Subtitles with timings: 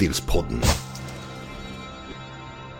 [0.00, 0.60] Livsstilspodden.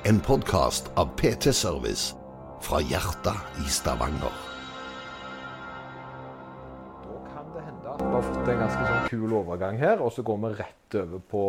[0.03, 2.15] En podkast av PT Service
[2.61, 4.33] fra hjertet i Stavanger.
[7.03, 10.15] Da kan det hende at vi har fått en ganske sånn kul overgang her, og
[10.17, 11.45] så går vi rett over på,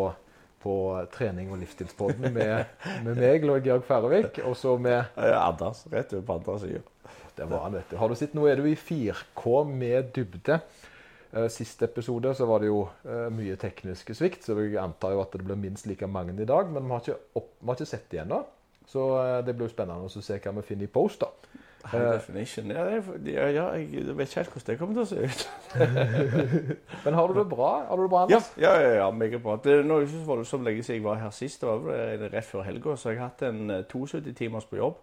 [0.66, 0.76] på
[1.16, 2.68] trening og livsstilspodden med,
[3.08, 6.84] med meg, Lord Georg Færøvik, og så med Ja, Anders, rett over på andre sida.
[7.38, 8.00] Det var han, vet du.
[8.02, 10.60] Har du sett, Nå er du i 4K med dybde.
[11.34, 15.24] Eh, Siste episode så var det jo eh, mye tekniske svikt, så jeg antar jo
[15.24, 16.72] at det blir minst like mange i dag.
[16.72, 18.42] Men vi har ikke, opp, vi har ikke sett det ennå,
[18.92, 21.24] så eh, det blir jo spennende å se hva vi finner i post.
[21.24, 21.32] da.
[21.82, 22.70] High definition.
[22.70, 25.48] Ja, det ja, ja, jeg vet ikke helt hvordan det kommer til å se ut.
[27.06, 27.70] Men har du det bra?
[27.88, 28.52] Har du det bra, Anders?
[28.58, 29.56] ja, ja, ja meget bra.
[29.64, 31.64] Det er nå ikke så voldsomt lenge siden jeg var her sist.
[31.64, 34.78] Det var vel rett før helga, så jeg har hatt en eh, 72 timers på
[34.78, 35.00] jobb.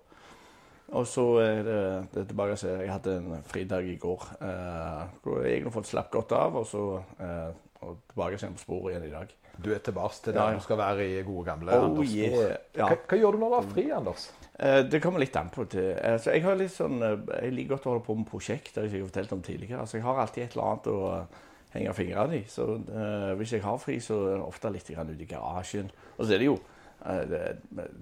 [0.97, 1.81] Og så er det,
[2.15, 4.29] det er tilbake til Jeg hadde en fridag i går.
[4.41, 6.85] Eh, hvor jeg egentlig fått slappet godt av, og så
[7.21, 7.51] eh,
[7.85, 9.35] og tilbake igjen på sporet igjen i dag.
[9.59, 12.57] Du er tilbake til der Ja, du skal være i gode gamle Oh Anders yeah.
[12.77, 12.87] Ja.
[12.87, 14.29] Hva, hva gjør du når du har fri, Anders?
[14.59, 15.67] Eh, Det kommer litt an på.
[15.71, 15.93] Til.
[15.99, 19.03] Altså, jeg, har litt sånn, eh, jeg liker godt å holde på med prosjekter jeg
[19.03, 19.83] har fortalt om tidligere.
[19.83, 22.43] Altså, jeg har alltid et eller annet å eh, henge fingrene i.
[22.51, 25.91] Så eh, hvis jeg har fri, så er det ofte litt ut i garasjen.
[26.17, 26.78] Og så er det jo eh,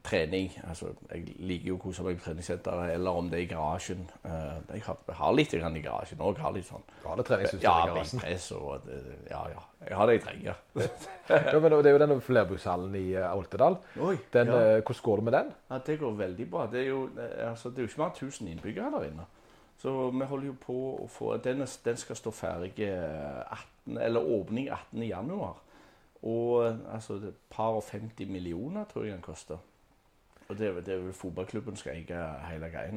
[0.06, 0.50] trening.
[0.68, 4.02] Altså, jeg liker jo å kose meg på treningssenteret, eller om det er i garasjen.
[4.26, 6.40] Eh, jeg har, har litt i garasjen òg.
[6.42, 8.20] Har litt sånn Du har det ja, i garasjen?
[8.20, 8.90] benkpress og
[9.30, 9.62] Ja, ja.
[9.86, 10.60] Jeg har det jeg trenger.
[11.26, 13.78] Ja, men det er jo denne flerbrukshallen i eh, Oltedal.
[13.98, 14.58] Oi, Den, ja.
[14.76, 15.48] eh, hvordan går det med den?
[15.70, 16.66] Ja, Det går veldig bra.
[16.70, 19.26] Det er jo, eh, altså, det er jo ikke mer enn 1000 innbyggere der inne.
[19.82, 23.42] Så vi holder jo på å få Den, den skal stå ferdig eh,
[23.86, 25.02] 18, eller åpning 18.
[26.26, 29.58] Og altså et par og 50 millioner tror jeg den koster.
[30.48, 32.90] Og det, det er vel fotballklubben skal eie hele greia.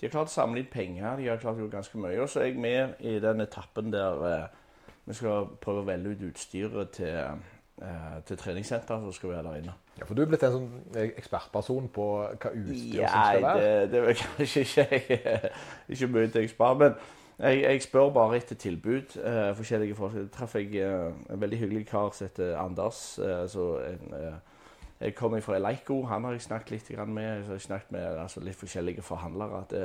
[0.00, 1.16] De har klart å samle inn penger.
[1.20, 2.16] De har klart å gjøre ganske mye.
[2.22, 4.58] Og så er jeg med i den etappen der eh,
[5.04, 7.42] vi skal prøve å velge ut utstyret til,
[7.84, 9.76] eh, til treningssenteret som skal være der inne.
[9.98, 13.60] Ja, For du er blitt en sånn eh, ekspertperson på hva utstyr som skal være.
[13.60, 15.54] det, det er vel kanskje ikke,
[15.96, 16.84] ikke mye til ekspert.
[16.84, 17.00] men
[17.40, 19.16] jeg, jeg spør bare etter tilbud.
[19.16, 20.14] Uh, forskjellige folk.
[20.14, 23.18] Jeg traff jeg eh, en veldig hyggelig kar som heter Anders.
[23.18, 24.16] Uh, så en,
[25.00, 26.02] jeg kommer fra Eleiko.
[26.10, 27.44] Han har jeg snakket litt grann med.
[27.46, 29.62] Så har snakket med altså, litt forskjellige forhandlere.
[29.70, 29.84] Det,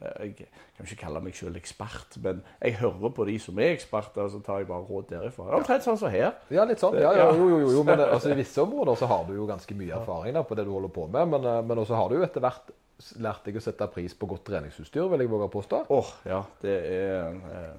[0.00, 4.30] jeg kan ikke kalle meg selv ekspert, men jeg hører på de som er eksperter,
[4.32, 5.50] så tar jeg bare råd derifra.
[5.58, 6.32] Omtrent sånn som her.
[6.48, 6.96] Ja, litt sånn.
[6.96, 7.84] Ja, ja, jo, jo, jo.
[7.84, 10.64] Men altså, i visse områder så har du jo ganske mye erfaring da, på det
[10.64, 11.36] du holder på med.
[11.36, 13.14] Men, men også har du jo etter hvert s-
[13.46, 15.82] jeg å sette pris på godt treningsutstyr, vil jeg våge å påstå.
[15.90, 16.42] Åh, ja.
[16.62, 17.74] Det er eh,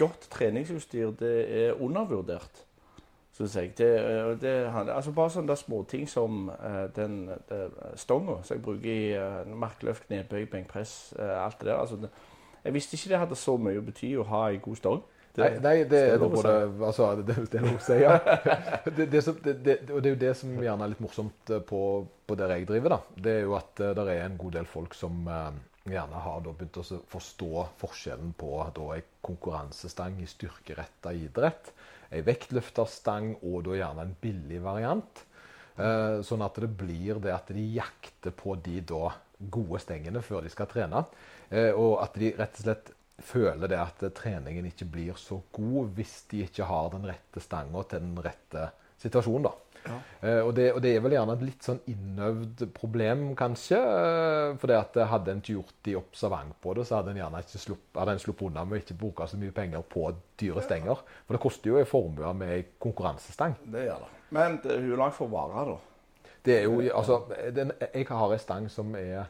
[0.00, 2.62] Godt treningsutstyr, det er undervurdert,
[3.36, 3.74] syns jeg.
[3.76, 4.52] Det, eh, det,
[4.94, 7.66] altså bare sånne småting som eh, den eh,
[8.00, 11.82] stonga som jeg bruker i eh, markløft, knebøy, benkpress, eh, alt det der.
[11.82, 12.08] Altså,
[12.64, 15.02] jeg visste ikke det hadde så mye å bety å ha ei god stong.
[15.40, 16.42] Det- Nei, nei, det er lov å
[16.90, 18.14] altså, det, det å si, ja.
[18.96, 21.52] Det, det, som, det, det, og det er jo det som gjerne er litt morsomt
[21.56, 21.80] eh, på,
[22.28, 22.96] på der jeg driver.
[22.96, 23.00] da.
[23.26, 25.50] Det er jo at det er en god del folk som eh,
[25.90, 31.72] gjerne har begynt å forstå forskjellen på da en konkurransestang i styrkeretta idrett,
[32.10, 35.24] ei vektløfterstang og da gjerne en billig variant.
[35.80, 39.12] Eh, sånn at det blir det at de jakter på de da
[39.54, 41.04] gode stengene før de skal trene.
[41.48, 42.90] Eh, og at de rett og slett
[43.26, 47.82] føler det at treningen ikke blir så god hvis de ikke har den rette stanga
[47.88, 48.70] til den rette
[49.00, 49.48] situasjonen.
[49.48, 49.56] da.
[49.88, 53.78] Uh, og, det, og det er vel gjerne et litt sånn innøvd problem, kanskje.
[53.80, 57.14] Uh, for det at eh, hadde en ikke gjort de observant på det, så hadde
[57.14, 60.10] en gjerne ikke slupp, sluppet unna med å ikke bruke så mye penger på
[60.40, 61.04] dyre stenger.
[61.24, 63.56] For det koster jo en formue med en konkurransestang.
[63.72, 64.10] Det gjør det.
[64.36, 65.78] Men det, hvor langt får vare, da?
[66.44, 67.18] Det er jo, altså,
[67.52, 69.28] den, Jeg har en stang som er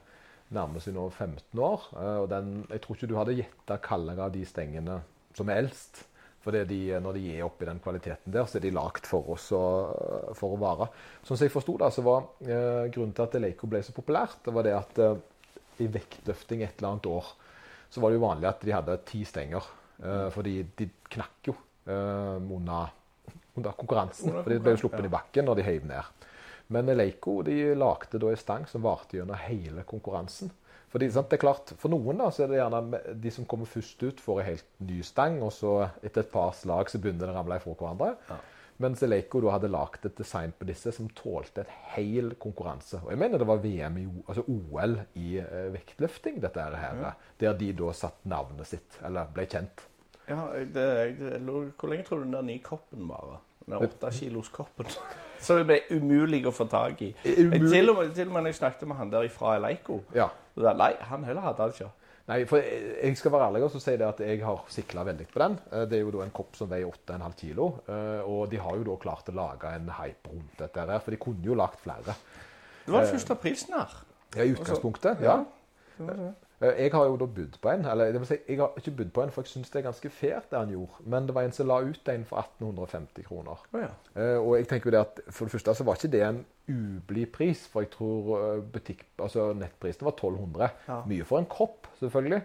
[0.54, 1.88] nærmer seg nå 15 år.
[1.96, 5.00] eh, og den, Jeg tror ikke du hadde gjetta kaldere av de stengene
[5.36, 6.04] som er eldst.
[6.40, 9.04] For det de, når de er oppe i den kvaliteten der, så er de lagd
[9.08, 9.90] for oss og,
[10.38, 10.86] for å vare.
[11.20, 14.38] Sånn som jeg forsto det, så var eh, grunnen til at Leico ble så populært,
[14.46, 15.18] det var det at eh,
[15.84, 17.28] i vektløfting et eller annet år,
[17.92, 19.68] så var det jo vanlig at de hadde ti stenger.
[20.00, 22.94] Eh, fordi de knakk jo eh, under,
[23.60, 24.32] under konkurransen.
[24.32, 25.10] Under for de ble jo sluppet ja.
[25.10, 26.26] i bakken når de heiv ned.
[26.70, 30.52] Men Leiko de lagde da en stang som varte gjennom hele konkurransen.
[30.90, 33.68] Fordi, sant, det er klart, For noen da, så er det gjerne de som kommer
[33.70, 37.28] først ut, får en helt ny stang, og så etter et par slag så begynner
[37.28, 38.40] det å ramle ifra hverandre.
[38.80, 43.02] Mens Leiko da hadde lagd et design på disse som tålte et hel konkurranse.
[43.04, 47.04] Og jeg mener det var VM i, altså OL i uh, vektløfting, dette her,
[47.42, 49.84] der de da satte navnet sitt, eller ble kjent.
[50.30, 50.88] Ja, det,
[51.18, 53.42] det, Hvor lenge tror du den der nye koppen varer?
[53.70, 54.12] Den åttekiloskoppen.
[54.18, 54.86] kilos koppen.
[55.40, 57.14] Så det ble umulig å få tak i.
[57.24, 57.70] Umulig.
[57.72, 60.28] Til og, med, til og med når jeg snakket med han der fra Eleiko Ja.
[60.60, 61.88] Nei, han heller hadde han ikke.
[62.30, 65.40] Nei, for jeg, skal være ærlig og si det at jeg har sikla veldig på
[65.42, 65.56] den.
[65.72, 67.70] Eh, Det er jo da en kopp som veier 8,5 kilo.
[67.88, 71.10] eh, Og de har jo da klart å lage en hype rundt dette her, for
[71.10, 72.14] de kunne jo lagt flere.
[72.84, 73.96] Det var den første snart.
[73.96, 74.06] her.
[74.36, 75.40] Ja, I utgangspunktet, ja.
[75.98, 77.86] Eh, Jeg har jo da budd på en.
[77.88, 79.86] Eller det vil si, jeg har ikke budd på en, for jeg syns det er
[79.86, 81.04] ganske fair det han gjorde.
[81.08, 83.62] Men det var en som la ut en for 1850 kroner.
[83.72, 83.92] Oh, ja.
[84.12, 86.42] Eh, og jeg tenker jo det at For det første så var ikke det en
[86.70, 90.68] ublid pris, for jeg tror eh, butikk, altså nettprisen var 1200.
[90.88, 90.98] Ja.
[91.08, 92.42] Mye for en kopp, selvfølgelig.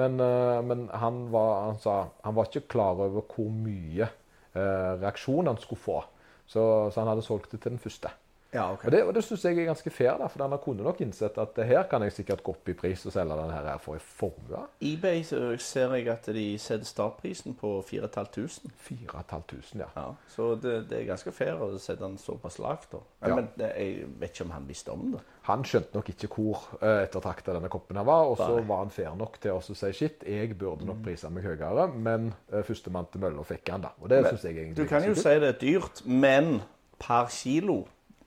[0.00, 4.94] Men, eh, men han, var, han sa han var ikke klar over hvor mye eh,
[5.02, 6.00] reaksjon han skulle få.
[6.48, 8.10] Så, så han hadde solgt det til den første.
[8.52, 8.86] Ja, okay.
[8.88, 11.36] Og det, og det syns jeg er ganske fair, da, for han kunne nok innsett
[11.40, 13.98] at det her kan jeg sikkert gå opp i pris og selge den her for
[13.98, 14.62] en formue.
[14.80, 18.72] eBay så ser jeg at de setter startprisen på 4500.
[18.86, 19.88] 4500, ja.
[19.96, 22.96] Ja, så det, det er ganske fair å sette den såpass lavt.
[23.20, 23.34] Ja.
[23.34, 25.20] men det, jeg vet ikke om han visste om det.
[25.50, 28.94] Han skjønte nok ikke hvor uh, ettertrakta denne koppen her var, og så var han
[28.94, 33.12] fair nok til å si shit, jeg burde nok prise meg høyere, men uh, førstemann
[33.12, 33.92] til mølla fikk han, da.
[34.00, 36.60] Og det syns jeg egentlig Du kan jo si det er dyrt, men
[36.98, 37.82] per kilo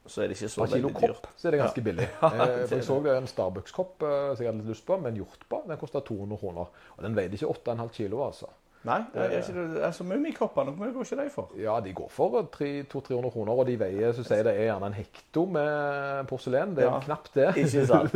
[0.06, 2.08] så er det ikke så Per kilo kopp så er det ganske billig.
[2.32, 5.22] Eh, for jeg så en Starbucks-kopp eh, som jeg hadde litt lyst på, med en
[5.22, 5.62] hjort på.
[5.68, 6.72] Den kosta 200 kroner.
[6.98, 8.50] Og den veide ikke 8,5 kilo, altså.
[8.84, 9.82] Nei, det er ikke det.
[9.86, 11.50] Altså, Mummikoppene, hvor mye går ikke de for?
[11.62, 14.96] Ja, de går for 200-300 kroner, og de veier så sier det er gjerne en
[14.98, 16.74] hekto med porselen.
[16.76, 17.00] Det er Ja.
[17.04, 17.48] knapt det.
[17.62, 18.12] Ikke sant?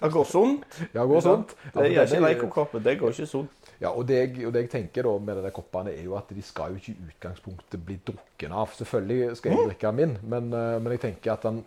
[0.00, 0.64] Det går sunt.
[0.96, 1.52] Ja, går sånt.
[1.74, 2.82] Det er Altså, ikke leikokoppen.
[2.84, 3.50] Det går ikke sunt.
[3.80, 6.30] Ja, og det, jeg, og det jeg tenker da med de koppene, er jo at
[6.34, 8.72] de skal jo ikke i utgangspunktet bli drukken av.
[8.78, 11.60] Selvfølgelig skal jeg drikke min, men, eh, men jeg tenker at den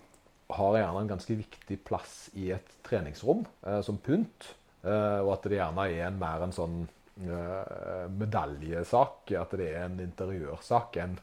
[0.51, 4.49] har gjerne en ganske viktig plass i et treningsrom eh, som pynt.
[4.83, 6.81] Eh, og at det gjerne er en, mer en sånn
[8.21, 9.33] medaljesak.
[9.41, 10.97] At det er en interiørsak.
[11.03, 11.17] En,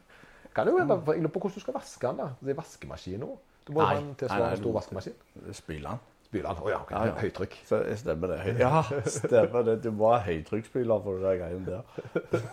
[0.55, 2.17] kan det jo Jeg lurer på hvordan du skal vaske den.
[2.23, 2.31] da.
[2.41, 3.33] Det er vaskemaskin nå.
[3.67, 3.89] Du må Nei.
[3.91, 5.19] ha en tilsvarende stor vaskemaskin.
[5.53, 5.99] Spyle den.
[6.25, 6.61] Spyle den.
[6.61, 6.95] oh, ja, okay.
[6.95, 7.13] Ja, ja.
[7.21, 7.57] Høytrykk.
[7.69, 8.55] Så stemmer det.
[8.61, 9.75] Ja, stemmer det.
[9.83, 11.83] Du må ha høytrykksspyler for den greien der.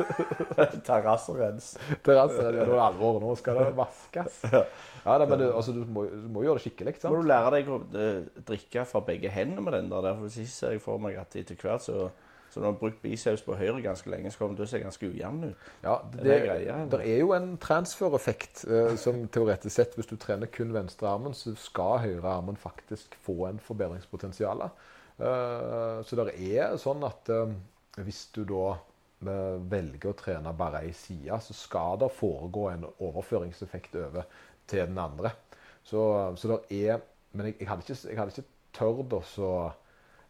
[0.89, 1.71] Terrasserens.
[2.05, 3.21] Terrasserens, ja, det er alvor.
[3.23, 4.43] Nå skal det vaskes.
[4.53, 6.97] Ja, da, men du, altså, du, må, du må gjøre det skikkelig.
[6.97, 10.13] ikke Må du lære deg å eh, drikke fra begge hendene med den der.
[10.21, 12.09] for ser jeg for meg at etter hvert så
[12.57, 14.71] så når du har brukt biceps på høyre ganske lenge, så kommer du til å
[14.71, 15.65] se ganske ujevn ut.
[15.83, 20.15] Ja, Det det, er det er jo en transfereffekt eh, som teoretisk sett, hvis du
[20.17, 24.65] trener kun venstrearmen, så skal høyrearmen faktisk få en forbedringspotensial.
[24.65, 27.53] Eh, så det er sånn at eh,
[28.01, 32.89] hvis du da eh, velger å trene bare ei side, så skal det foregå en
[32.97, 34.25] overføringseffekt over
[34.65, 35.37] til den andre.
[35.85, 36.01] Så,
[36.41, 37.05] så det er
[37.37, 39.49] Men jeg, jeg hadde ikke, jeg hadde ikke tørt å så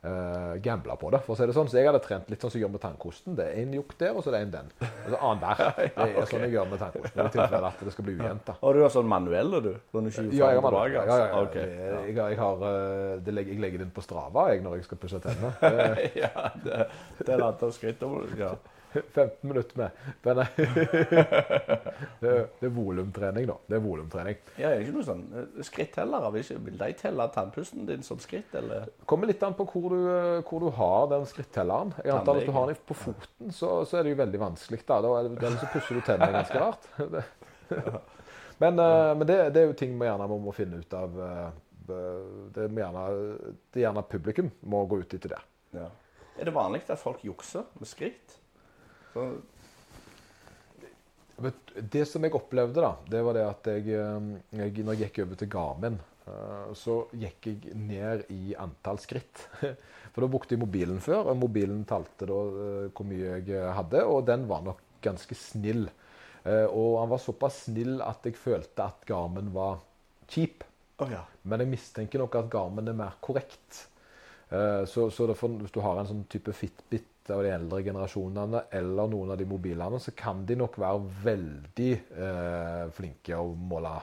[0.06, 1.68] uh, gambla på det, for å si det sånn.
[1.70, 3.36] Så jeg hadde trent litt sånn som jeg gjør med tannkosten.
[3.38, 4.70] Det er en jukk der, og så er det en den.
[4.86, 5.90] Og så annenhver.
[5.96, 7.22] Det er sånn jeg gjør med tannkosten.
[7.26, 8.52] I tilfelle at det skal bli ujevnt.
[8.62, 9.72] Har du har sånn manuelle, du?
[9.92, 11.66] Sånn Ja, jeg har, og ja, ja, ja, Okay.
[11.66, 14.80] Jeg, jeg, jeg, har, eh, det legger, jeg legger det inn på Strava jeg, når
[14.80, 15.52] jeg skal pusse tennene.
[15.66, 16.80] Er ja, det,
[17.20, 18.02] det er et skritt.
[18.38, 18.54] Ja.
[18.92, 19.90] 15 minutter med.
[20.22, 20.36] Men
[22.20, 23.56] det, det er volumtrening, da.
[23.66, 24.38] Det er volumtrening.
[24.56, 25.24] Ja, er det ikke noe sånn
[25.66, 26.28] skritt heller?
[26.34, 28.88] Vil, de telle tannpusten din som skritt, eller?
[29.08, 31.94] kommer litt an på hvor du, eh, hvor du har den skrittelleren.
[32.04, 34.82] Jeg antar at du har den på foten, så, så er det jo veldig vanskelig.
[34.86, 35.00] da.
[35.04, 36.90] Da er det, så pusser du tennene ganske rart.
[38.58, 41.20] Men, eh, men det, det er jo ting vi gjerne må, må finne ut av.
[41.20, 41.46] eh,
[41.86, 43.02] Det, er gjerne,
[43.70, 45.42] det er gjerne publikum må gå ut etter det.
[45.76, 45.90] Ja.
[46.36, 48.38] Er det vanlig at folk jukser med skritt?
[49.16, 49.30] Så,
[51.92, 55.18] Det som jeg opplevde, da, det var det at jeg, eh, jeg når jeg gikk
[55.24, 55.98] over til Garmin,
[56.28, 59.46] eh, så gikk jeg ned i antall skritt.
[60.12, 64.04] For da brukte jeg mobilen før, og mobilen talte da eh, hvor mye jeg hadde,
[64.04, 65.88] og den var nok ganske snill.
[66.46, 69.80] Og han var såpass snill at jeg følte at Garmin var
[70.30, 70.62] cheap.
[71.02, 71.24] Oh, ja.
[71.42, 73.80] Men jeg mistenker nok at Garmin er mer korrekt.
[74.86, 79.10] Så, så derfor, hvis du har en sånn type Fitbit av de eldre generasjonene, eller
[79.12, 83.94] noen av de mobilene, så kan de nok være veldig eh, flinke å måle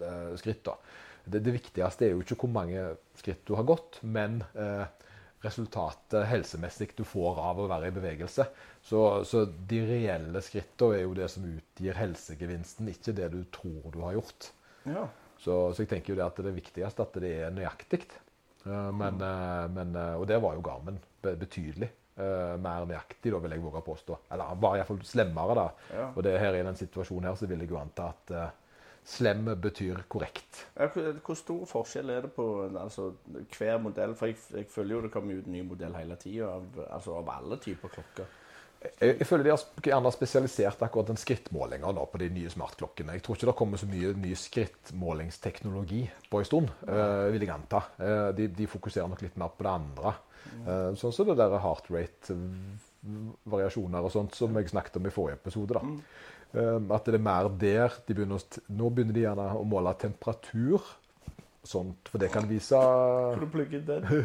[0.00, 0.64] eh, skritt.
[0.68, 0.76] da.
[1.24, 2.86] Det, det viktigste er jo ikke hvor mange
[3.18, 4.84] skritt du har gått, men eh,
[5.42, 8.46] resultatet helsemessig du får av å være i bevegelse.
[8.86, 13.90] Så, så de reelle skrittene er jo det som utgir helsegevinsten, ikke det du tror
[13.94, 14.52] du har gjort.
[14.88, 15.08] ja.
[15.42, 18.04] Så, så jeg tenker jo det at det er viktigst at det er nøyaktig.
[18.62, 21.88] Eh, Men, eh, men, eh, og det var jo Garmin betydelig.
[22.22, 24.18] Eh, Mer nøyaktig, da, vil jeg våge å påstå.
[24.32, 25.94] Eller han var iallfall slemmere, da.
[25.98, 26.08] Ja.
[26.14, 28.44] Og det her i den situasjonen her så vil jeg jo anta at uh,
[29.04, 30.62] slem betyr korrekt.
[31.24, 33.10] Hvor stor forskjell er det på altså,
[33.56, 34.14] hver modell?
[34.18, 37.18] For jeg, jeg føler jo det kommer ut en ny modell hele tida, av, altså,
[37.18, 38.38] av alle typer klokker.
[38.82, 43.14] Jeg, jeg føler de har gjerne spesialisert akkurat den skrittmålinga på de nye smartklokkene.
[43.16, 47.54] Jeg tror ikke det kommer så mye ny skrittmålingsteknologi på en stund, uh, vil jeg
[47.54, 47.80] anta.
[48.00, 50.08] Uh, de, de fokuserer nok litt mer på det andre.
[50.66, 55.38] Uh, sånn som det der heart rate-variasjoner og sånt som jeg snakket om i forrige
[55.40, 55.72] episode.
[55.78, 55.82] da.
[56.52, 59.94] Eh, at det er mer der de begynner å, Nå begynner de gjerne å måle
[60.00, 60.84] temperatur.
[61.64, 64.08] Sånt, for det kan vise Kan du plugge den?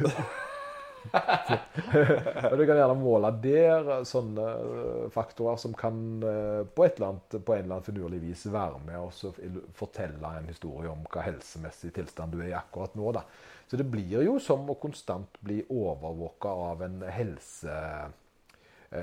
[2.51, 7.13] Og du kan gjerne måle der sånne eh, faktorer som kan eh, på, et eller
[7.13, 11.25] annet, på en eller annen finurlig vis være med og fortelle en historie om hva
[11.27, 13.11] helsemessig tilstand du er i akkurat nå.
[13.17, 13.25] Da.
[13.67, 17.81] Så det blir jo som å konstant bli overvåka av en helse...
[17.81, 18.07] eh,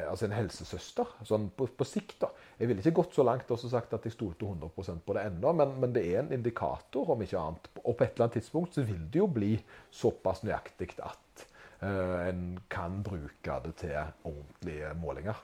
[0.08, 2.14] Altså en helsesøster, sånn på, på sikt.
[2.22, 2.30] da.
[2.56, 5.52] Jeg ville ikke gått så langt og sagt at jeg stolte 100% på det ennå,
[5.58, 7.68] men, men det er en indikator, om ikke annet.
[7.82, 9.50] Og på et eller annet tidspunkt så vil det jo bli
[9.92, 11.44] såpass nøyaktig at
[11.84, 15.42] en kan bruke det til ordentlige målinger.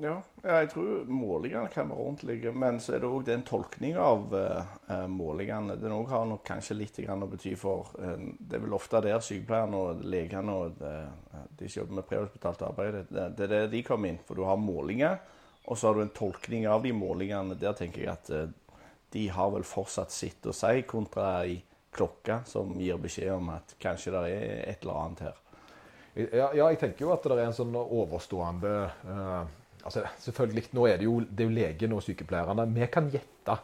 [0.00, 4.32] Ja, jeg tror målingene kan være ordentlige, men så er det òg den tolkninga av
[4.34, 5.76] eh, eh, målingene.
[5.78, 9.20] Den òg har nok kanskje litt å bety for uh, Det er vel ofte der
[9.22, 13.68] sykepleierne og legene og eh, de som jobber med prehospitalt arbeid, det, det er der
[13.68, 14.22] de kommer inn.
[14.26, 15.20] For du har målinger,
[15.68, 17.58] og så har du en tolkning av de målingene.
[17.60, 18.80] Der tenker jeg at uh,
[19.12, 21.60] de har vel fortsatt sitt å si, kontra ei
[21.92, 25.41] klokke som gir beskjed om at kanskje det er et eller annet her.
[26.16, 28.72] Ja, ja, jeg tenker jo at det er en sånn overstående
[29.08, 29.46] eh,
[29.84, 32.66] altså Selvfølgelig, nå er det jo, det er jo legen og sykepleierne.
[32.76, 33.56] Vi kan gjette.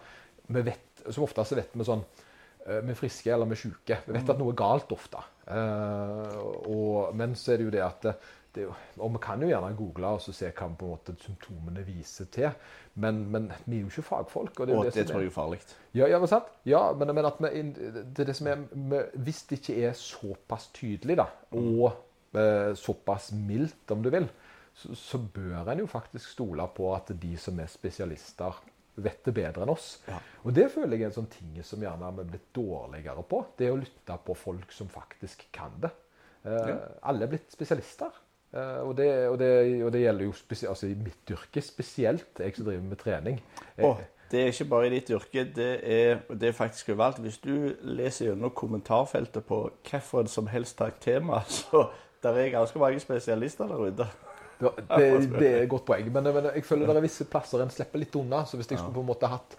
[0.49, 2.01] Vi vet, som oftest så vet vi sånn
[2.65, 4.01] eh, Vi er friske eller vi er syke.
[4.07, 5.21] Vi vet at noe er galt ofte.
[5.49, 6.41] Eh,
[6.73, 8.17] og, men så er det jo det at det,
[8.57, 8.75] det, jo-
[9.05, 12.31] Og vi kan jo gjerne google og så se hva på en måte symptomene viser
[12.33, 12.49] til.
[12.99, 14.57] Men, men vi er jo ikke fagfolk.
[14.65, 15.61] Og det, er Og det, er- tror jeg er farlig.
[15.95, 16.49] ja, ja, men sant?
[16.67, 19.93] Ja, men, men at vi, det er det som er vi, Hvis det ikke er
[20.01, 22.05] såpass tydelig, da, og eh,
[22.79, 24.29] såpass mildt, om du vil,
[24.79, 28.59] så, så bør en jo faktisk stole på at de som er spesialister,
[28.99, 30.01] vet det bedre enn oss.
[30.09, 30.19] Ja.
[30.43, 33.45] Og det føler jeg er en sånn ting som gjerne vi er blitt dårligere på.
[33.59, 35.93] Det å lytte på folk som faktisk kan det.
[36.43, 36.79] Eh, Ja.
[37.07, 38.11] Alle er blitt spesialister.
[38.51, 39.51] Eh, og, det, og, det,
[39.85, 40.35] og det gjelder jo
[40.73, 43.39] altså i mitt yrke spesielt, jeg som driver med trening.
[43.77, 47.21] Eh, Og det er ikke bare i ditt yrke, det er, det er faktisk overalt.
[47.23, 51.87] Hvis du leser gjennom kommentarfeltet på hvilket som helst tema, så
[52.23, 54.09] der er ganske mange spesialister der ute.
[54.59, 54.73] Det,
[55.39, 56.09] det, er et godt poeng.
[56.13, 58.43] Men, men jeg føler det er visse plasser en slipper litt unna.
[58.47, 59.55] Så hvis jeg skulle på en måte hatt,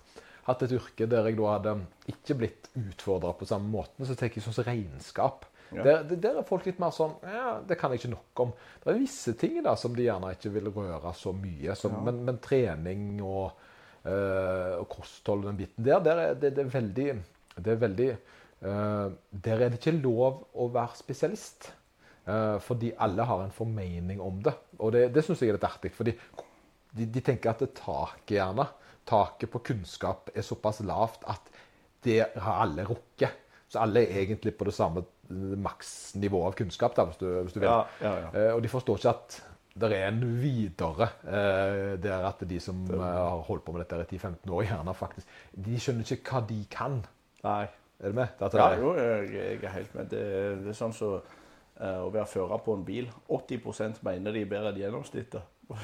[0.50, 1.75] hatt et yrke der jeg da hadde
[2.12, 5.48] ikke blitt utfordra på samme måten, så tenker jeg sånn som regnskap.
[5.70, 5.84] Ja.
[5.86, 8.54] Der, der er folk litt mer sånn Ja, det kan jeg ikke nok om.
[8.82, 11.75] Det er visse ting da som de gjerne ikke vil røre så mye.
[11.78, 12.06] Som, Ja.
[12.10, 13.60] men, men trening og,
[14.01, 17.10] øh, og kosthold og den biten der, der er, det, det er veldig
[17.60, 19.12] Det er veldig øh,
[19.46, 21.72] Der er det ikke lov å være spesialist.
[22.30, 24.54] Eh, fordi alle har en formening om det.
[24.80, 25.92] Og det, det syns jeg er litt artig.
[25.96, 26.14] fordi
[26.92, 28.66] de, de tenker at taket gjerne,
[29.10, 31.54] taket på kunnskap er såpass lavt at
[32.06, 33.46] det har alle rukket.
[33.70, 37.56] Så alle er egentlig på det samme eh, maksnivået av kunnskap, da, hvis du, hvis
[37.56, 37.70] du vil.
[37.70, 38.30] Ja, ja, ja.
[38.34, 39.40] Uh, og de forstår ikke at
[39.80, 44.18] det er en videre uh, der at de som har holdt på med dette i
[44.18, 46.98] 10-15 år, gjerne faktisk De skjønner ikke hva de kan.
[47.46, 47.68] Nei.
[48.00, 48.28] Er du med?
[48.40, 50.10] Det Ja, det- jo, jeg, jeg er helt med.
[50.10, 50.24] Det,
[50.64, 51.38] det er sånn eh,
[51.80, 53.10] å være fører på en bil.
[53.30, 55.42] 80% mener de er bedre enn gjennomsnittet.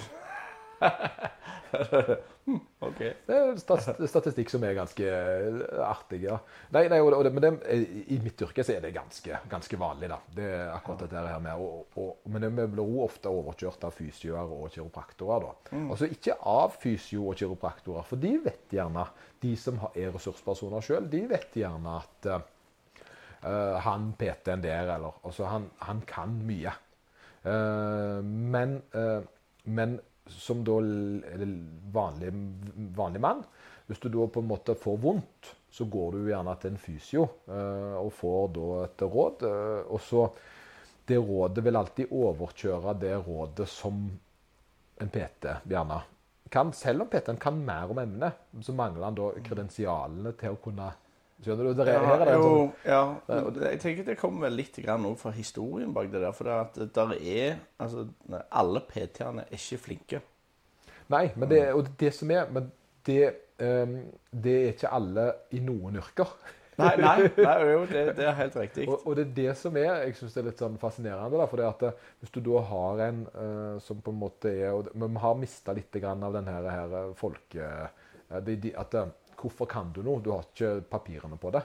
[2.86, 3.00] OK.
[3.25, 6.22] Det er stat- statistikk som er ganske eh, artig.
[6.28, 6.38] ja.
[6.75, 9.80] Nei, nei, og og men det, eh, I mitt yrke så er det ganske, ganske
[9.82, 10.10] vanlig.
[10.12, 10.20] da.
[10.36, 11.54] Det er akkurat dette her med.
[11.58, 15.48] Og, og, men vi blir også ofte overkjørt av fysioer og kiropraktorer.
[15.48, 15.54] da.
[15.90, 19.08] Altså ikke av fysio og kiropraktorer, for de vet gjerne,
[19.42, 22.30] de som er ressurspersoner sjøl, de vet gjerne at
[23.46, 26.74] eh, han PT-en der, eller altså han, han kan mye.
[27.46, 29.22] Uh, men, uh,
[29.70, 30.80] men som da
[31.94, 32.32] vanlig,
[32.98, 33.44] vanlig mann,
[33.86, 37.25] hvis du da på en måte får vondt, så går du gjerne til en fysio
[37.46, 39.44] og får da et råd.
[39.92, 40.24] og så
[41.06, 44.08] Det rådet vil alltid overkjøre det rådet som
[44.98, 46.00] en PT gjerne
[46.50, 46.74] kan.
[46.74, 50.90] Selv om PT-en kan mer om emnet, så mangler han da kredensialene til å kunne
[51.44, 51.74] Skjønner du?
[51.75, 53.01] Der er, her er det en jo, sånn, ja.
[53.42, 56.32] og det- Jeg tenker det kommer vel litt grann fra historien bak det der.
[56.32, 58.08] For det at der er Altså,
[58.51, 60.22] alle PT-ene er ikke flinke.
[61.10, 62.72] Nei, men det, og det som er Men
[63.06, 63.98] det, um,
[64.32, 66.32] det er ikke alle i noen yrker.
[66.77, 68.88] Nei, nei, nei jo, det, det er helt riktig.
[68.89, 71.38] Og, og det er det som er jeg synes det er litt sånn fascinerende.
[71.38, 74.51] Da, for det at eh, Hvis du da har en uh, som på en måte
[74.51, 77.70] er og Men vi har mista litt grann av den her, her eh, folke...
[78.25, 78.96] Uh, de, de, at
[79.39, 80.22] Hvorfor kan du noe?
[80.24, 81.63] Du har ikke papirene på det.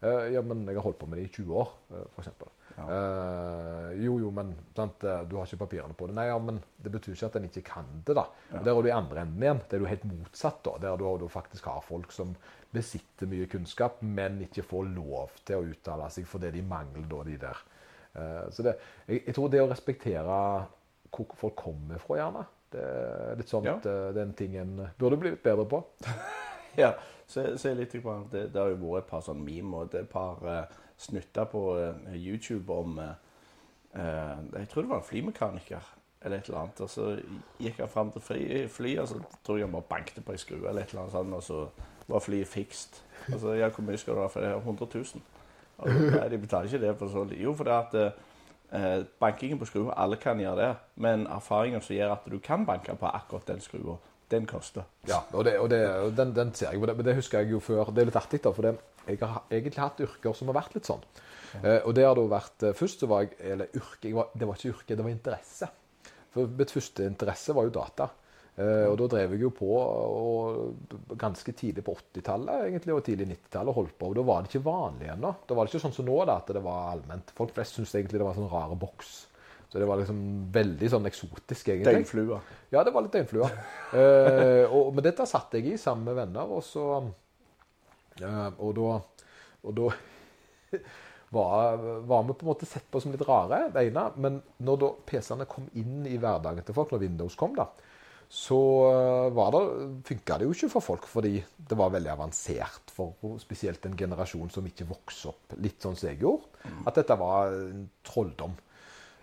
[0.00, 2.30] Eh, ja, men jeg har holdt på med det i 20 år, uh, f.eks.
[2.78, 6.14] Uh, jo, jo, men sant, eh, du har ikke papirene på det.
[6.16, 8.24] Nei, ja, men det betyr ikke at en ikke kan det, da.
[8.48, 8.62] Ja.
[8.64, 9.60] Der er du i andre enden igjen.
[9.68, 10.78] Det er du helt motsatt, da.
[10.86, 12.32] Der du, du faktisk har folk som
[12.72, 17.22] besitter mye kunnskap, men ikke får lov til å uttale seg fordi de mangler da
[17.28, 17.64] de der.
[18.16, 20.40] Uh, så det, jeg, jeg tror det å respektere
[21.10, 23.76] hvor folk kommer fra, gjerne, det er litt sånn Ja.
[23.76, 25.82] at eh, den tingen burde blitt bedre på.
[26.80, 26.92] Ja,
[27.30, 30.04] så, se litt på det, det har jo vært et par sånn meme og det
[30.04, 35.86] et par uh, snutter på uh, YouTube om eh, Jeg tror det var en flymekaniker
[36.20, 36.80] eller et eller annet.
[36.84, 37.06] Og så
[37.58, 40.42] gikk han fram til fly, flyet, og så tror jeg han bare bankte på ei
[40.42, 43.00] skrue eller et eller annet sånt, og så var flyet fikst.
[43.32, 44.52] Og så, ja, hvor mye skal du ha for det?
[44.58, 45.24] 100 000.
[45.80, 47.24] Og nei, de betaler ikke det for så.
[47.40, 50.70] Jo, for det at bankingen på skrua, alle kan gjøre det,
[51.02, 53.96] men erfaringen som gjør at du kan banke på akkurat den skrua,
[54.30, 54.86] den koster.
[55.08, 57.54] Ja, og, det, og, det, og den, den ser jeg, men det, det husker jeg
[57.56, 57.90] jo før.
[57.94, 58.76] Det er litt artig, da, for det,
[59.08, 61.04] jeg har egentlig hatt yrker som har vært litt sånn.
[61.60, 64.46] Eh, og det har da vært eh, Først så var jeg Eller yrke var, Det
[64.46, 65.68] var ikke yrke, det var interesse.
[66.30, 68.06] For mitt første interesse var jo data.
[68.60, 73.26] Eh, og da drev jeg jo på og ganske tidlig på 80-tallet egentlig, og tidlig
[73.32, 74.10] 90-tallet holdt på.
[74.10, 75.32] Og da var det ikke vanlig ennå.
[75.48, 77.32] Da var det ikke sånn som nå, da, at det var allment.
[77.34, 79.14] Folk flest syntes egentlig det var sånn rare boks.
[79.70, 82.00] Så det var liksom veldig sånn eksotisk, egentlig.
[82.00, 82.40] Døgnflua.
[82.74, 83.50] Ja, det var litt døgnflua.
[84.00, 86.86] eh, og, men dette satt jeg i sammen med venner, og så
[88.18, 88.96] eh, Og da,
[89.62, 89.92] og da
[91.36, 94.08] var, var vi på en måte sett på som litt rare, det ene.
[94.18, 97.68] Men når da PC-ene kom inn i hverdagen til folk, når Windows kom, da,
[98.30, 98.58] så
[99.34, 99.60] var det,
[100.06, 101.32] funka det jo ikke for folk, fordi
[101.70, 106.12] det var veldig avansert for spesielt en generasjon som ikke vokste opp litt sånn som
[106.12, 106.46] jeg gjorde.
[106.86, 108.54] At dette var en trolldom.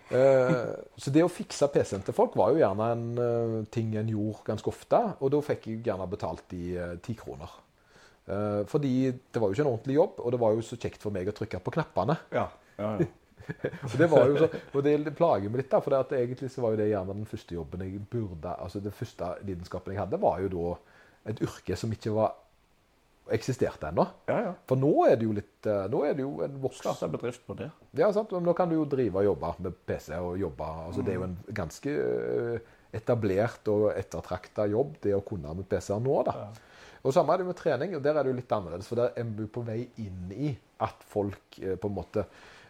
[0.08, 4.12] Eh, så det å fikse PC-en til folk var jo gjerne en eh, ting en
[4.12, 5.02] gjorde ganske ofte.
[5.20, 7.56] Og da fikk jeg gjerne betalt i ti kroner.
[8.28, 11.04] Eh, fordi det var jo ikke en ordentlig jobb, og det var jo så kjekt
[11.04, 12.18] for meg å trykke på knappene.
[12.36, 12.50] Ja.
[12.80, 13.14] ja, ja.
[13.88, 16.50] Og det, var jo så, og det plager meg litt, da, for det at egentlig
[16.52, 20.02] så var jo det gjerne den første jobben jeg burde Altså den første lidenskapen jeg
[20.02, 20.74] hadde, var jo da
[21.32, 22.34] et yrke som ikke var
[23.34, 24.05] eksisterte ennå.
[24.29, 24.53] ja, ja.
[24.69, 27.43] For nå er det jo litt eh, Nå er det jo en voksen Starte bedrift
[27.48, 27.69] på det.
[27.98, 28.31] Ja, sant?
[28.36, 31.19] Men nå kan du jo drive og jobbe med PC og jobbe altså Det er
[31.19, 36.36] jo en ganske eh, etablert og ettertrakta jobb, det å kunne med PC-er nå, da.
[37.03, 38.88] Og samme er det med trening, og der er det jo litt annerledes.
[38.89, 40.53] For der er vi på vei inn i
[40.84, 42.27] at folk eh, på en måte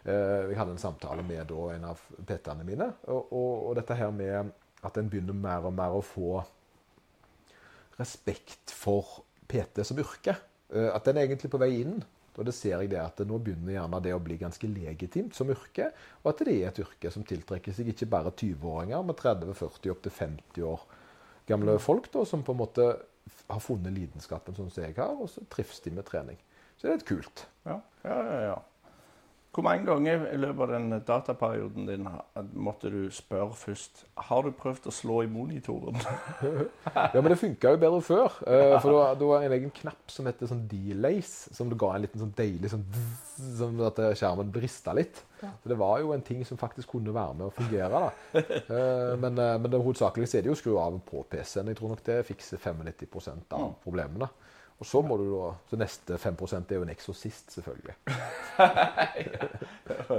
[0.08, 4.12] Jeg hadde en samtale med da, en av PT-ene mine, og, og, og dette her
[4.14, 4.52] med
[4.86, 6.38] at en begynner mer og mer å få
[7.98, 10.36] respekt for PT som yrke.
[10.72, 11.98] Eh, At den er egentlig på vei inn.
[12.38, 15.50] Og det ser jeg det at nå begynner gjerne det å bli ganske legitimt som
[15.50, 15.88] yrke.
[16.22, 20.04] Og at det er et yrke som tiltrekker seg ikke bare 20-åringer, men 30-40 opp
[20.04, 20.84] til 50 år
[21.48, 22.86] gamle folk da, som på en måte
[23.48, 26.38] har funnet lidenskapen sånn som jeg har, og så trives de med trening.
[26.76, 27.46] Så det er litt kult.
[27.66, 28.40] Ja, ja, ja.
[28.52, 28.58] ja.
[29.54, 32.04] Hvor mange ganger i løpet av den dataperioden din
[32.54, 35.96] måtte du spørre først Har du prøvd å slå i monitoren?
[36.94, 38.36] Ja, men det funka jo bedre før.
[38.46, 42.04] eh, For det var, en egen knapp som heter sånn delays, som det ga en
[42.04, 42.84] liten sånn deilig sånn
[43.58, 45.22] Som at skjermen brista litt.
[45.40, 47.88] Så det var jo en ting som faktisk kunne være med å fungere.
[48.04, 48.42] da.
[48.42, 51.72] Eh, Men, eh, men det hovedsakelig er det jo å skru av på PC-en.
[51.72, 54.28] Jeg tror nok det fikser 95% av problemene.
[54.78, 57.96] Og så må du da, så neste 5% er jo en eksorsist, selvfølgelig.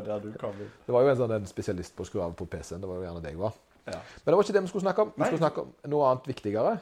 [0.09, 0.71] Der du kom inn.
[0.83, 2.81] Det var jo en sånn en spesialist på å skru av på PC-en.
[2.83, 3.55] Det var jo gjerne det jeg var.
[3.85, 4.01] Ja.
[4.01, 5.13] Men det var ikke det vi skulle snakke om.
[5.15, 5.29] Vi Nei.
[5.29, 6.73] skulle snakke om noe annet viktigere.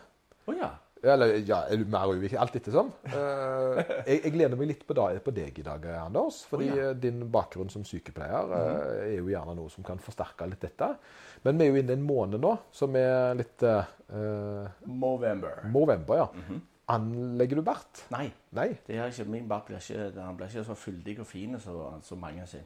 [0.47, 0.71] Å ja.
[1.03, 2.39] Eller ja, mer uviktig.
[2.41, 2.89] Alt ettersom.
[3.11, 3.77] Uh,
[4.09, 6.39] jeg, jeg lener meg litt på, dag, på deg i dag, Anders.
[6.49, 6.87] Fordi oh, ja.
[6.89, 10.89] eh, din bakgrunn som sykepleier uh, er jo gjerne noe som kan forsterke litt dette.
[11.45, 15.61] Men vi er jo inne i en måned nå som er litt uh, Movember.
[15.69, 16.57] Movember, ja.
[16.87, 18.05] Anlegger du bart?
[18.13, 18.69] Nei, Nei.
[18.87, 22.15] det er ikke, min bart blir ikke, blir ikke så fyldig og fin som så
[22.19, 22.63] mange sin.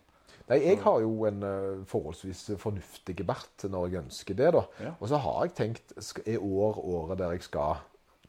[0.49, 4.51] Nei, jeg har jo en uh, forholdsvis fornuftig bart når jeg ønsker det.
[4.53, 4.65] da.
[4.83, 4.91] Ja.
[4.99, 7.81] Og så har jeg tenkt Er år året der jeg skal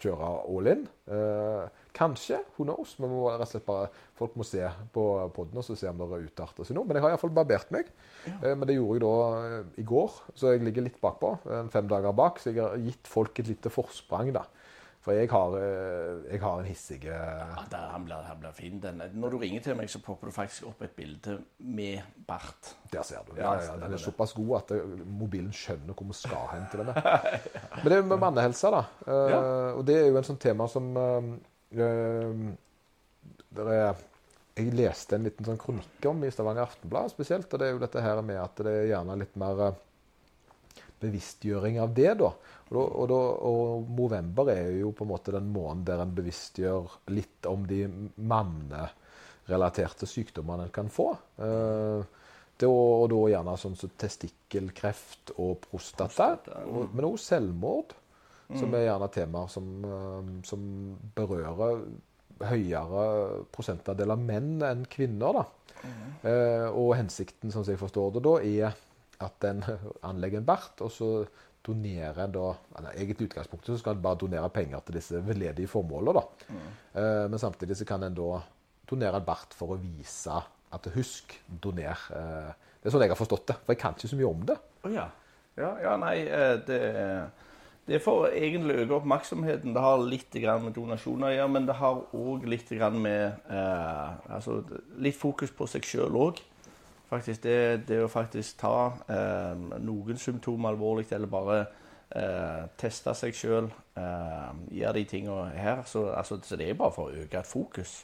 [0.03, 0.87] kjøre all in?
[1.07, 2.41] Uh, kanskje.
[2.57, 2.97] Who knows?
[2.99, 5.05] Men må rett og slett bare, folk må se på
[5.37, 6.89] podden og så se om det har utartet seg noe.
[6.89, 7.93] Men jeg har iallfall barbert meg.
[8.27, 11.35] Eh, men det gjorde jeg da i går, så jeg ligger litt bakpå.
[11.75, 12.41] Fem dager bak.
[12.43, 14.47] Så jeg har gitt folk et lite forsprang, da.
[15.03, 18.79] For jeg har, eh, jeg har en hissig eh, Ja, der, han, blir, fin.
[18.83, 19.03] Den.
[19.19, 22.77] Når du ringer til meg, så popper du faktisk opp et bilde med bart.
[22.93, 23.35] Der ser du.
[23.37, 24.71] Ja, Ja, den er såpass god at
[25.07, 26.95] mobilen skjønner hvor vi skal hen til den.
[27.83, 28.85] Men det er med mannehelse, da.
[29.07, 29.75] Eh.
[29.75, 31.33] Og det er jo en sånn tema som eh,
[31.83, 32.47] eh,
[33.53, 34.09] der er,
[34.55, 37.51] Jeg leste en liten sånn kronikk om i Stavanger Aftenblad spesielt.
[37.51, 39.79] Og det er jo dette her med at det er gjerne litt mer eh,
[41.03, 42.31] bevisstgjøring av det, da.
[42.73, 46.99] Og, og, da, og november er jo på en måte den måneden der en bevisstgjør
[47.13, 47.83] litt om de
[48.17, 51.13] mannerelaterte sykdommene en kan få.
[51.43, 52.19] Eh,
[52.63, 56.37] Det, og, og da gjerne sånn som testikkelkreft og prostata.
[56.37, 56.93] Prostata, mm.
[56.93, 57.95] men også selvmord,
[58.53, 60.61] som er gjerne temaer som, eh, som
[61.17, 61.83] berører
[62.53, 63.07] høyere
[63.55, 65.41] prosentandel av menn enn kvinner.
[65.41, 65.45] da.
[66.23, 68.77] Eh, og hensikten, sånn som jeg forstår det, da, er
[69.25, 69.65] at en
[70.11, 71.13] anlegger en bart, og så
[71.63, 72.49] donerer en da
[72.93, 76.19] Egentlig i utgangspunktet så skal en bare donere penger til disse veldedige formålene.
[76.19, 76.57] da.
[77.01, 78.41] Eh, men samtidig så kan en da
[78.91, 80.41] donere en bart for å vise
[80.73, 81.99] at husk, doner.
[82.11, 83.59] Eh, det er sånn jeg har forstått det.
[83.63, 84.59] For jeg kan ikke så mye om det.
[84.83, 85.07] Oh, ja.
[85.61, 85.71] ja.
[85.85, 86.81] Ja, nei, eh, det,
[87.87, 89.75] det er for egentlig å øke oppmerksomheten.
[89.75, 94.63] Det har litt med donasjoner å gjøre, men det har òg litt med eh, altså,
[94.99, 96.43] Litt fokus på seg sjøl òg.
[97.13, 97.57] Faktisk det,
[97.91, 98.77] det å faktisk ta
[99.13, 101.59] eh, noen symptomer alvorlig, eller bare
[102.17, 103.69] eh, teste seg sjøl,
[104.01, 105.83] eh, gjøre de tingene her.
[105.85, 107.99] Så, altså, så det er bare for å øke et fokus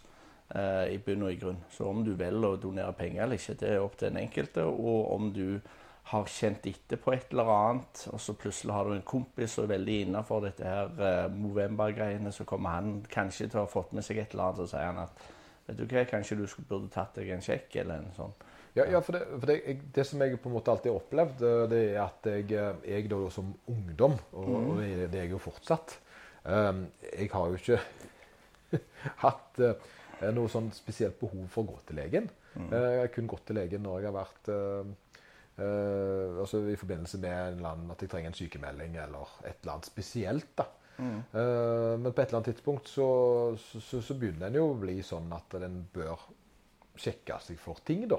[0.53, 1.63] eh, i bunn og i grunn.
[1.73, 4.67] Så om du velger å donere penger eller ikke, det er opp til den enkelte.
[4.69, 5.47] Og om du
[6.09, 9.67] har kjent etter på et eller annet, og så plutselig har du en kompis som
[9.67, 13.93] er veldig innafor dette her eh, Movember-greiene, så kommer han kanskje til å ha fått
[13.97, 15.27] med seg et eller annet, og sier han at
[15.67, 18.37] vet du hva, kanskje du burde tatt deg en sjekk eller en sånn.
[18.77, 21.01] Ja, ja for, det, for det, jeg, det som jeg på en måte alltid har
[21.01, 25.23] opplevd, eh, det er at jeg, eh, jeg da som ungdom, og, og det, det
[25.23, 25.99] er jeg jo fortsatt
[26.45, 27.81] um, Jeg har jo ikke
[29.25, 29.93] hatt uh,
[30.35, 32.31] noe sånn spesielt behov for å gå til legen.
[32.59, 37.19] Eh, jeg har kun gått til legen når jeg har vært uh, altså I forbindelse
[37.23, 40.53] med en eller annen, at jeg trenger en sykemelding eller et eller annet spesielt.
[40.59, 40.67] da.
[40.99, 43.09] Eh, men på et eller annet tidspunkt så,
[43.63, 46.27] så, så, så begynner en jo å bli sånn at en bør
[46.99, 48.19] sjekke seg for ting, da.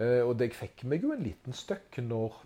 [0.00, 2.40] Eh, og det, jeg fikk meg jo en liten støkk når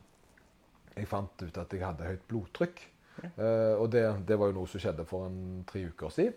[0.99, 2.83] jeg fant ut at jeg hadde høyt blodtrykk.
[3.25, 6.37] Eh, og det, det var jo noe som skjedde for en tre uker siden.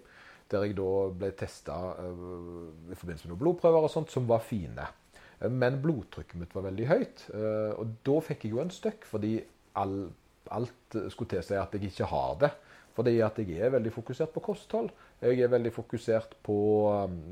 [0.51, 4.87] Der jeg da ble testa i forbindelse med noen blodprøver og sånt, som var fine.
[5.39, 7.27] Eh, Men blodtrykket mitt var veldig høyt.
[7.33, 9.37] eh, Og da fikk jeg jo en støkk, fordi
[9.79, 10.09] all,
[10.51, 12.51] alt skulle tilsi at jeg ikke har det.
[12.95, 14.89] Fordi at jeg er veldig fokusert på kosthold.
[15.21, 16.55] Jeg er veldig fokusert på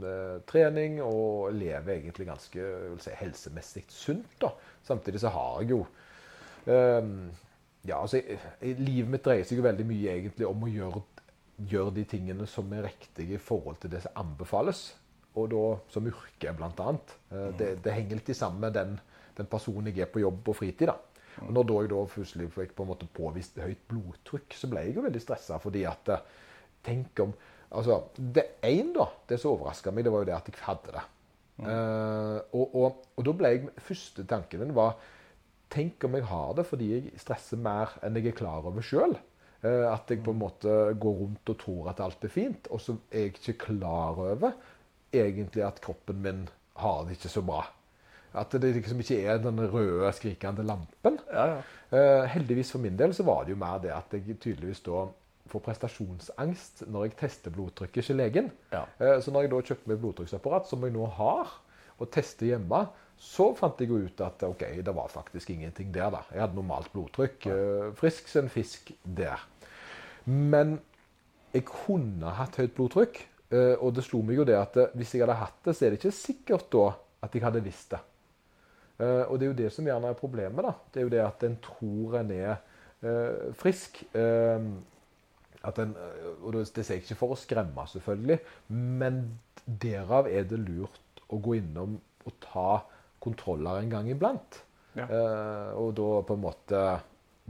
[0.07, 4.37] eh, trening og lever egentlig ganske vil si, helsemessig sunt.
[4.41, 4.53] da.
[4.87, 5.81] Samtidig så har jeg jo
[6.67, 7.03] eh,
[7.87, 11.01] Ja, altså jeg, jeg- Livet mitt dreier seg jo veldig mye egentlig om å gjøre,
[11.69, 14.93] gjøre de tingene som er riktige i forhold til det som anbefales.
[15.35, 17.13] Og da som yrke, blant annet.
[17.31, 18.95] Eh, det, det henger litt sammen med den,
[19.37, 20.87] den personen jeg er på jobb og fritid.
[20.87, 20.97] da.
[21.45, 24.85] Og når da jeg da plutselig fikk på en måte påvist høyt blodtrykk, så ble
[24.85, 25.59] jeg jo veldig stressa.
[25.61, 26.27] Fordi at eh,
[26.79, 27.33] Tenk om
[27.75, 30.93] altså, Det ene, da, det som overraska meg, det var jo det at jeg hadde
[30.95, 31.07] det.
[31.59, 34.93] Uh, og, og, og da ble jeg Første tanken min var
[35.69, 39.17] Tenk om jeg har det fordi jeg stresser mer enn jeg er klar over sjøl.
[39.61, 42.95] at jeg på en måte går rundt og tror at alt er fint, og så
[43.11, 44.55] er jeg ikke klar over
[45.13, 46.47] egentlig at kroppen min
[46.79, 47.65] har det ikke så bra.
[48.37, 51.17] At det liksom ikke er den røde, skrikende lampen.
[51.33, 51.61] Ja, ja.
[51.89, 55.07] Uh, heldigvis for min del så var det jo mer det at jeg tydeligvis da
[55.49, 58.51] får prestasjonsangst når jeg tester blodtrykket hos legen.
[58.69, 58.83] Ja.
[59.01, 61.55] Uh, så når jeg da kjøpte meg blodtrykksapparat, som jeg nå har,
[61.97, 62.83] og tester hjemme,
[63.19, 66.13] så fant jeg jo ut at ok, det var faktisk ingenting der.
[66.13, 66.21] da.
[66.31, 67.49] Jeg hadde normalt blodtrykk.
[67.49, 69.41] Uh, frisk som en fisk der.
[70.29, 70.77] Men
[71.55, 73.25] jeg kunne hatt høyt blodtrykk.
[73.81, 75.97] Og det slo meg jo det at hvis jeg hadde hatt det, så er det
[75.97, 76.83] ikke sikkert da
[77.25, 77.97] at jeg hadde visst det.
[78.99, 80.65] Eh, Og det er jo det som gjerne er problemet.
[80.65, 80.73] da.
[80.93, 82.55] Det er jo det at en tror en er
[83.01, 84.03] eh, frisk.
[84.13, 84.59] Eh,
[85.69, 85.95] en,
[86.43, 88.39] og det sier jeg ikke for å skremme, selvfølgelig,
[88.71, 92.69] men derav er det lurt å gå innom og ta
[93.19, 94.61] kontroller en gang iblant.
[94.95, 95.05] Ja.
[95.05, 96.83] Eh, og da på en måte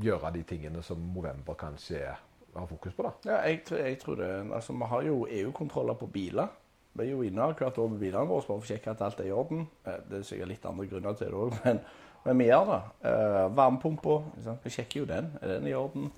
[0.02, 2.18] gjøre de tingene som Movember kanskje er,
[2.56, 3.06] har fokus på.
[3.06, 3.12] da.
[3.30, 4.32] Ja, jeg, jeg tror det.
[4.52, 6.50] Altså, Vi har jo EU-kontroller på biler.
[6.94, 9.20] Vi er jo inne hvert år med bilene våre bare for å sjekke at alt
[9.22, 9.68] er i orden.
[9.86, 11.80] Eh, Det er sikkert litt andre grunner til det òg, men,
[12.26, 12.82] men vi gjør det.
[13.06, 14.18] Uh, Varmepumpa,
[14.64, 15.32] vi sjekker jo den.
[15.42, 16.10] Er den i orden?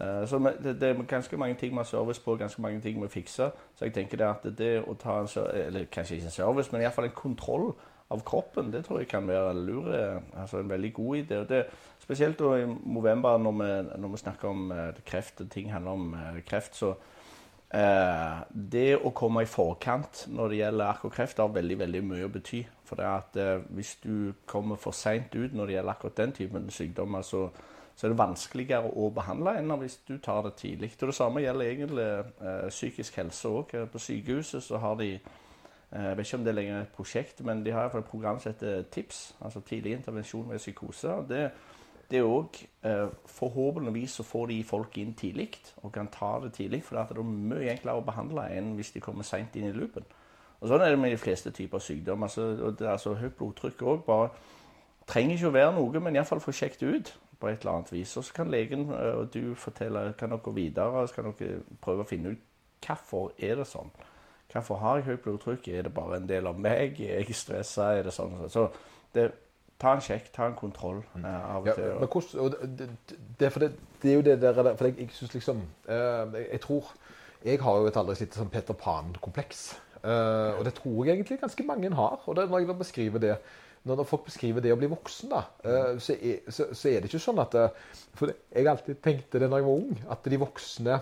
[0.00, 3.02] Uh, Så det, det er ganske mange ting vi har service på, ganske mange ting
[3.02, 3.50] vi fikser.
[3.74, 5.28] Så jeg tenker det at det å ta en
[5.66, 7.72] eller kanskje ikke en service, men iallfall en kontroll
[8.12, 11.38] av kroppen, det tror jeg kan være lure, altså en veldig god idé.
[11.40, 11.62] Og det,
[12.00, 13.68] spesielt i november, når vi,
[14.00, 14.72] når vi snakker om
[15.06, 16.92] kreft, og ting handler om kreft, så
[17.72, 22.60] det å komme i forkant når det gjelder akkurat har veldig veldig mye å bety.
[22.92, 26.32] For det at eh, Hvis du kommer for seint ut når det gjelder akkurat den
[26.36, 27.46] typen sykdommer, så,
[27.96, 30.92] så er det vanskeligere å behandle enn hvis du tar det tidlig.
[31.00, 32.08] Det samme gjelder egentlig
[32.44, 33.72] eh, psykisk helse òg.
[33.92, 35.22] På sykehuset så har de eh,
[35.96, 38.52] jeg vet ikke om det er lenger et prosjekt, men de har et program som
[38.52, 41.14] heter TIPS, altså tidlig intervensjon ved psykose.
[41.14, 41.46] og Det,
[42.12, 45.50] det òg eh, Forhåpentligvis så får de folk inn tidlig
[45.82, 46.82] og kan ta det tidlig.
[46.84, 50.06] For det er mye enklere å behandle enn hvis de kommer seint inn i loopen.
[50.60, 52.30] Og Sånn er det med de fleste typer sykdommer.
[52.30, 54.12] Altså, det altså Høyt blodtrykk òg.
[55.10, 58.14] Trenger ikke å være noe, men iallfall få sjekket ut på et eller annet vis.
[58.16, 62.08] Og så kan legen eh, og du fortelle kan dere gå videre, dere prøve å
[62.08, 62.48] finne ut
[62.82, 63.90] hvorfor er det sånn.
[64.52, 65.68] Hvorfor har jeg høyt blodtrykk?
[65.68, 67.00] Er det bare en del av meg?
[67.00, 67.92] Er jeg stressa?
[67.96, 68.36] Er det sånn?
[68.52, 68.66] Så
[69.14, 69.30] det,
[69.82, 71.88] ta en sjekk, ta en kontroll eh, av og Ja, til.
[72.00, 73.70] men hvordan, og det, det, det, det,
[74.02, 76.92] det er jo det der For jeg, jeg synes liksom eh, jeg, jeg tror
[77.44, 79.64] Jeg har jo et aldri slitt sånn Peter Pan-kompleks.
[80.02, 82.20] Eh, og det tror jeg egentlig ganske mange har.
[82.30, 83.36] Og det, når jeg beskriver det
[83.82, 87.08] når folk beskriver det å bli voksen, da, eh, så, er, så, så er det
[87.10, 87.80] ikke sånn at eh,
[88.14, 91.00] For jeg alltid tenkte det når jeg var ung, at de voksne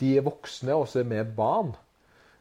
[0.00, 1.70] de er voksne, og så er vi barn.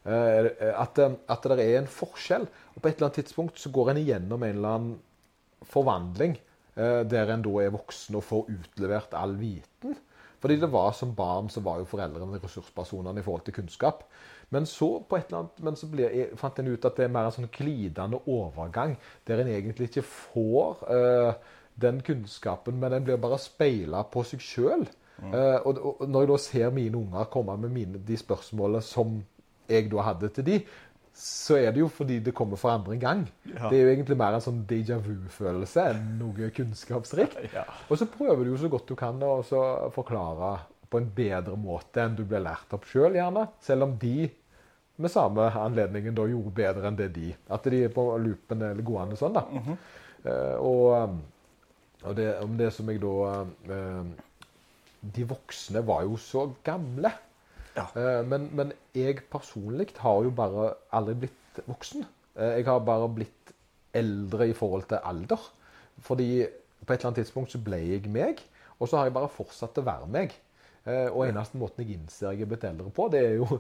[0.10, 0.98] Eh, At,
[1.30, 2.48] at det er en forskjell.
[2.74, 4.94] Og på et eller annet tidspunkt så går en igjennom en eller annen
[5.66, 6.38] forvandling
[6.76, 9.98] eh, der en da er voksen og får utlevert all viten.
[10.40, 14.06] Fordi det var som barn så var jo foreldrene ressurspersonene i forhold til kunnskap.
[14.50, 17.06] Men så på et eller annet, men så ble, jeg, fant en ut at det
[17.06, 18.96] er mer en sånn glidende overgang,
[19.28, 21.34] der en egentlig ikke får eh,
[21.80, 24.88] den kunnskapen, men en blir bare speila på seg sjøl.
[25.20, 29.18] og, og når jeg da ser mine unger komme med mine, de spørsmålene som
[29.70, 30.60] jeg da hadde til de,
[31.20, 33.26] så er det jo fordi det kommer for andre gang.
[33.44, 33.68] Ja.
[33.68, 37.40] Det er jo egentlig mer en sånn déjà vu-følelse enn noe kunnskapsrikt.
[37.58, 37.66] Ja.
[37.90, 39.40] Og så prøver du jo så godt du kan å
[39.92, 40.54] forklare
[40.90, 43.48] på en bedre måte enn du ble lært opp sjøl, gjerne.
[43.66, 44.30] Selv om de
[45.00, 47.34] med samme anledningen da gjorde bedre enn det de.
[47.52, 49.46] At de er på loopen eller gående sånn, da.
[50.24, 51.20] Eh, og,
[52.04, 53.14] og det, om det som jeg da
[53.72, 54.10] uh,
[55.00, 57.12] De voksne var jo så gamle.
[57.76, 57.86] Ja.
[57.96, 62.06] Eh, men, men jeg personlig har jo bare aldri blitt voksen.
[62.36, 63.54] Eh, jeg har bare blitt
[63.96, 65.50] eldre i forhold til alder.
[66.06, 66.30] Fordi
[66.86, 68.40] på et eller annet tidspunkt så ble jeg meg,
[68.80, 70.34] og så har jeg bare fortsatt å være meg.
[70.88, 73.60] Eh, og eneste måten jeg innser jeg er blitt eldre på, det er jo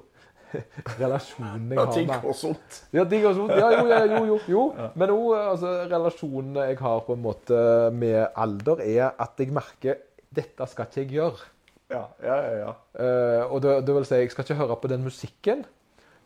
[1.02, 2.78] relasjonen jeg har ting med går sunt.
[2.95, 3.54] ja, ting og sånt.
[3.60, 4.38] Ja, jo, jo, jo.
[4.50, 4.63] jo.
[4.98, 7.60] Men òg altså, relasjonen jeg har på en måte
[7.93, 11.50] med alder, er at jeg merker dette skal ikke jeg gjøre.
[11.89, 12.71] Ja, ja, ja.
[13.02, 15.65] Eh, og det, det vil si, jeg skal ikke høre på den musikken.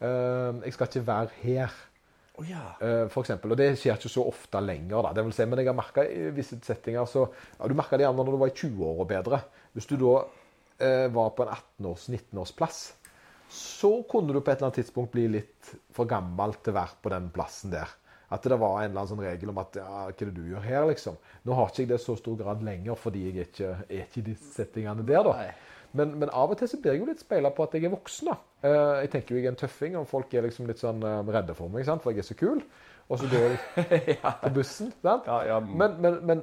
[0.04, 1.76] Uh, jeg skal ikke være her,
[2.34, 2.64] Oh, ja.
[2.82, 3.54] uh, for eksempel.
[3.54, 5.14] Og det skjer ikke så ofte lenger, da.
[5.16, 8.04] Det vil si, men jeg har merka i visse settinger så ja, Du merka det
[8.08, 9.40] gjerne når du var i 20-år og bedre.
[9.78, 10.18] Hvis du da
[11.14, 12.80] var på en 18-års, 19-årsplass,
[13.54, 16.98] så kunne du på et eller annet tidspunkt bli litt for gammel til å være
[17.06, 17.94] på den plassen der.
[18.34, 20.48] At det var en eller annen sånn regel om at ja, hva er det du
[20.50, 21.20] gjør her, liksom.
[21.46, 24.24] Nå har ikke jeg det så stor grad lenger, fordi jeg er ikke, er ikke
[24.24, 25.52] i de settingene der, da.
[25.94, 27.94] Men, men av og til så blir jeg jo litt speila på at jeg er
[27.94, 28.32] voksen.
[28.32, 28.40] da.
[28.66, 31.20] Eh, jeg tenker jo jeg er en tøffing, og folk er liksom litt sånn eh,
[31.36, 32.02] redde for meg, sant?
[32.02, 32.64] for jeg er så kul.
[33.12, 33.54] Og så går
[34.10, 34.90] jeg på bussen.
[35.04, 35.30] sant?
[35.30, 35.60] Ja, ja.
[35.62, 36.42] Men, men, men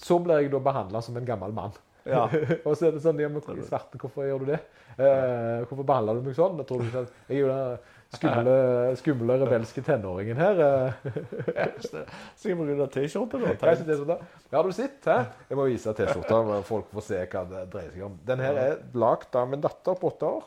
[0.00, 1.76] så blir jeg da behandla som en gammel mann.
[2.06, 2.24] Ja.
[2.66, 4.62] og så er det sånn ja, men Svarte, hvorfor gjør du det?
[4.96, 6.56] Eh, hvorfor behandler du meg sånn?
[6.62, 7.78] Jeg tror du ikke at jeg er jo den
[8.14, 8.56] skumle,
[9.00, 10.60] skumle rebelske tenåringen her.
[10.62, 11.70] eh.
[12.38, 13.54] Sikkert rydde T-skjorte, da.
[14.50, 14.98] Ja, har du sett?
[15.04, 15.26] her.
[15.50, 18.18] Jeg må vise T-skjorta, så folk får se hva det dreier seg om.
[18.28, 20.44] Den her er lagd av min datter på åtte år.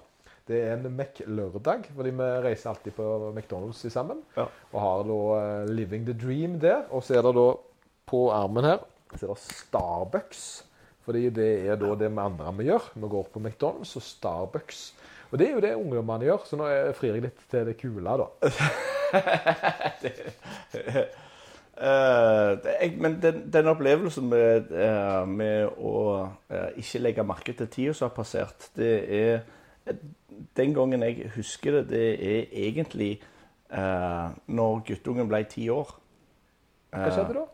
[0.50, 4.24] Det er en Mac-lørdag, fordi vi reiser alltid på McDonald's sammen.
[4.38, 4.48] Ja.
[4.74, 6.88] Og har da eh, Living the Dream der.
[6.89, 7.50] Og så er det da
[8.10, 8.80] på armen her
[9.13, 10.41] så er det Starbucks.
[11.06, 12.89] Fordi det er da det vi andre vi gjør.
[12.95, 14.82] Vi går på McDonald's og Starbucks.
[15.32, 16.65] Og det er jo det ungdommene gjør, så nå
[16.98, 18.26] frir jeg litt til det kule, da.
[21.80, 25.92] Eh, det- jeg, men den, den opplevelsen med, uh, med å
[26.28, 26.32] uh,
[26.76, 29.39] ikke legge merke til tida som har passert, det er
[30.58, 33.22] Den gangen jeg husker det, det er egentlig
[33.72, 35.96] uh, når guttungen ble ti år.
[36.92, 37.46] Hva skjedde da?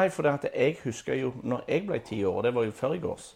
[0.00, 2.64] Nei, for det at jeg husker jo når jeg ble ti år, og det var
[2.64, 3.34] jo før i gårs.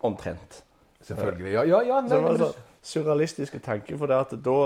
[0.00, 0.64] Omtrent.
[1.00, 1.52] Selvfølgelig.
[1.52, 2.02] Ja, ja, ja.
[2.08, 3.98] Så Nei, det sånn surrealistiske tanke.
[3.98, 4.56] For, det at da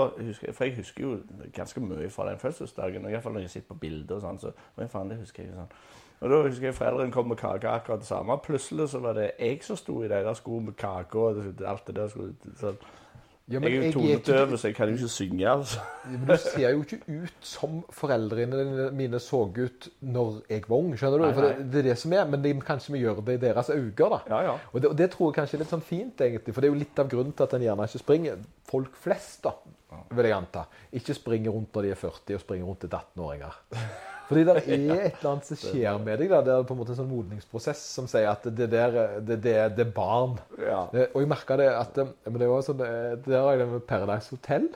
[0.53, 1.17] for jeg husker jo
[1.53, 3.09] ganske mye fra den fødselsdagen.
[3.09, 4.41] Iallfall når jeg sitter på bilder og sånn.
[4.41, 5.71] Så, men faen, det husker jeg sånn.
[6.23, 8.37] Og da husker jeg foreldrene kom med kake akkurat det samme.
[8.43, 11.97] Plutselig så var det jeg som sto i deres sko med kake og alt det
[11.97, 12.13] der.
[12.13, 12.75] sånn Så,
[13.47, 15.45] ja, jeg er jo tonedøv, så jeg kan jo ikke synge.
[15.49, 15.79] altså.
[16.09, 20.95] Men du ser jo ikke ut som foreldrene mine så ut når jeg var ung.
[20.97, 21.25] skjønner du?
[21.27, 23.43] Nei, For det, det er det som er, Men de, kanskje vi gjør det i
[23.45, 23.93] deres øyne.
[23.93, 24.19] da.
[24.29, 24.57] Ja, ja.
[24.73, 26.55] Og det, og det tror jeg kanskje er litt sånn fint, egentlig.
[26.55, 28.41] For det er jo litt av grunnen til at en gjerne ikke springer.
[28.65, 29.53] Folk flest, da,
[30.09, 30.65] vil jeg anta,
[30.97, 33.61] ikke springer rundt når de er 40 og springer rundt til 18-åringer.
[34.29, 36.31] Fordi det er et eller annet som skjer med deg.
[36.31, 39.37] da, Det er på en måte en sånn modningsprosess som sier at det der, det,
[39.43, 40.37] det, det er barn.
[40.61, 40.85] Ja.
[40.93, 43.61] Eh, Og jeg merka det at eh, men det var sånn, eh, det der jeg
[43.61, 44.69] det med Paradise Hotel.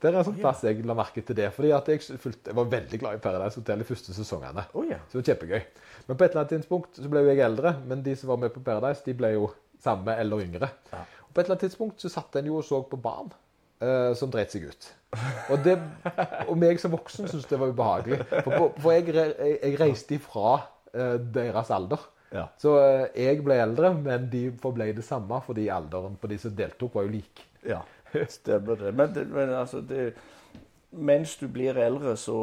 [0.00, 1.50] Der er en sånn plass jeg la merke til det.
[1.52, 4.64] fordi at jeg, fulgte, jeg var veldig glad i Paradise Hotel de første sesongene.
[4.72, 4.96] Oh, ja.
[5.10, 5.60] Så det var kjempegøy.
[6.06, 7.74] Men på et eller annet tidspunkt så ble jo jeg eldre.
[7.86, 9.50] Men de som var med på Paradise, de ble jo
[9.84, 10.70] samme eller yngre.
[10.96, 13.28] Og på et eller annet tidspunkt så satt en jo og så på barn
[13.80, 14.88] eh, som dreit seg ut.
[15.50, 15.74] Og, det,
[16.46, 18.20] og meg som voksen syntes det var ubehagelig.
[18.44, 20.52] For, for jeg, jeg, jeg reiste ifra
[20.94, 22.04] uh, deres alder.
[22.30, 22.44] Ja.
[22.60, 26.54] Så uh, jeg ble eldre, men de forble det samme fordi alderen på de som
[26.54, 27.42] deltok, var jo lik.
[27.66, 27.80] Ja,
[28.30, 28.94] stemmer det.
[28.94, 30.12] Men, men altså det,
[30.94, 32.38] mens du blir eldre, så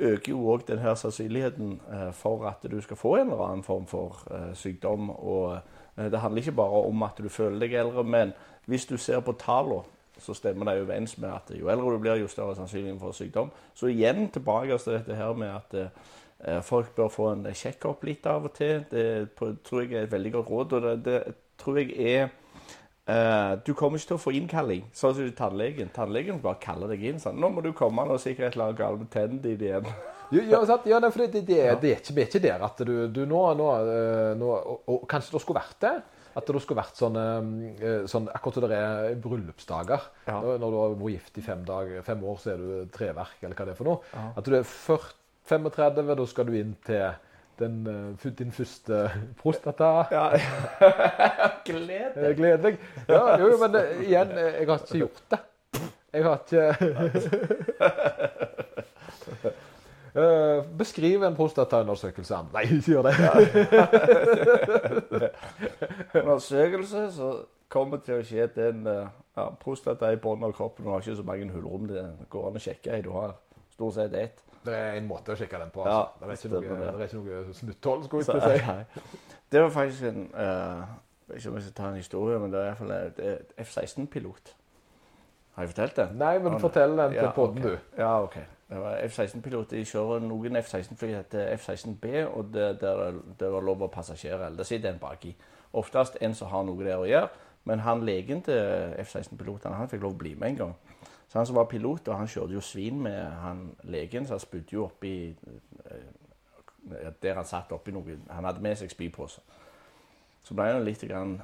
[0.00, 1.74] øker jo òg denne sannsynligheten
[2.16, 4.22] for at du skal få en eller annen form for
[4.56, 5.10] sykdom.
[5.10, 5.58] Og
[5.98, 8.32] det handler ikke bare om at du føler deg eldre, men
[8.70, 9.84] hvis du ser på tallene,
[10.20, 13.52] så stemmer det overens med at jo eldre du blir, jo større sannsynligheten for sykdom.
[13.74, 18.26] Så igjen tilbake til dette her med at eh, folk bør få en sjekkopp litt
[18.26, 18.84] av og til.
[18.90, 20.76] Det på, tror jeg er et veldig godt råd.
[20.78, 22.30] og det, det tror jeg er
[23.10, 25.90] Eh, du kommer ikke til å få innkalling, sånn som tannlegen.
[25.94, 27.18] Tannlegen bare kaller deg inn.
[27.18, 29.64] sånn, 'Nå må du komme, nå er sikkert et eller annet galt med tennene dine
[29.66, 29.88] igjen.'
[30.30, 33.24] Ja, ja, ja det, det, det er ikke, vi er ikke der at du, du
[33.26, 35.96] nå, nå, eh, nå og, og, Kanskje det skulle vært det?
[36.36, 37.16] At det skulle vært sånn,
[38.10, 40.04] sånn Akkurat som det er bryllupsdager.
[40.28, 40.36] Ja.
[40.40, 43.56] Når du har vært gift i fem, dag, fem år, så er du treverk, eller
[43.58, 43.98] hva det er for noe.
[44.14, 44.28] Ja.
[44.38, 45.16] At du er 40,
[45.50, 47.06] 35, da skal du inn til
[47.60, 49.02] den, eh, din første
[49.40, 49.90] prostata.
[50.14, 50.26] Ja,
[51.66, 52.78] Gled Eh, deg.
[53.08, 55.40] Ja, jo, men igjen, jeg har ikke gjort det.
[56.10, 56.64] Jeg har ikke
[60.14, 62.40] Eh, Beskriv en prostataundersøkelse.
[62.54, 63.14] Nei, ikke gjør det.
[66.20, 67.30] Undersøkelse så
[67.70, 69.06] kommer til å skje at den eh,
[69.38, 71.86] ja, prostata i bunnen av kroppen og har ikke så mange hullrom.
[71.90, 73.04] Det går an å sjekke i.
[73.06, 73.36] Du har
[73.74, 74.42] stort sett ett.
[74.66, 75.86] Det er en måte å sjekke den på.
[75.88, 76.48] Ja, Altså.
[76.50, 76.88] det, er ikke noe, det.
[76.92, 78.56] det er ikke noe snutthold, skulle jeg å si.
[78.66, 78.84] nei.
[79.50, 80.82] Det var faktisk en uh,
[81.32, 84.52] ikke om jeg skal ta en historie, men det er i hvert fall et F-16-pilot.
[85.56, 86.06] Har jeg fortalt det?
[86.20, 87.70] Nei, men fortell den til Ja, podden, okay.
[87.70, 88.02] du.
[88.02, 88.36] Ja, OK.
[88.70, 89.70] Det var F-16-pilot.
[89.74, 94.52] De kjører noen F-16-fly heter F-16B, og det, der, er- det var lov å passasjerer.
[94.54, 95.32] Det sitter en baki.
[95.80, 97.30] Oftest en som har noe der å gjøre.
[97.66, 100.76] Men han legen til F-16-pilotene han fikk lov å bli med en gang.
[101.30, 104.42] Så han som var pilot, og han kjørte jo svin med han legen, så han
[104.42, 105.12] spydde jo oppi
[105.90, 106.08] eh,
[107.22, 109.42] Der han satt oppi noe Han hadde med seg spypose.
[110.42, 111.02] Så ble han litt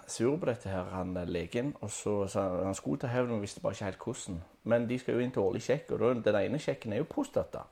[0.09, 1.75] sur på dette, her, han legen.
[1.81, 4.43] og så sa han Han skulle ta hevn, men visste bare ikke helt hvordan.
[4.65, 7.67] Men de skal jo inn til årlig sjekk, og den ene sjekken er jo prostata.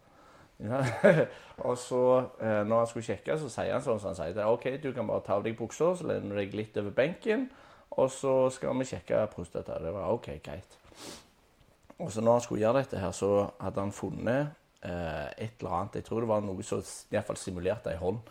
[0.59, 0.85] Ja.
[1.69, 4.35] og så, eh, når han skulle sjekke, så sier han sånn som han sier.
[4.37, 6.95] det, OK, du kan bare ta av deg buksa, så lener du deg litt over
[6.95, 7.49] benken,
[7.91, 9.81] og så skal vi sjekke prostata.
[9.83, 10.79] Det var OK, greit.
[11.99, 15.77] Og så når han skulle gjøre dette her, så hadde han funnet eh, et eller
[15.79, 16.01] annet.
[16.01, 16.83] Jeg tror det var noe som
[17.15, 18.23] iallfall simulerte ei hånd.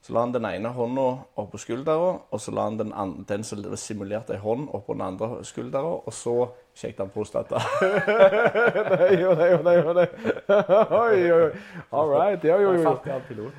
[0.00, 1.02] Så la han den ene hånda
[1.36, 1.94] oppå på skuldra,
[2.32, 5.82] og så la han den, andre, den som simulerte ei hånd, oppå den andre skuldra,
[5.84, 6.34] og så
[6.72, 7.60] sjekket han prostata.
[8.96, 10.06] Nei, nei, nei, nei.
[10.48, 11.50] Oi, oi.
[11.92, 12.44] All right.
[12.48, 12.94] Ja, jo, jo.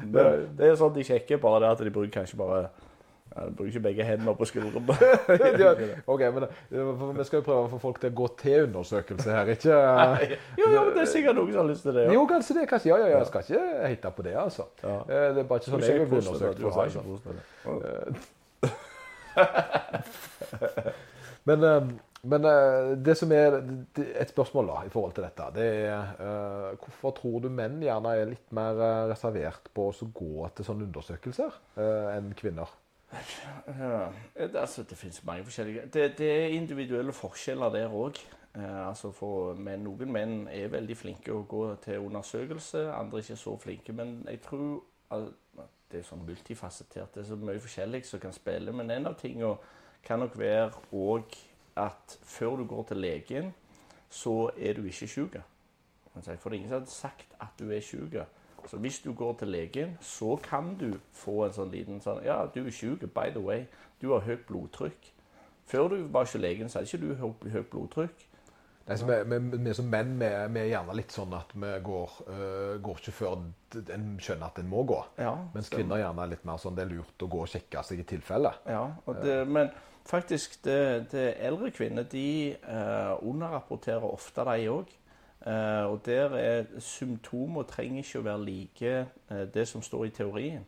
[0.01, 0.25] Det,
[0.57, 2.71] det er sånn de sjekker, bare det at de bruker kanskje bare
[3.31, 4.95] ja, du bruker ikke begge hendene på skuldrene.
[5.61, 5.69] Ja,
[6.11, 6.51] OK, men eh,
[7.17, 9.75] vi skal jo prøve å få folk til å gå til undersøkelse her, ikke
[10.59, 12.03] jo, men det er sikkert noen som har lyst til det.
[12.13, 12.65] Jo, kanskje det.
[12.71, 13.17] kanskje, Ja, ja, ja.
[13.21, 13.63] Jeg skal ikke
[13.93, 14.63] hitte på det, altså.
[14.83, 14.95] Ja.
[15.07, 16.57] Eh, Det er bare ikke sånn jeg vil bli undersøkt.
[16.59, 17.01] Du har ikke.
[21.43, 21.81] Men, eh,
[22.21, 23.55] men eh, det som er
[23.97, 28.29] et spørsmål da, i forhold til dette, det er hvorfor tror du menn gjerne er
[28.35, 28.77] litt mer
[29.09, 31.49] reservert på å gå til sånne undersøkelser
[32.13, 32.69] enn kvinner?
[33.67, 38.19] Ja, altså, det finnes mange forskjellige Det, det er individuelle forskjeller der òg.
[38.55, 43.39] Eh, altså for men noen menn er veldig flinke å gå til undersøkelse, andre ikke
[43.39, 43.95] så flinke.
[43.95, 45.29] Men jeg tror at
[45.91, 47.13] det er sånn multifasettert.
[47.13, 48.71] Det er så mye forskjellig som kan spille.
[48.75, 49.55] Men en av tingene
[50.03, 51.35] kan nok være òg
[51.79, 53.51] at før du går til legen,
[54.11, 55.39] så er du ikke syk.
[56.13, 58.17] For det er ingen som har sagt at du er syk.
[58.69, 62.43] Så hvis du går til legen, så kan du få en sånn liten sånn Ja,
[62.53, 63.65] du er sjuk, by the way.
[64.01, 65.13] Du har høyt blodtrykk.
[65.71, 68.27] Før du var ikke legen, så hadde ikke du høyt, blodtrykk.
[68.87, 71.69] Nei, så vi, vi, vi som menn vi, vi er gjerne litt sånn at vi
[71.85, 73.35] går, eh, går ikke før
[73.93, 74.97] en skjønner at en må gå.
[75.21, 77.51] Ja, Mens kvinner kvinner gjerne er litt mer sånn det er lurt å gå og
[77.51, 78.51] sjekke seg i tilfelle.
[78.65, 78.81] Ja,
[79.21, 79.69] det, men
[80.09, 80.79] faktisk, det,
[81.13, 82.25] det eldre kvinner de
[82.57, 84.91] eh, underrapporterer ofte, de òg.
[85.47, 90.13] Eh, og der er symptomer trenger ikke å være like eh, det som står i
[90.13, 90.65] teorien.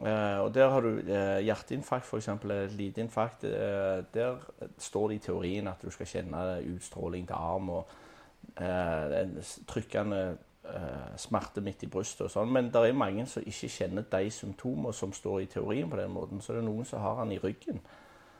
[0.00, 1.00] Eh, og der har du
[1.44, 2.28] hjerteinfarkt, f.eks.
[2.28, 3.08] Et lite
[4.14, 4.38] der
[4.78, 7.98] står det i teorien at du skal kjenne utstråling til arm og
[8.60, 9.36] en
[9.68, 10.38] trykkende
[11.16, 12.52] smerte midt i brystet og sånn.
[12.52, 16.12] Men det er mange som ikke kjenner de symptomer som står i teorien på den
[16.12, 16.40] måten.
[16.40, 17.80] Så det er noen som har den i ryggen.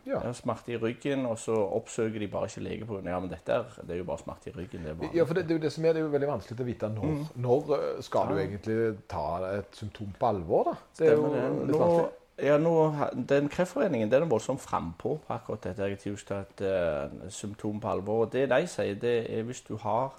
[0.06, 0.20] Ja.
[0.24, 3.52] Ja, smerte i ryggen, og så oppsøker de bare ikke lege på Ja, men dette
[3.52, 4.84] er, det er jo bare smerte i ryggen.
[4.86, 6.14] Det er bare Ja, for det, det er jo det som er, det er jo
[6.14, 7.66] veldig vanskelig å vite når, når
[8.06, 8.78] skal skal du egentlig
[9.10, 10.74] ta et symptom på alvor, da.
[10.98, 11.68] Det er jo Stemmer det.
[11.68, 12.16] litt vanskelig.
[12.48, 12.74] ja, nå,
[13.34, 15.90] den Kreftforeningen den er voldsomt frampå på akkurat dette.
[15.92, 18.24] Jeg har tatt uh, symptom på alvor.
[18.26, 20.12] Og det de sier, det er hvis du har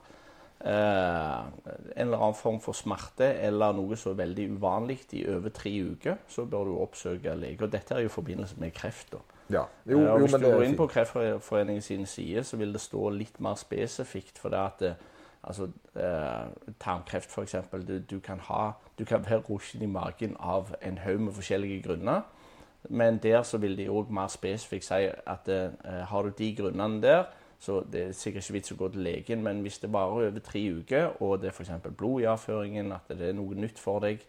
[0.61, 1.47] Uh,
[1.95, 6.19] en eller annen form for smerte eller noe så veldig uvanlig i over tre uker,
[6.29, 7.65] så bør du oppsøke lege.
[7.65, 9.15] Og dette er jo i forbindelse med kreft.
[9.15, 9.23] da.
[9.51, 9.63] Ja.
[9.85, 13.39] Jo, jo, hvis du går inn på Kreftforeningen sine sider, så vil det stå litt
[13.43, 14.39] mer spesifikt.
[14.39, 14.93] For det at det,
[15.43, 17.55] altså, eh, tarmkreft, f.eks.
[17.87, 21.81] Du, du, kan ha, du kan være rusjen i magen av en haug med forskjellige
[21.87, 22.21] grunner.
[22.89, 25.69] Men der så vil de òg mer spesifikt si at eh,
[26.09, 27.23] har du de grunnene der,
[27.61, 29.43] så det er sikkert ikke vits å gå til legen.
[29.45, 31.91] Men hvis det varer over tre uker, og det er f.eks.
[31.97, 34.23] blod i avføringen, at det er noe nytt for deg,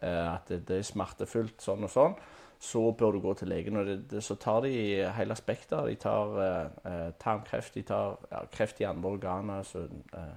[0.00, 2.16] eh, at det, det er smertefullt sånn og sånn,
[2.58, 3.76] så bør du gå til legen.
[3.76, 4.72] Og det, det, så tar de
[5.16, 5.90] hele spekteret.
[5.90, 9.62] De tar eh, tarmkreft, de tar ja, kreft i andre organer.
[9.62, 9.84] Så,
[10.14, 10.34] eh,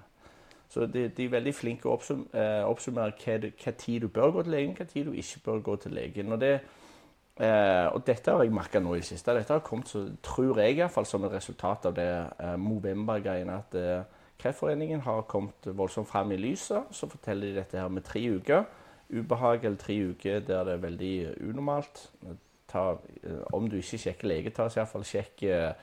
[0.69, 4.45] så de, de, er veldig flinke å oppsum, eh, oppsummere hva tid du bør gå
[4.45, 6.31] til legen, hva tid du ikke bør gå til legen.
[6.31, 6.53] Og, det,
[7.41, 9.35] eh, og dette har jeg merka nå i det siste.
[9.35, 12.57] Dette har kommet, så, tror jeg, i hvert fall, som et resultat av det eh,
[12.61, 13.57] Movember-greiene.
[13.57, 16.93] at eh, Kreftforeningen har kommet voldsomt fram i lyset.
[16.93, 18.63] Så forteller de dette her med tre uker
[19.11, 21.15] ubehag eller tre uker der det er veldig
[21.49, 22.09] unormalt.
[22.71, 22.91] Ta,
[23.23, 25.73] eh, om du ikke sjekker lege, ta iallfall sjekk eh,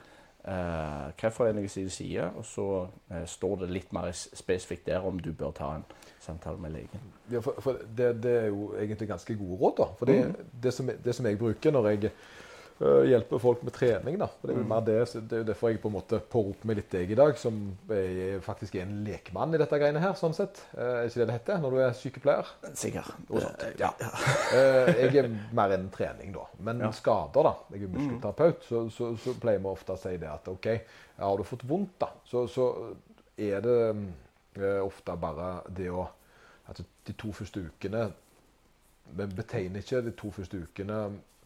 [1.18, 5.74] Kreftforeningens side, og så eh, står det litt mer spesifikt der om du bør ta
[5.76, 5.84] en
[6.20, 7.10] samtale med legen.
[7.32, 9.74] Ja, for, for det, det, er jo egentlig ganske gode råd.
[9.78, 9.88] da.
[9.98, 10.52] For det, mm.
[10.62, 12.12] det, som, det som jeg bruker når jeg
[12.80, 14.18] uh, hjelpe folk med trening.
[14.20, 14.28] da.
[14.42, 14.74] Det er, mm.
[14.86, 14.96] det,
[15.30, 17.60] det er jo derfor jeg på en måte påroper meg litt deg i dag, som
[17.94, 20.14] er, faktisk er en lekmann i dette greiene her.
[20.18, 20.60] sånn sett.
[20.74, 22.52] Uh, er ikke det det heter når du er sykepleier?
[22.78, 23.14] Sikkert.
[23.80, 23.92] Ja.
[23.98, 26.46] uh, jeg er mer enn trening, da.
[26.64, 26.92] Men ja.
[26.96, 27.54] skader, da.
[27.74, 30.70] Jeg er muskelterapeut, så, så, så, pleier vi ofte å si det at OK,
[31.18, 32.70] har du fått vondt, da, så, så
[33.38, 36.08] er det ofte bare det å
[36.68, 38.08] at de to første ukene
[39.16, 40.98] Vi betegner ikke de to første ukene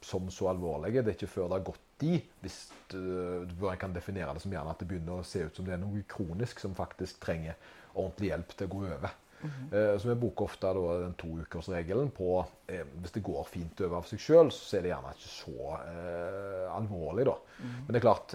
[0.03, 1.03] som så alvorlige.
[1.03, 2.59] Det er ikke før det har gått i, hvis
[2.95, 5.77] uh, en kan definere det som gjerne at det begynner å se ut som det
[5.77, 7.59] er noe kronisk som faktisk trenger
[7.93, 9.19] ordentlig hjelp til å gå over.
[9.43, 9.99] Mm -hmm.
[9.99, 14.03] så vi bruker ofte da, den toukersregelen på eh, Hvis det går fint over av
[14.03, 17.35] seg sjøl, så er det gjerne ikke så eh, alvorlig, da.
[17.59, 17.81] Mm -hmm.
[17.87, 18.35] Men det er klart,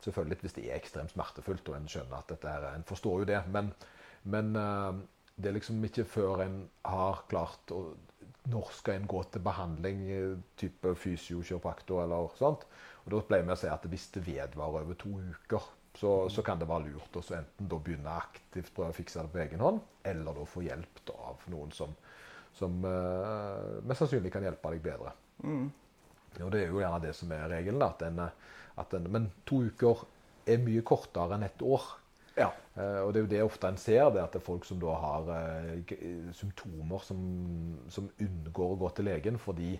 [0.00, 3.24] selvfølgelig hvis det er ekstremt smertefullt, og en skjønner at dette her, en forstår jo
[3.24, 3.72] det, men,
[4.22, 4.52] men
[5.36, 7.94] det er liksom ikke før en har klart å
[8.50, 10.00] når skal en gå til behandling,
[10.58, 12.66] type fysiokiropraktor eller sånt.
[13.04, 15.68] Og Da pleier vi å si at hvis det vedvarer over to uker,
[15.98, 19.32] så, så kan det være lurt å enten da begynne aktivt prøve å fikse det
[19.32, 21.92] på egen hånd, eller da få hjelp da, av noen som,
[22.56, 25.12] som uh, mest sannsynlig kan hjelpe deg bedre.
[25.44, 25.68] Mm.
[26.40, 27.84] Og Det er jo gjerne det som er regelen.
[27.84, 28.22] At en,
[28.80, 30.06] at en, men to uker
[30.48, 31.84] er mye kortere enn ett år.
[32.38, 32.48] Ja.
[32.76, 34.78] Uh, og det er jo det ofte en ser, det at det er folk som
[34.80, 37.18] da har uh, symptomer som,
[37.92, 39.74] som, unngår å gå til legen fordi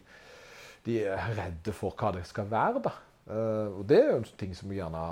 [0.84, 2.82] de er redde for hva det skal være.
[2.84, 2.92] da.
[3.30, 5.04] Uh, og det er jo en ting som jeg gjerne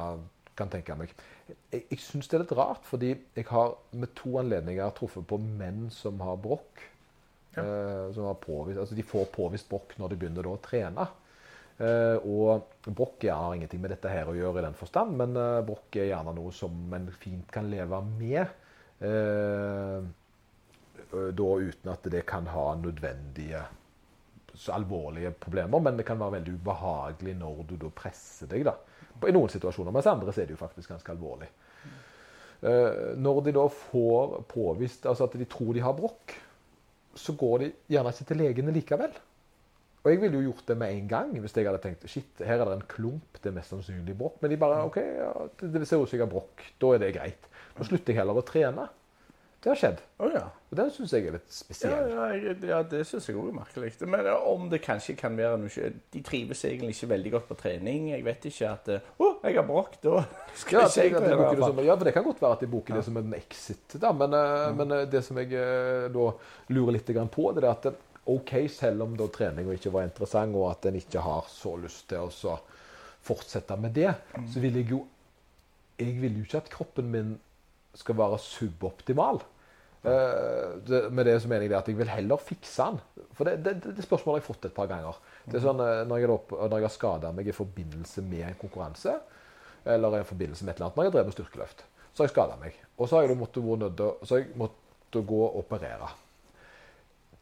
[0.59, 1.15] kan tenke meg.
[1.49, 5.39] Jeg, jeg syns det er litt rart, fordi jeg har med to anledninger truffet på
[5.41, 6.89] menn som har brokk.
[7.51, 7.65] Ja.
[8.15, 11.09] som har påvist, altså De får påvist brokk når de begynner å trene.
[11.81, 15.63] Uh, og brokk har ingenting med dette her å gjøre i den forstand, men uh,
[15.65, 18.51] brokk er gjerne noe som en fint kan leve med.
[19.01, 20.05] Uh,
[21.11, 23.63] da uten at det kan ha nødvendige
[24.77, 28.67] alvorlige problemer, men det kan være veldig ubehagelig når du da presser deg.
[28.69, 28.77] da.
[29.25, 31.49] I noen situasjoner, mens andre så er det jo faktisk ganske alvorlig.
[32.61, 36.37] når de da får påvist altså at de tror de har brokk,
[37.17, 39.17] så går de gjerne ikke til legene likevel.
[40.01, 42.63] Og jeg ville jo gjort det med en gang hvis jeg hadde tenkt shit, her
[42.63, 44.39] er det en klump, det er mest sannsynlig brokk.
[44.41, 46.65] Men de bare OK, ja, det ser ut som jeg har brokk.
[46.81, 47.51] Da er det greit.
[47.77, 48.89] Nå slutter jeg heller å trene.
[49.61, 49.99] Det har skjedd.
[50.17, 50.47] Oh, ja.
[50.71, 51.93] Og Den syns jeg er litt spesiell.
[52.09, 53.91] Ja, ja, ja det syns jeg òg er merkelig.
[54.09, 58.09] Men om det kanskje kan være noe De trives egentlig ikke veldig godt på trening.
[58.15, 60.23] Jeg vet ikke at Å, oh, jeg har brokk, da
[60.55, 61.51] skal ja, jeg se trene.
[61.53, 63.99] Det som, ja, for det kan godt være at de bruker det som en exit.
[64.01, 64.15] Da.
[64.17, 64.81] Men, mm.
[64.81, 66.31] men eh, det som jeg eh, da
[66.73, 67.91] lurer litt på, det er at
[68.25, 72.11] OK, selv om da treninga ikke var interessant, og at en ikke har så lyst
[72.11, 72.59] til å
[73.25, 74.51] fortsette med det, mm.
[74.53, 75.07] så vil jeg jo
[76.01, 77.33] Jeg vil jo ikke at kroppen min
[77.93, 79.43] skal være suboptimal.
[80.01, 83.27] Uh, det, med det så mener jeg det at jeg vil heller fikse den.
[83.37, 85.19] For det, det, det spørsmålet har jeg fått et par ganger.
[85.45, 88.47] Det er sånn, uh, Når jeg, opp, når jeg har skada meg i forbindelse med
[88.49, 89.19] en konkurranse,
[89.85, 92.35] eller i forbindelse med et eller annet, når jeg har drevet styrkeløft, så har jeg
[92.39, 92.81] skada meg.
[92.97, 96.09] Og så har jeg måttet gå og operere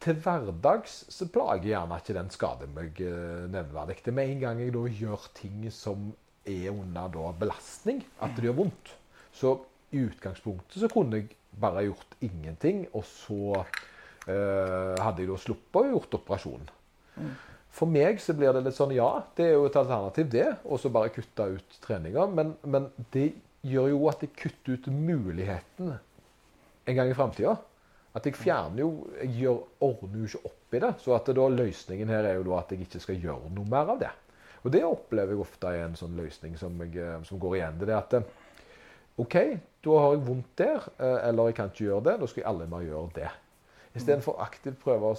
[0.03, 3.99] til hverdags så plager gjerne ikke den skader meg eh, nevneverdig.
[4.05, 6.13] Det med en gang jeg da gjør ting som
[6.49, 8.95] er under da belastning, at det gjør vondt.
[9.35, 9.57] Så
[9.93, 15.81] i utgangspunktet så kunne jeg bare gjort ingenting, og så eh, hadde jeg da sluppet
[15.83, 16.73] å gjort operasjonen.
[17.19, 17.37] Mm.
[17.79, 20.49] For meg så blir det litt sånn ja, det er jo et alternativ, det.
[20.67, 22.27] Og så bare kutte ut treninga.
[22.35, 23.31] Men, men, det
[23.67, 25.93] gjør jo at jeg kutter ut muligheten
[26.89, 27.57] en gang i framtida.
[28.17, 28.91] At jeg fjerner jo
[29.21, 30.93] Jeg gjør, ordner jo ikke opp i det.
[31.03, 34.01] Så at da, løsningen her er jo at jeg ikke skal gjøre noe mer av
[34.03, 34.13] det.
[34.65, 37.79] Og det opplever jeg ofte er en sånn løsning som, jeg, eh, som går igjen.
[37.81, 38.33] Det er at eh,
[39.23, 39.37] OK,
[39.85, 42.17] da har jeg vondt der, eh, eller jeg kan ikke gjøre det.
[42.21, 43.31] Da skal jeg aldri mer gjøre det.
[43.99, 45.17] Istedenfor aktivt prøve å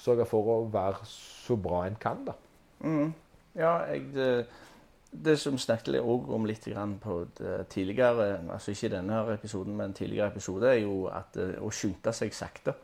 [0.00, 2.36] sørge for å være så bra en kan, da.
[2.84, 3.10] Mm.
[3.56, 4.46] Ja, jeg
[5.24, 6.66] det, som snakket også om litt
[7.02, 7.14] på
[7.70, 12.74] tidligere, altså ikke denne episoden, men tidligere episode, er jo at å skynde seg sakte.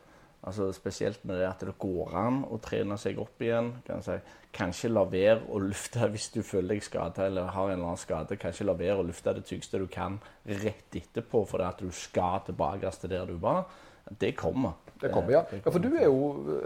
[0.43, 3.71] Altså Spesielt med det at det går an å trene seg opp igjen.
[3.87, 4.17] Kan si.
[4.53, 8.01] Kanskje la være å lufte hvis du føler deg skada eller har en eller annen
[8.01, 8.37] skade.
[8.41, 12.43] Kanskje la være å lufte det tyngste du kan rett etterpå fordi at du skal
[12.49, 13.63] tilbake til der du var.
[14.09, 14.79] Det kommer.
[14.99, 15.43] Det kommer, ja.
[15.51, 15.71] ja.
[15.71, 16.19] For du er jo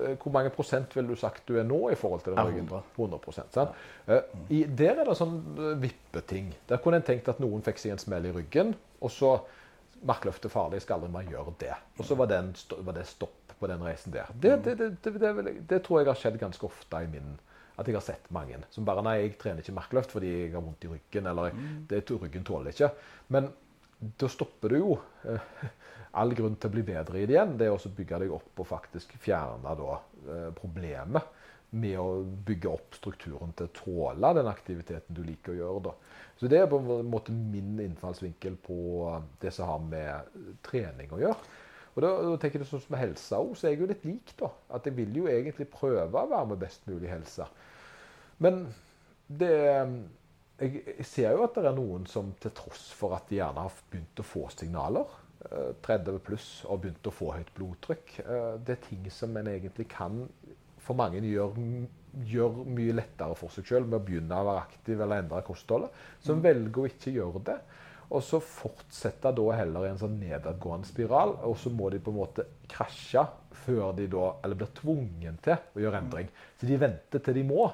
[0.05, 2.67] eh, Hvor mange prosent vil du sagt du er nå i forhold til den ryggen?
[2.69, 2.81] 100.
[2.97, 3.77] 100 sant?
[4.07, 4.19] Ja.
[4.53, 6.51] I, der er det sånn eh, vippeting.
[6.69, 9.37] Der kunne en tenkt at noen fikk seg en smell i ryggen, og så
[10.05, 11.73] Markløftet farlig, skal aldri mer gjøre det.
[11.97, 12.29] Og så var,
[12.85, 14.29] var det stopp på den reisen der.
[14.33, 15.13] Det, det, det,
[15.69, 17.37] det, tror jeg har skjedd ganske ofte i min
[17.77, 20.61] At jeg har sett mange som bare Nei, jeg trener ikke markløft fordi jeg har
[20.61, 21.29] vondt i ryggen.
[21.29, 21.87] Eller mm.
[21.89, 22.91] det, ryggen tåler ikke.
[23.33, 23.49] Men
[24.21, 25.49] da stopper du jo eh,
[26.17, 27.57] all grunn til å bli bedre i det igjen.
[27.59, 31.35] Det er å bygge deg opp og faktisk fjerne da, eh, problemet
[31.77, 35.83] med å bygge opp strukturen til å tåle den aktiviteten du liker å gjøre.
[35.83, 35.93] da.
[36.39, 41.19] Så Det er på en måte min innfallsvinkel på det som har med trening å
[41.19, 41.37] gjøre.
[41.95, 44.33] Og da, da tenker jeg sånn Som helsa òg, så er jeg jo litt lik.
[44.37, 44.49] da.
[44.69, 47.47] At jeg vil jo egentlig prøve å være med best mulig helse.
[48.39, 48.67] Men
[49.27, 49.51] det
[50.57, 53.65] jeg, jeg ser jo at det er noen som til tross for at de gjerne
[53.65, 55.05] har begynt å få signaler,
[55.85, 59.49] 30 eh, pluss, og begynt å få høyt blodtrykk eh, Det er ting som en
[59.51, 60.23] egentlig kan
[60.81, 61.57] for mange gjør,
[62.27, 65.97] gjør mye lettere for seg sjøl med å begynne å være aktiv eller endre kostholdet,
[66.23, 66.45] som mm.
[66.45, 67.57] velger å ikke gjøre det.
[68.07, 71.33] Og så fortsetter da heller i en sånn nedadgående spiral.
[71.43, 73.25] Og så må de på en måte krasje
[73.65, 76.29] før de da, eller blir tvungen til å gjøre endring.
[76.55, 77.65] Så de venter til de må.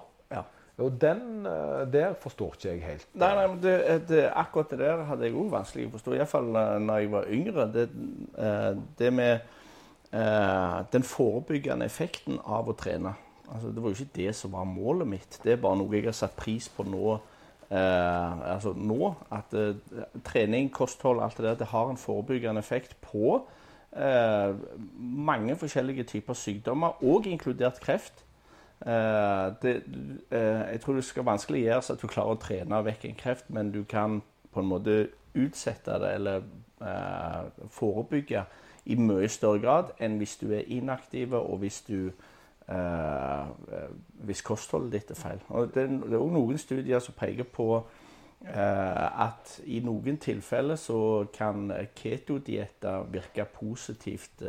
[0.81, 3.09] Og den eh, der forstår ikke jeg helt.
[3.13, 3.75] Nei, nei men det,
[4.09, 6.15] det, akkurat det der hadde jeg òg vanskelig å forstå.
[6.17, 7.67] Iallfall eh, når jeg var yngre.
[7.73, 7.89] Det,
[8.37, 9.51] eh, det med
[10.13, 13.15] den forebyggende effekten av å trene.
[13.49, 15.39] Altså, det var jo ikke det som var målet mitt.
[15.41, 17.15] Det er bare noe jeg har satt pris på nå
[17.73, 19.75] eh, altså nå at eh,
[20.25, 23.39] trening, kosthold, alt det der, det har en forebyggende effekt på
[23.97, 24.53] eh,
[24.99, 28.23] mange forskjellige typer sykdommer, og inkludert kreft.
[28.85, 29.75] Eh, det,
[30.31, 33.49] eh, jeg tror det skal vanskelig gjøres at du klarer å trene vekk en kreft,
[33.49, 34.21] men du kan
[34.51, 34.97] på en måte
[35.33, 36.43] utsette det eller
[36.81, 38.45] eh, forebygge
[38.85, 42.11] i mye større grad enn hvis du er inaktiv og hvis du
[42.67, 43.89] Eh, eh,
[44.23, 45.41] hvis kostholdet ditt er feil.
[45.49, 47.65] Og det, er òg noen studier som peker på
[48.47, 54.45] eh, at i noen tilfeller så kan ketodietter virke positivt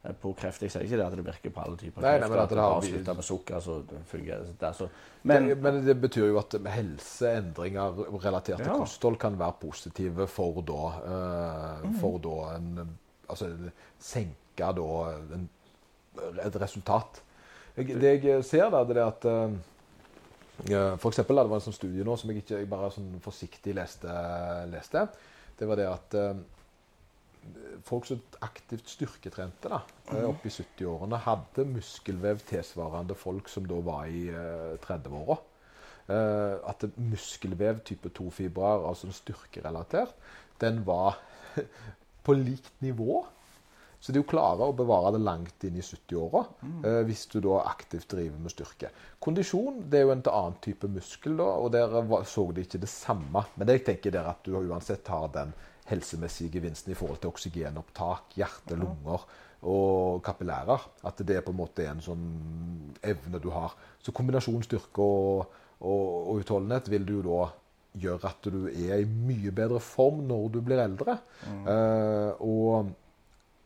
[0.00, 0.62] på kreft.
[0.64, 2.22] Jeg sier ikke det at det virker på alle typer kreft.
[2.22, 3.76] Nei, men at det har avslutta med sukker, så
[4.08, 4.70] fungerer det.
[4.76, 4.88] Så.
[5.28, 8.76] Men, det, men, det betyr jo at helseendringer relatert til ja.
[8.80, 12.96] kosthold kan være positive for da, uh, for da en
[13.30, 13.46] Altså
[14.02, 14.86] senke da
[15.36, 15.44] en,
[16.42, 17.20] et resultat.
[17.76, 21.76] Jeg, det jeg ser, da, det er at uh, for eksempel, Det var en sånn
[21.76, 24.16] studie nå som jeg ikke jeg bare sånn forsiktig leste,
[24.72, 25.04] leste.
[25.60, 26.42] Det var det at uh,
[27.86, 29.80] folk som aktivt styrketrente da,
[30.12, 35.38] uh, opp i 70-årene, hadde muskelvev tilsvarende folk som da var i uh, 30-åra.
[36.10, 40.16] Uh, at muskelvev type 2-fibrer, altså styrkerelatert,
[40.60, 41.20] den var
[42.26, 43.22] på likt nivå
[44.00, 46.76] så det er jo klare å bevare det langt inn i 70-åra mm.
[46.88, 48.88] eh, hvis du da aktivt driver med styrke.
[49.20, 52.88] Kondisjon det er jo en annen type muskel, da, og der så de ikke det
[52.88, 53.44] samme.
[53.54, 55.52] Men det jeg tenker der at du uansett har den
[55.88, 59.24] helsemessige gevinsten i forhold til oksygenopptak, hjerte, lunger
[59.62, 60.86] og kapillærer.
[61.06, 62.26] At det på en måte er en sånn
[63.02, 63.74] evne du har.
[64.02, 67.48] Så kombinasjon styrke og, og, og utholdenhet vil du da
[68.00, 71.18] gjøre at du er i mye bedre form når du blir eldre.
[71.42, 71.62] Mm.
[71.74, 72.92] Eh, og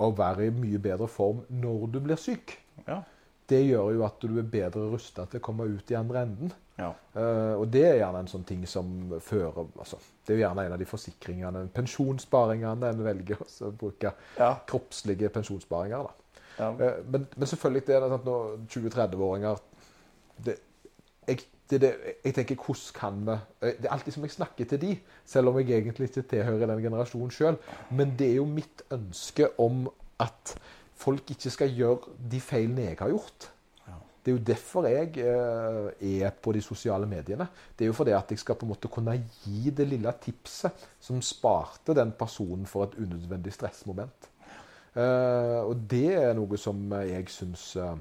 [0.05, 2.57] å være i mye bedre form når du blir syk.
[2.89, 3.03] Ja.
[3.49, 6.53] Det gjør jo at du er bedre rusta til å komme ut i andre enden.
[6.75, 6.91] Ja.
[7.15, 8.89] Uh, og det er gjerne en sånn ting som
[9.23, 14.11] fører altså, Det er jo gjerne en av de forsikringene, pensjonssparingene en velger å bruke.
[14.41, 14.51] Ja.
[14.67, 16.09] Kroppslige pensjonssparinger.
[16.09, 16.43] da.
[16.59, 16.71] Ja.
[16.75, 19.63] Uh, men, men, selvfølgelig det er det sånn 20-30-åringer
[20.47, 21.39] Jeg
[21.71, 21.91] det, det,
[22.25, 23.35] jeg tenker, hvordan kan vi
[23.69, 24.93] eh, Det er alltid som jeg snakker til de,
[25.25, 27.57] selv om jeg egentlig ikke tilhører den generasjonen sjøl.
[27.91, 29.87] Men det er jo mitt ønske om
[30.21, 30.55] at
[30.95, 33.49] folk ikke skal gjøre de feilene jeg har gjort.
[34.25, 37.45] Det er jo derfor jeg eh, er på de sosiale mediene.
[37.77, 40.87] Det er jo fordi at jeg skal på en måte kunne gi det lille tipset
[41.01, 44.31] som sparte den personen for et unødvendig stressmoment.
[44.97, 47.95] Eh, og det er noe som jeg syns eh,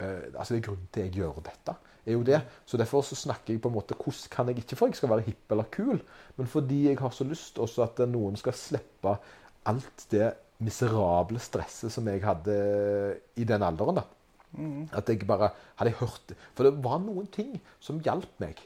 [0.00, 1.74] Altså det er grunnen til jeg gjør dette.
[2.06, 2.38] er jo det.
[2.66, 5.10] Så Derfor så snakker jeg på en måte hvordan kan jeg ikke for jeg skal
[5.10, 6.00] være hipp eller kul,
[6.36, 9.16] men fordi jeg har så lyst også at noen skal slippe
[9.68, 12.56] alt det miserable stresset som jeg hadde
[13.36, 14.00] i den alderen.
[14.00, 14.19] da.
[14.52, 14.88] Mm.
[14.96, 18.58] At jeg bare hadde hørt For det var noen ting som hjalp meg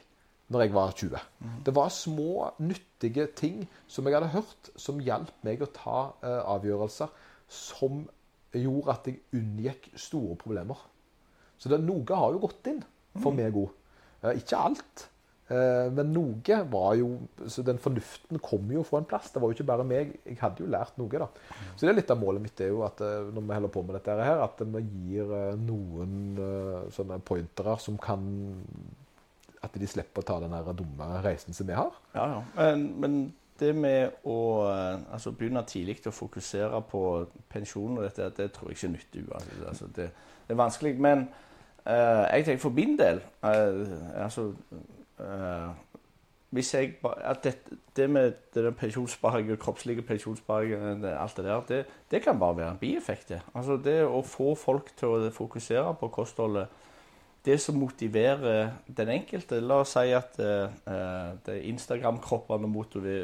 [0.53, 1.21] når jeg var 20.
[1.41, 1.53] Mm.
[1.65, 6.41] Det var små, nyttige ting som jeg hadde hørt, som hjalp meg å ta uh,
[6.53, 7.09] avgjørelser
[7.49, 8.03] som
[8.53, 10.77] gjorde at jeg unngikk store problemer.
[11.57, 12.83] Så det, noe har jo gått inn
[13.17, 13.39] for mm.
[13.41, 13.73] meg òg.
[14.21, 15.07] Uh, ikke alt.
[15.45, 19.29] Eh, men noe var jo Så den fornuften kom jo fra en plass.
[19.29, 20.15] Det var jo ikke bare meg.
[20.25, 21.27] Jeg hadde jo lært noe, da.
[21.75, 23.85] Så det er litt av målet mitt er jo at eh, når vi holder på
[23.85, 26.41] med dette her, at vi gir eh, noen
[26.95, 28.25] sånne pointere som kan
[29.61, 31.93] At de slipper å ta den dumme reisen som vi har.
[32.13, 32.41] Ja, ja.
[32.57, 33.15] Men, men
[33.59, 37.01] det med å altså, begynne tidlig å fokusere på
[37.49, 39.63] pensjon og dette, det tror jeg ikke nytter uansett.
[39.69, 40.09] Altså, det,
[40.45, 40.91] det, er vanskelig.
[41.01, 41.23] Men
[41.87, 44.51] uh, jeg tenker for min del uh, altså
[46.55, 47.55] hvis jeg, at det,
[47.97, 50.71] det med den pensjonssparing og kroppslige pensjonssparing,
[51.03, 53.33] eh, alt det der, det, det, kan bare være en bieffekt.
[53.53, 56.67] Altså det å få folk til å fokusere på kostholdet,
[57.45, 62.65] det som motiverer den enkelte La oss si at uh, Instagram-kroppene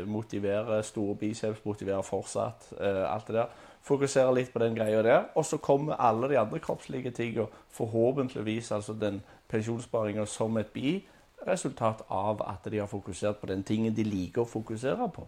[0.06, 2.68] motiverer, store biceps, motiverer fortsatt.
[2.76, 3.56] Uh, alt det der.
[3.82, 5.24] Fokuserer litt på den greia der.
[5.34, 11.00] Og så kommer alle de andre kroppslige tingene, forhåpentligvis altså den pensjonssparinga som et bi
[11.48, 15.26] resultat av at de har fokusert på den tingen de liker å fokusere på.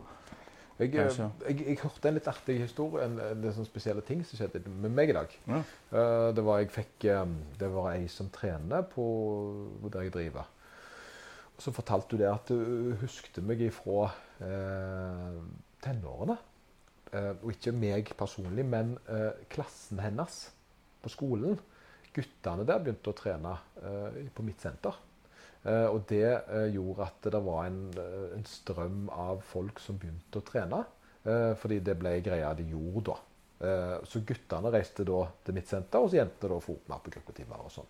[0.79, 1.09] Jeg, jeg,
[1.45, 4.63] jeg, jeg hørte en litt artig historie, en, en, en sånn spesielle ting som skjedde
[4.65, 5.35] med meg i dag.
[5.45, 5.59] Ja.
[5.93, 9.05] Uh, det var jeg fikk um, Det var ei som trener på
[9.93, 10.49] der jeg driver.
[11.53, 14.07] Og så fortalte hun det at hun huskte meg ifra
[14.41, 15.37] uh,
[15.85, 16.39] tenårene.
[17.13, 18.95] Uh, og ikke meg personlig, men
[19.53, 20.39] klassen hennes
[21.03, 21.59] på skolen.
[22.13, 23.53] Guttene der begynte å trene
[24.33, 24.97] på mitt senter.
[25.63, 29.99] Eh, og det eh, gjorde at det var en, eh, en, strøm av folk som
[29.99, 30.83] begynte å trene.
[31.23, 33.13] Fordi det ble greia de gjorde da.
[34.11, 37.69] Så guttene reiste da til mitt senter, og så jentene da for mer på og
[37.71, 37.87] sånn.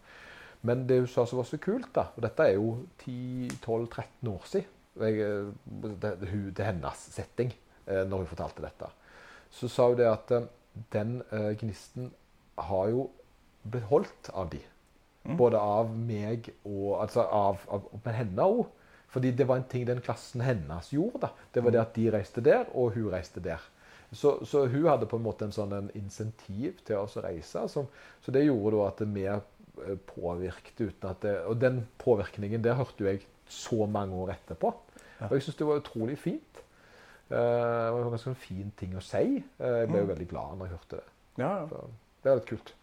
[0.69, 4.45] Men det hun sa som var så kult, da, og dette er jo 10-12-13 år
[4.51, 5.49] siden jeg,
[6.03, 7.49] det, det, hennes setting
[7.89, 8.91] når hun fortalte dette,
[9.49, 10.35] så sa hun det at
[10.93, 11.17] den
[11.57, 12.13] gnisten
[12.69, 13.07] har jo
[13.65, 14.61] blitt holdt av de.
[15.23, 15.37] Mm.
[15.39, 18.65] Både av meg og altså av, av, Men henne òg.
[19.13, 21.27] Fordi det var en ting den klassen hennes gjorde.
[21.27, 21.29] da.
[21.53, 23.61] Det var det at de reiste der, og hun reiste der.
[24.13, 27.67] Så, så hun hadde på en måte en sånn en insentiv til å reise.
[27.69, 27.87] Som,
[28.21, 32.75] så det gjorde da at vi eh, påvirket uten at det, Og den påvirkningen det
[32.77, 34.73] hørte jeg så mange år etterpå.
[35.23, 36.61] Og jeg syns det var utrolig fint.
[37.31, 39.39] Uh, det var en ganske fin ting å si.
[39.61, 40.11] Uh, jeg ble jo mm.
[40.11, 41.11] veldig glad når jeg hørte det.
[41.39, 41.83] Ja, ja.
[42.23, 42.73] Det er litt kult.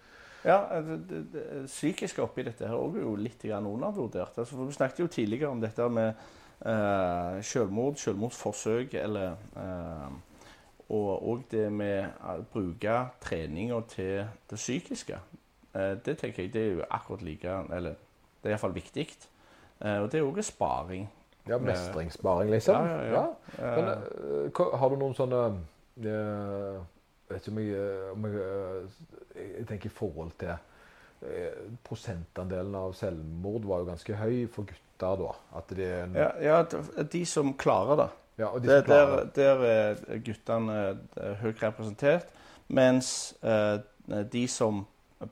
[0.44, 4.38] Ja, det, det, det psykiske oppi dette her er jo litt undervurdert.
[4.38, 6.08] Altså, for vi snakket jo tidligere om dette med
[6.64, 10.10] eh, selvmord, selvmordsforsøk, eller eh,
[10.90, 15.20] Og òg det med å bruke treninga til det psykiske.
[15.74, 17.94] Eh, det tenker jeg det er jo akkurat like Eller
[18.42, 19.06] det er iallfall viktig.
[19.80, 21.08] og det er òg sparing.
[21.48, 22.74] Ja, mestringssparing, liksom.
[22.74, 23.26] Ja, ja,
[23.58, 23.76] ja.
[23.76, 25.40] Men, har du noen sånne
[27.30, 28.84] vet ikke om jeg, om jeg,
[29.40, 35.20] jeg tenker i forhold til eh, Prosentandelen av selvmord var jo ganske høy for gutter
[35.20, 35.34] da.
[35.70, 36.58] De, ja, ja,
[37.12, 38.10] de som klarer det.
[38.40, 39.26] Ja, de som klarer.
[39.36, 39.66] Der, der
[40.14, 40.78] er guttene
[41.16, 42.32] eh, høyt representert.
[42.70, 43.80] Mens eh,
[44.32, 44.84] de som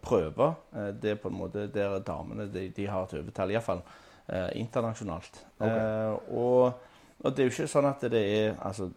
[0.03, 3.51] prøver, eh, det er på en måte der damene de, de har et overtall.
[3.51, 3.83] Iallfall
[4.29, 5.47] eh, internasjonalt.
[5.59, 5.79] Okay.
[5.79, 6.73] Eh, og,
[7.21, 8.91] og, det er jo ikke sånn at det er Altså,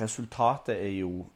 [0.00, 1.26] resultatet er jo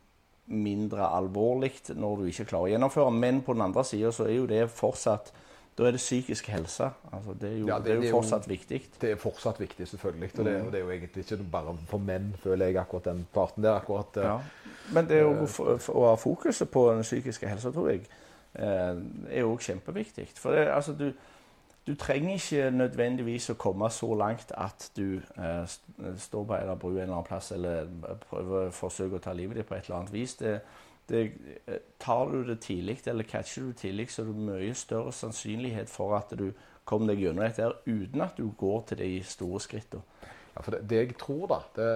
[0.51, 3.15] mindre alvorlig når du ikke klarer å gjennomføre.
[3.15, 5.33] Men på den andre sida så er jo det fortsatt
[5.79, 6.91] da er det psykisk helse.
[7.13, 8.81] Altså, det, er jo, ja, det, det, er jo, fortsatt viktig.
[9.01, 10.31] Det er fortsatt viktig, selvfølgelig.
[10.35, 13.23] Og det, og det, er jo egentlig ikke bare for menn, føler jeg, akkurat den
[13.33, 13.79] parten der.
[13.79, 14.19] akkurat.
[14.21, 14.35] Ja.
[14.93, 15.33] Men det å,
[15.95, 18.05] å ha fokuset på den psykiske helsa, tror jeg,
[18.59, 20.29] eh, er òg kjempeviktig.
[20.37, 21.13] For det, altså, du,
[21.87, 25.65] du trenger ikke nødvendigvis å komme så langt at du eh,
[26.19, 27.89] står på en bru en eller annen plass eller
[28.29, 30.35] prøver å forsøke å ta livet ditt på et eller annet vis.
[30.41, 30.59] Det,
[31.09, 31.23] det,
[31.67, 35.15] eh, tar du det tidlig, eller catcher du det tidlig, så er det mye større
[35.17, 36.51] sannsynlighet for at du
[36.85, 40.29] kommer deg gjennom dette uten at du går til de store skrittene.
[40.51, 41.91] Ja, for det, det, jeg tror, da det,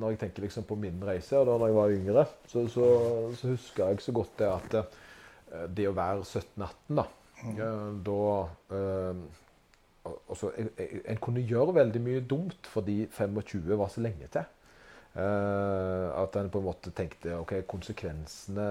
[0.00, 2.86] Når jeg tenker liksom på min reise, og da når jeg var yngre, så, så,
[3.36, 7.04] så husker jeg så godt det at eh, det å være 17-18 da,
[7.44, 8.00] Mm.
[8.04, 8.22] Da
[8.76, 9.20] eh,
[10.28, 10.70] altså, en,
[11.04, 14.48] en, kunne gjøre veldig mye dumt fordi 25 var så lenge til.
[15.14, 18.66] Eh, at en på en måte tenkte ok, konsekvensene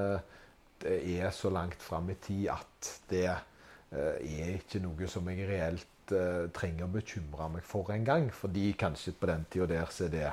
[0.87, 6.13] er så langt fram i tid at det eh, er ikke noe som jeg reelt
[6.15, 8.29] eh, trenger å bekymre meg for engang.
[8.31, 10.29] Fordi kanskje på den tida der så er det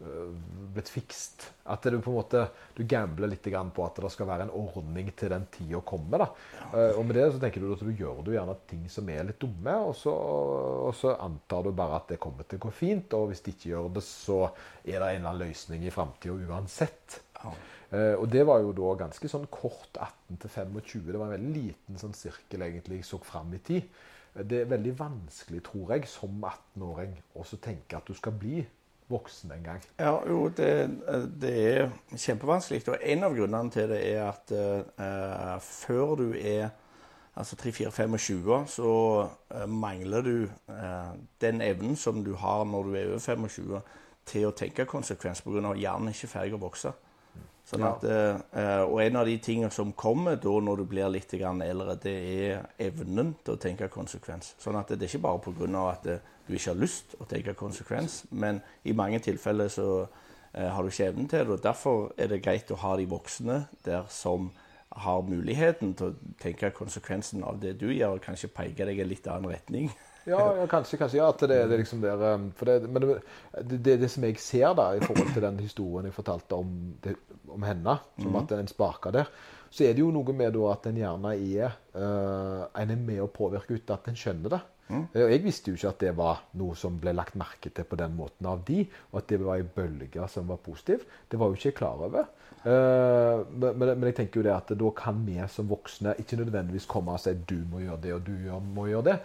[0.00, 1.44] blitt fikst.
[1.68, 2.44] At du på en måte
[2.76, 6.24] du gambler litt på at det skal være en ordning til den tida kommer.
[6.24, 6.28] da.
[6.72, 9.26] Uh, og med det så tenker du at du gjør du gjerne ting som er
[9.28, 12.72] litt dumme, og så, og så, antar du bare at det kommer til å gå
[12.74, 13.12] fint.
[13.18, 14.40] Og hvis de ikke gjør det, så
[14.84, 17.20] er det en eller annen løsning i framtida uansett.
[17.42, 17.54] Ja.
[17.90, 21.10] Uh, og det var jo da ganske sånn kort 18 til 25.
[21.10, 24.00] Det var en veldig liten sånn sirkel egentlig jeg så fram i tid.
[24.30, 28.60] Det er veldig vanskelig, tror jeg, som 18-åring å tenke at du skal bli
[29.10, 29.82] voksen en gang?
[29.98, 30.70] Ja, jo, det,
[31.42, 32.82] det er kjempevanskelig.
[32.88, 36.70] Og en av grunnene til det er at uh, før du er
[37.34, 38.92] altså 3-4-25, så
[39.26, 40.34] uh, mangler du
[40.70, 43.80] uh, den evnen som du har når du er over 25,
[44.30, 45.74] til å tenke konsekvens pga.
[45.74, 46.92] hjernen ikke er ferdig å vokse.
[47.70, 48.80] Sånn at, ja.
[48.82, 52.64] og en av de tingene som kommer da når du blir litt eldre, det er
[52.82, 54.56] evnen til å tenke konsekvens.
[54.58, 55.84] Sånn at det er ikke bare pga.
[55.92, 56.08] at
[56.50, 60.90] du ikke har lyst å tenke konsekvens, men i mange tilfeller så eh, har du
[60.90, 61.54] ikke evnen til det.
[61.54, 64.50] og Derfor er det greit å ha de voksne der som
[64.90, 69.04] har muligheten til å tenke konsekvensen av det du gjør, og kanskje peke deg i
[69.04, 69.92] en litt annen retning.
[70.24, 71.18] Ja, ja, kanskje, kanskje.
[71.20, 73.20] Ja, at det, det liksom der, um, det, Men det,
[73.62, 76.74] det, det, som jeg ser da, i forhold til den historien jeg fortalte om,
[77.48, 78.40] om henne, som mm.
[78.42, 79.30] at en sparka der,
[79.70, 83.22] så er det jo noe med da, at en gjerne er uh, En er med
[83.22, 84.60] å påvirke uten at en skjønner det.
[84.90, 85.06] Mm.
[85.14, 88.16] Jeg visste jo ikke at det var noe som ble lagt merke til på den
[88.18, 88.82] måten av de,
[89.12, 91.06] og at det var en bølge som var positiv.
[91.30, 92.28] Det var jo ikke jeg klar over.
[92.60, 97.14] Uh, men, jeg tenker jo det at da kan vi som voksne ikke nødvendigvis komme
[97.16, 98.34] og si du må gjøre det, og du
[98.74, 99.16] må gjøre det.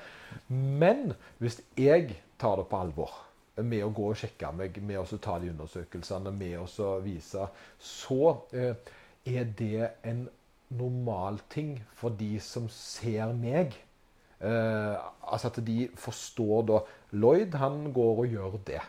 [0.48, 1.12] Men
[1.44, 3.18] hvis jeg tar det på alvor
[3.60, 7.50] med å gå og sjekke meg, med å ta de undersøkelsene, med å vise,
[7.80, 8.22] så
[8.56, 8.96] uh,
[9.26, 10.28] er det en
[10.76, 13.76] normal ting for de som ser meg.
[14.46, 14.94] Uh,
[15.26, 16.82] altså at de forstår da
[17.18, 18.84] Lloyd, han går og gjør det.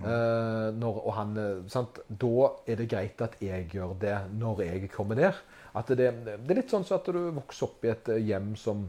[0.00, 1.34] Eh, når, og han,
[1.68, 2.00] sant?
[2.08, 5.36] Da er det greit at jeg gjør det når jeg kommer der.
[5.76, 8.86] At det, det er litt sånn så at du vokser opp i et hjem som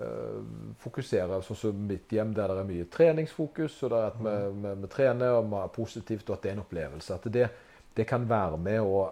[0.00, 0.38] eh,
[0.80, 4.76] fokuserer sånn som mitt hjem, der det er mye treningsfokus, og der at vi, vi,
[4.84, 7.18] vi trener og vi er positivt, og at det er en opplevelse.
[7.20, 7.50] At det,
[7.96, 9.08] det kan være med å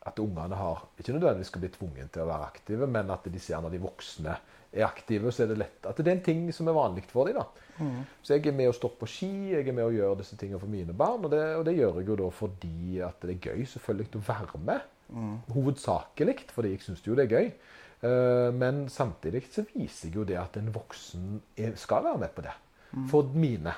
[0.00, 3.40] At ungene har ikke nødvendigvis skal bli tvunget til å være aktive, men at de
[3.42, 4.32] ser når de voksne
[4.72, 7.26] er aktive, så er det lett at det er en ting som er vanlig for
[7.26, 7.40] dem.
[7.40, 7.66] da.
[7.80, 8.04] Mm.
[8.22, 10.60] Så jeg er med å stå på ski, jeg er med å gjøre disse tingene
[10.62, 11.24] for mine barn.
[11.26, 14.24] Og det, og det gjør jeg jo da fordi at det er gøy selvfølgelig å
[14.28, 14.88] være med.
[15.10, 15.36] Mm.
[15.56, 17.52] Hovedsakelig fordi jeg syns jo det er gøy.
[18.00, 22.34] Uh, men samtidig så viser jeg jo det at en voksen er, skal være med
[22.36, 22.54] på det.
[22.94, 23.08] Mm.
[23.10, 23.74] For mine.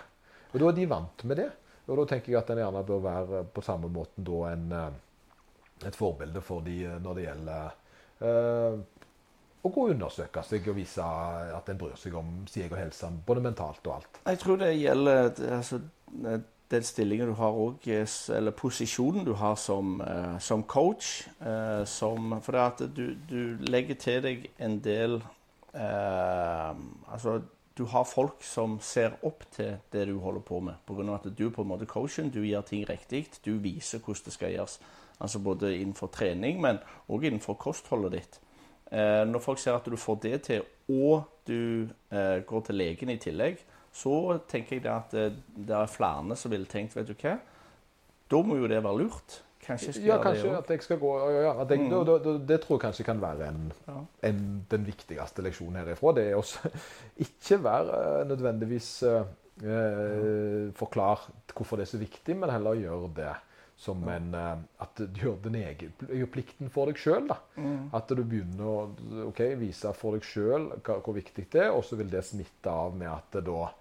[0.52, 1.48] Og da er de vant med det.
[1.88, 5.88] Og da tenker jeg at en gjerne bør være på samme måten da en, eh,
[5.88, 7.72] et forbilde for de når det gjelder
[8.22, 8.76] uh,
[9.62, 11.04] å gå og undersøke seg og vise
[11.56, 14.22] at en bryr seg om sin egen helse, både mentalt og alt.
[14.26, 15.78] Jeg tror det gjelder altså,
[16.72, 21.28] den stillingen du har òg, eller posisjonen du har som, uh, som coach.
[21.40, 23.40] Uh, som, for det at du, du,
[23.70, 25.20] legger til deg en del
[25.72, 26.70] eh,
[27.12, 27.40] Altså,
[27.76, 30.80] du har folk som ser opp til det du holder på med.
[30.86, 31.14] Pga.
[31.14, 34.52] at du på en måte coachen, du gjør ting riktig, du viser hvordan det skal
[34.52, 34.78] gjøres.
[35.20, 38.40] Altså Både innenfor trening, men òg innenfor kostholdet ditt.
[38.92, 43.12] Eh, når folk ser at du får det til, og du eh, går til legen
[43.14, 43.62] i tillegg,
[43.92, 47.38] så tenker jeg at det, eh, det er flere som ville tenkt vet du hva,
[48.32, 49.38] da må jo det være lurt.
[49.62, 51.92] Kanskje jeg skal ja, kanskje det at jeg skal gå, ja, ja, jeg, mm.
[51.92, 54.00] det, det, det, tror jeg kanskje kan være en, ja.
[54.28, 54.40] en,
[54.72, 56.12] den viktigste leksjonen herifra.
[56.18, 56.72] Det er også
[57.26, 63.32] ikke være nødvendigvis eh, forklar hvorfor det er så viktig, men heller gjøre det
[63.82, 67.32] som en uh, At du gjør din egen gjør plikten for deg sjøl.
[67.56, 67.90] Mm.
[67.96, 68.76] At du begynner å
[69.26, 72.94] okay, vise for deg sjøl hvor viktig det er, og så vil det smitte av
[72.98, 73.72] med at det da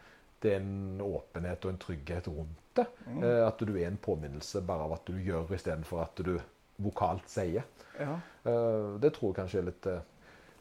[0.41, 2.87] det er en åpenhet og en trygghet rundt det.
[3.05, 3.19] Mm.
[3.21, 6.33] Uh, at du er en påminnelse bare av at du gjør istedenfor at du
[6.81, 7.67] vokalt sier.
[7.99, 8.17] Ja.
[8.47, 9.91] Uh, det tror jeg kanskje er litt,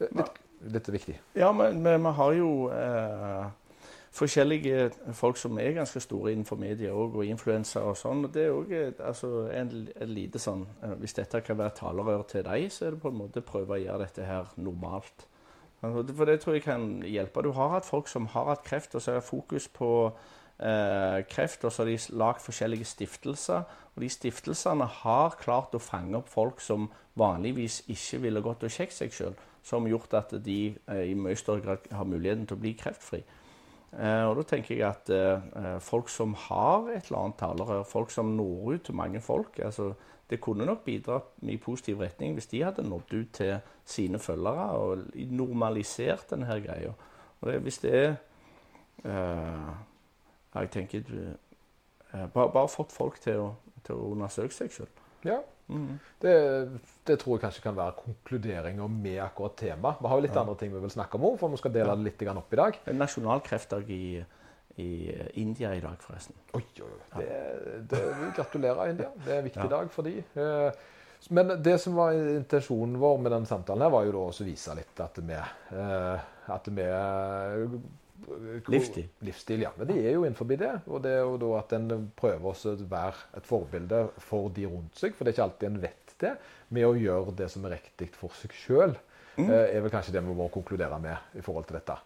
[0.04, 0.42] litt,
[0.76, 1.16] litt viktig.
[1.40, 2.52] Ja, men vi har jo
[4.10, 8.24] forskjellige folk som er ganske store innenfor media og, og influensere og sånn.
[8.26, 8.72] og Det er òg
[9.06, 12.96] altså, en, en lite sånn eh, Hvis dette kan være talerør til deg, så er
[12.96, 15.26] det på en måte prøve å gjøre dette her normalt.
[15.80, 17.44] Altså, for det tror jeg kan hjelpe.
[17.46, 19.92] Du har hatt folk som har hatt kreft, og så er det fokus på
[20.58, 23.62] eh, kreft, og så har de lagd forskjellige stiftelser.
[23.94, 28.74] Og de stiftelsene har klart å fange opp folk som vanligvis ikke ville gått og
[28.74, 29.38] sjekket seg sjøl.
[29.62, 33.20] som gjort at de eh, i mye større grad har muligheten til å bli kreftfri.
[33.90, 38.12] Eh, og da tenker jeg at eh, folk som har et eller annet talerør, folk
[38.14, 39.92] som når ut til mange folk altså,
[40.30, 44.68] Det kunne nok bidratt i positiv retning hvis de hadde nådd ut til sine følgere
[44.78, 46.92] og normalisert denne greia.
[47.40, 48.14] Og det, hvis det er
[49.04, 49.74] eh,
[50.54, 51.02] Jeg tenker
[52.34, 53.54] bare, bare fått folk til å,
[53.86, 54.99] til å undersøke seg sjøl.
[55.26, 55.40] Ja.
[55.70, 55.98] Mm.
[56.18, 56.34] Det,
[57.06, 60.00] det, tror jeg kanskje kan være konkluderinga med akkurat temaet.
[60.02, 60.42] Vi har jo litt ja.
[60.42, 62.78] andre ting vi vil snakke om, for vi skal dele det litt opp i dag.
[62.98, 64.04] Nasjonal kreftdag i,
[64.82, 64.90] i
[65.42, 66.34] India i dag, forresten.
[66.58, 67.20] Oi, oi, oi.
[67.20, 67.28] Det,
[67.92, 68.02] det,
[68.38, 69.12] gratulerer, India.
[69.24, 69.74] Det er en viktig ja.
[69.76, 70.16] dag for de.
[70.18, 70.82] Eh,
[71.28, 74.74] men det som var intensjonen vår med den samtalen, her var jo da å vise
[74.74, 76.86] litt at vi, eh, at vi
[78.70, 79.08] Livsstil.
[79.26, 79.70] Livsstil, ja.
[79.78, 80.72] Men de er jo innenfor det.
[80.86, 85.00] Og det er jo da at en prøver å være et forbilde for de rundt
[85.00, 85.16] seg.
[85.16, 86.34] For det er ikke alltid en vet det.
[86.74, 88.94] Med å gjøre det som er riktig for seg sjøl,
[89.38, 89.48] mm.
[89.48, 91.96] Eh, er vel kanskje det vi må konkludere med i forhold til dette.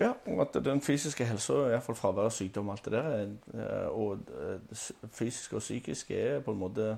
[0.00, 3.88] Ja, og at den fysiske helsa, iallfall fravær av sykdom og alt det der, eh,
[3.94, 6.88] og eh, fysisk og psykisk er på en måte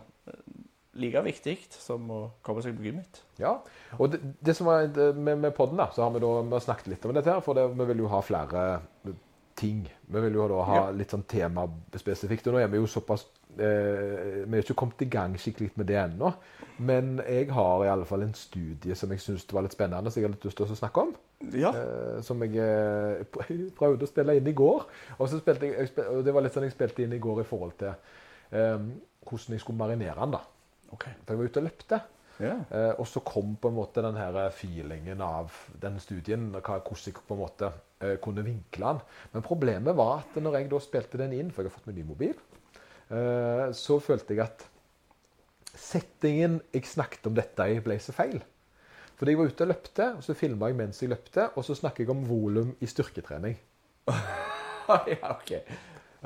[0.96, 3.22] like viktig som å komme seg på gymmet.
[3.40, 3.58] Ja,
[3.98, 6.64] og det, det som er med, med podden, da, så har vi da vi har
[6.64, 7.32] snakket litt om dette.
[7.32, 8.66] her, For det, vi vil jo ha flere
[9.56, 9.86] ting.
[10.06, 10.86] Vi vil jo da ha ja.
[10.94, 12.48] litt sånn temaspesifikt.
[12.48, 13.24] Og nå er vi jo såpass
[13.56, 16.32] eh, Vi har ikke kommet i gang skikkelig med det ennå.
[16.76, 20.20] Men jeg har i alle fall en studie som jeg syns var litt spennende, som
[20.20, 21.14] jeg har litt lyst til å snakke om.
[21.56, 21.72] Ja.
[21.72, 23.24] Eh, som jeg eh,
[23.78, 24.84] prøvde å spille inn i går.
[25.16, 27.48] Og, så spilte jeg, og det var litt sånn jeg spilte inn i går i
[27.48, 28.76] forhold til eh,
[29.26, 30.36] hvordan jeg skulle marinere den.
[30.36, 30.44] da.
[30.94, 31.16] Okay.
[31.24, 32.00] For jeg var ute og løpte.
[32.36, 32.62] Yeah.
[32.68, 37.16] Eh, og så kom på en måte den her feelingen av den studien, hvordan jeg
[37.16, 37.70] på en måte
[38.04, 39.00] eh, kunne vinkle den.
[39.32, 41.96] Men problemet var at når jeg da spilte den inn, for jeg har fått meg
[42.00, 42.34] ny mobil,
[43.08, 44.66] eh, så følte jeg at
[45.76, 48.38] settingen jeg snakket om dette i, ble så feil.
[49.16, 51.76] Fordi jeg var ute og løpte, og så filma jeg mens jeg løpte, og så
[51.78, 53.56] snakker jeg om volum i styrketrening.
[55.14, 55.52] ja, ok.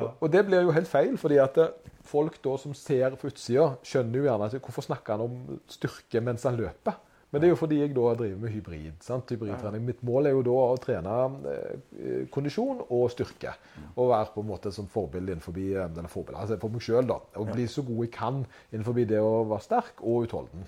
[0.01, 3.31] Og, og, det blir jo helt feil, fordi at eh, folk da som ser på
[3.31, 6.99] utsida, skjønner jo gjerne at hvorfor snakker han om styrke mens han løper?
[7.31, 8.95] Men det er jo fordi jeg da driver med hybrid.
[9.07, 9.31] sant?
[9.31, 9.85] Hybridtrening.
[9.87, 11.19] Mitt mål er jo da å trene
[11.53, 13.53] eh, kondisjon og styrke.
[13.95, 17.15] Og være på en måte som forbilde innenfor, eller forbilde, altså for meg sjøl.
[17.39, 18.43] Og bli så god jeg kan
[18.73, 20.67] innenfor det å være sterk og utholden.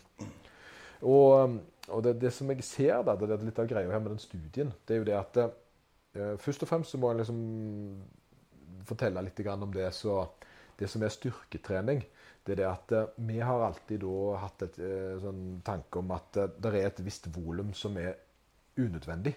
[1.03, 4.15] Og, og det, det, som jeg ser, da, det er litt av greia her med
[4.15, 7.43] den studien, det er jo det at eh, først og fremst så må jeg liksom
[8.87, 10.21] fortelle litt om det, så,
[10.83, 12.03] det som er styrketrening.
[12.43, 14.05] Det er det at uh, vi har alltid
[14.43, 18.17] hatt et uh, sånn tanke om at uh, det er et visst volum som er
[18.81, 19.37] unødvendig.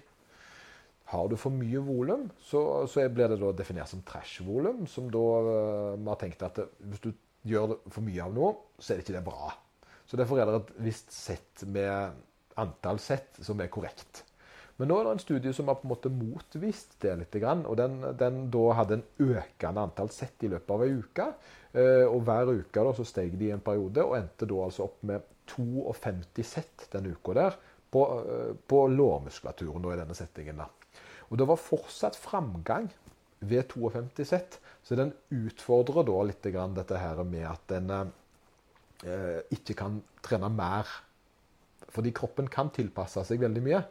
[1.12, 4.88] Har du for mye volum, så, så, blir det definert som trash-volum.
[4.90, 7.12] Som da vi har tenkt at hvis du
[7.46, 9.52] gjør for mye av noe, så er det ikke det bra.
[10.10, 12.18] Så derfor er det et visst sett med
[12.58, 14.25] antall sett som er korrekt.
[14.76, 17.38] Men nå er det en studie som har på en måte motvist det litt.
[17.40, 21.28] Og den, den da hadde en økende antall sett i løpet av ei uke.
[21.76, 24.90] Eh, og hver uke da, så steg de i en periode, og endte da altså
[24.90, 27.56] opp med 52 sett den uka der
[27.92, 30.60] på, eh, på lårmuskulaturen i denne settingen.
[30.64, 30.68] da.
[31.30, 32.90] Og det var fortsatt framgang
[33.40, 39.76] ved 52 sett, så den utfordrer da litt dette her med at en eh, ikke
[39.76, 40.88] kan trene mer.
[41.96, 43.82] Fordi kroppen kan tilpasse seg veldig mye.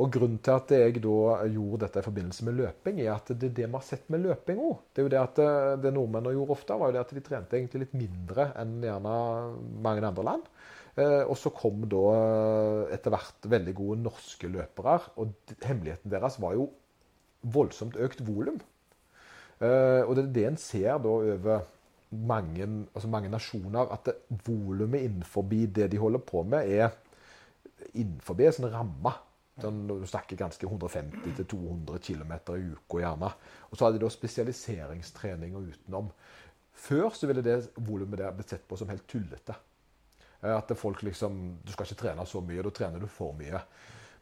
[0.00, 1.14] Og Grunnen til at jeg da
[1.52, 4.22] gjorde dette i forbindelse med løping, er at det er det vi har sett med
[4.24, 4.78] løping òg.
[4.88, 7.22] Det er jo det at eh, det nordmennene gjorde ofte, var jo det at de
[7.26, 9.16] trente egentlig litt mindre enn gjerne
[9.84, 10.48] mange andre land.
[10.96, 14.96] Eh, og så kom da eh, etter hvert veldig gode norske løpere.
[15.20, 16.70] Og hemmeligheten deres var jo
[17.44, 18.60] voldsomt økt volum.
[19.60, 21.66] Og det er det en ser da over
[22.10, 24.08] mange, altså mange nasjoner, at
[24.46, 26.94] volumet innenfor det de holder på med, er
[27.92, 29.12] innenfor en sånn ramme.
[29.62, 33.32] Sånn, du snakker ganske 150-200 km i uka gjerne.
[33.70, 36.12] Og så hadde de da spesialiseringstrening og utenom.
[36.80, 39.56] Før så ville det volumet der blitt sett på som helt tullete.
[40.40, 43.60] Eh, at folk liksom Du skal ikke trene så mye, da trener du for mye.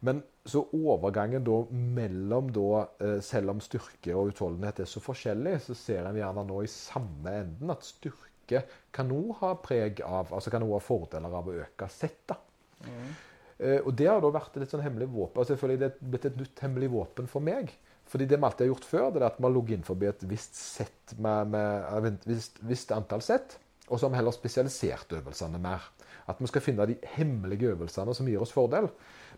[0.01, 5.61] Men så overgangen da mellom da, eh, Selv om styrke og utholdenhet er så forskjellig,
[5.66, 10.32] så ser en gjerne nå i samme enden at styrke kan òg ha preg av
[10.32, 12.39] Altså kan òg ha fordeler av å øke settet.
[12.86, 13.11] Mm.
[13.59, 15.40] Eh, og det har da vært et litt sånn hemmelig våpen.
[15.40, 17.72] altså selvfølgelig Det er blitt et nytt hemmelig våpen for meg.
[18.09, 20.22] Fordi det vi alltid har gjort før, det er at vi har ligget innenfor et
[20.30, 25.12] visst sett med, med et visst, visst, antall sett, og så har vi heller spesialisert
[25.12, 25.90] øvelsene mer.
[26.28, 28.88] At vi skal finne de hemmelige øvelsene som gir oss fordel.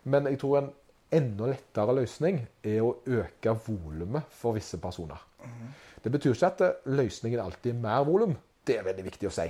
[0.05, 0.71] Men jeg tror en
[1.11, 5.19] enda lettere løsning er å øke volumet for visse personer.
[5.43, 5.75] Mm.
[6.05, 8.37] Det betyr ikke at løsningen alltid er mer volum.
[8.67, 9.49] Det er veldig viktig å si.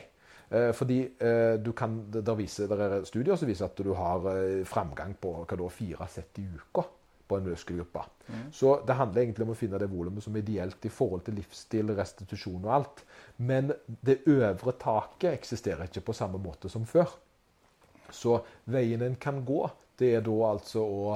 [0.51, 4.25] Eh, fordi eh, du kan, der viser, der er studier som viser at du har
[4.33, 6.83] eh, framgang på hva da, fire sett i uka
[7.31, 8.03] på en muskelgruppe.
[8.51, 11.37] Så det handler egentlig om å finne det volumet som er ideelt i forhold til
[11.39, 13.03] livsstil, restitusjon og alt.
[13.47, 17.13] Men det øvre taket eksisterer ikke på samme måte som før.
[18.11, 19.63] Så veien en kan gå,
[20.03, 21.15] det er da altså å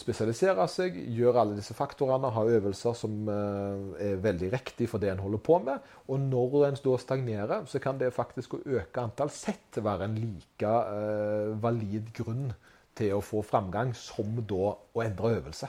[0.00, 5.10] spesialisere seg, gjøre alle disse faktorene, ha øvelser som eh, er veldig riktig for det
[5.12, 5.90] en holder på med.
[6.08, 10.16] Og når en da stagnerer, så kan det faktisk å øke antall sett være en
[10.22, 12.48] like eh, valid grunn
[12.96, 15.68] til å få framgang som da å endre øvelse.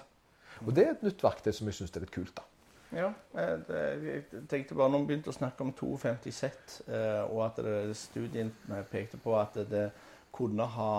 [0.63, 2.37] Og det er et nytt verktøy som jeg syns er litt kult.
[2.37, 2.47] da.
[2.95, 7.59] Ja, jeg tenkte bare når vi begynte å snakke om 52 sett, eh, og at
[7.99, 8.53] studien
[8.93, 9.89] pekte på at det
[10.35, 10.95] kunne ha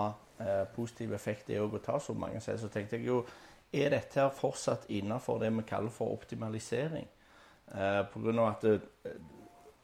[0.75, 2.59] positiv effekt det òg å ta så mange selv.
[2.59, 3.25] så tenkte jeg jo
[3.73, 7.07] Er dette her fortsatt innenfor det vi kaller for optimalisering?
[7.75, 8.65] Eh, av at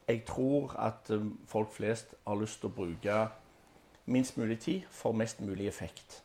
[0.08, 3.20] jeg tror at eh, folk flest har lyst til å bruke
[4.12, 6.20] minst mulig tid for mest mulig effekt.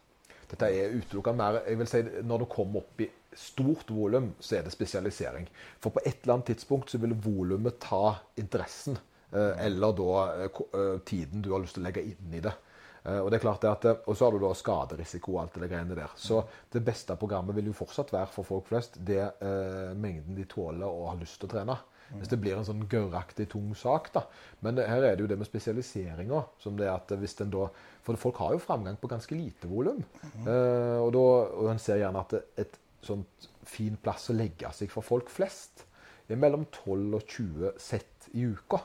[0.49, 4.57] Dette er utelukkende mer jeg vil si, Når det kommer opp i stort volum, så
[4.57, 5.47] er det spesialisering.
[5.80, 8.97] For på et eller annet tidspunkt så vil volumet ta interessen.
[9.32, 12.53] eh, Eller da eh, eh, tiden du har lyst til å legge inn i det.
[13.05, 15.41] Eh, Og det er klart det at, eh, og så har du da skaderisiko og
[15.43, 16.09] alt det greiene der.
[16.15, 20.45] Så det beste programmet vil jo fortsatt være for folk flest det eh, mengden de
[20.45, 21.77] tåler og har lyst til å trene.
[22.09, 24.23] Hvis det blir en sånn gørraktig, tung sak, da.
[24.61, 26.43] Men det- her er det jo det med spesialiseringa.
[26.57, 26.75] Som
[28.01, 30.03] For folk har jo framgang på ganske lite volum.
[30.47, 34.89] Eh, og, da- og en ser gjerne at et sånt fin plass å legge seg
[34.89, 35.85] for folk flest
[36.27, 38.81] er mellom 12 og 20 sett i uka.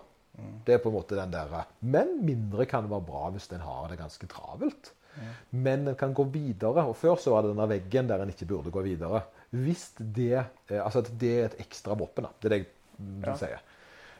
[0.66, 3.88] Det er på en måte den der Men mindre kan være bra hvis en har
[3.88, 4.92] det ganske travelt.
[5.50, 6.82] Men en kan gå videre.
[6.88, 9.22] Og før så var det denne veggen der en ikke burde gå videre.
[9.54, 12.32] Hvis det eh, Altså at det er et ekstra våpen, da.
[12.40, 12.66] Det er det jeg
[12.98, 13.36] vil Ja.
[13.36, 13.52] si.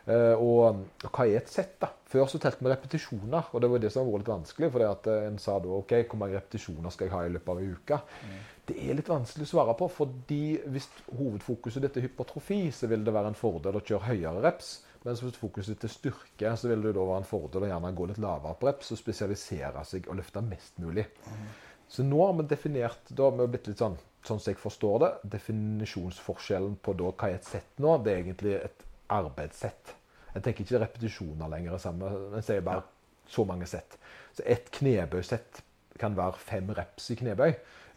[0.04, 1.88] Og, og hva er et sett, da?
[2.12, 4.68] Før så telte vi repetisjoner, og det var det som var litt vanskelig.
[4.74, 7.48] For at eh, en sa da OK, hvor mange repetisjoner skal jeg ha i løpet
[7.54, 8.00] av en uke?
[8.68, 10.42] Det er litt vanskelig å svare på, fordi
[10.72, 14.76] hvis hovedfokuset ditt er hypertrofi, så vil det være en fordel å kjøre høyere reps.
[15.04, 18.06] Mens hvis fokuset er styrke, så vil det da være en fordel å gjerne gå
[18.08, 21.04] litt lavere på reps og spesialisere seg og løfte mest mulig.
[21.92, 24.96] Så nå har vi definert da har vi blitt litt sånn, sånn som jeg forstår
[25.02, 29.94] det, definisjonsforskjellen på da hva er et sett nå, det er egentlig et arbeidssett.
[30.34, 32.82] Jeg tenker ikke repetisjoner lenger, sammen, men sier bare
[33.30, 33.98] så mange sett.
[34.34, 35.60] Så et knebøysett
[36.00, 37.52] kan være fem reps i knebøy.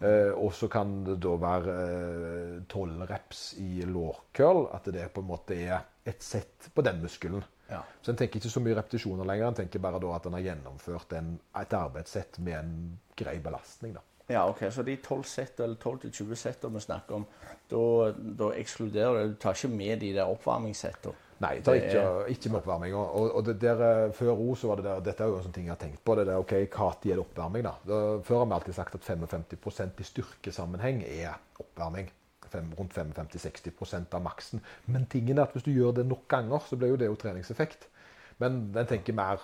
[0.06, 4.68] Eh, og så kan det da være eh, tolv reps i lårcurl.
[4.76, 7.44] At det på en måte er et sett på den muskelen.
[7.68, 7.82] Ja.
[8.02, 9.50] Så en tenker ikke så mye repetisjoner lenger.
[9.50, 12.76] En tenker bare at en har gjennomført en, et arbeidssett med en
[13.20, 13.98] grei belastning.
[13.98, 14.04] da.
[14.28, 17.26] Ja, ok, Så de 12 sett, eller 12-20 setter vi snakker om,
[17.72, 21.16] da, ekskluderer du Du tar ikke med de der oppvarmingssettene?
[21.38, 22.04] Nei, jeg tar ikke,
[22.34, 22.96] ikke med oppvarming.
[22.98, 25.54] Og, og, der, eh, før O så var det der, dette er jo en sånn
[25.54, 26.16] ting jeg har tenkt på.
[26.18, 27.64] det der, ok, Når er det oppvarming?
[27.64, 27.74] da?
[27.86, 32.10] da før har vi alltid sagt at 55% i styrkesammenheng er oppvarming.
[32.52, 34.64] Fem, rundt 55-60% av maksen.
[34.88, 37.20] Men tingen er at hvis du gjør det nok ganger, så blir jo det jo
[37.20, 37.88] treningseffekt.
[38.42, 39.42] Men den tenker mer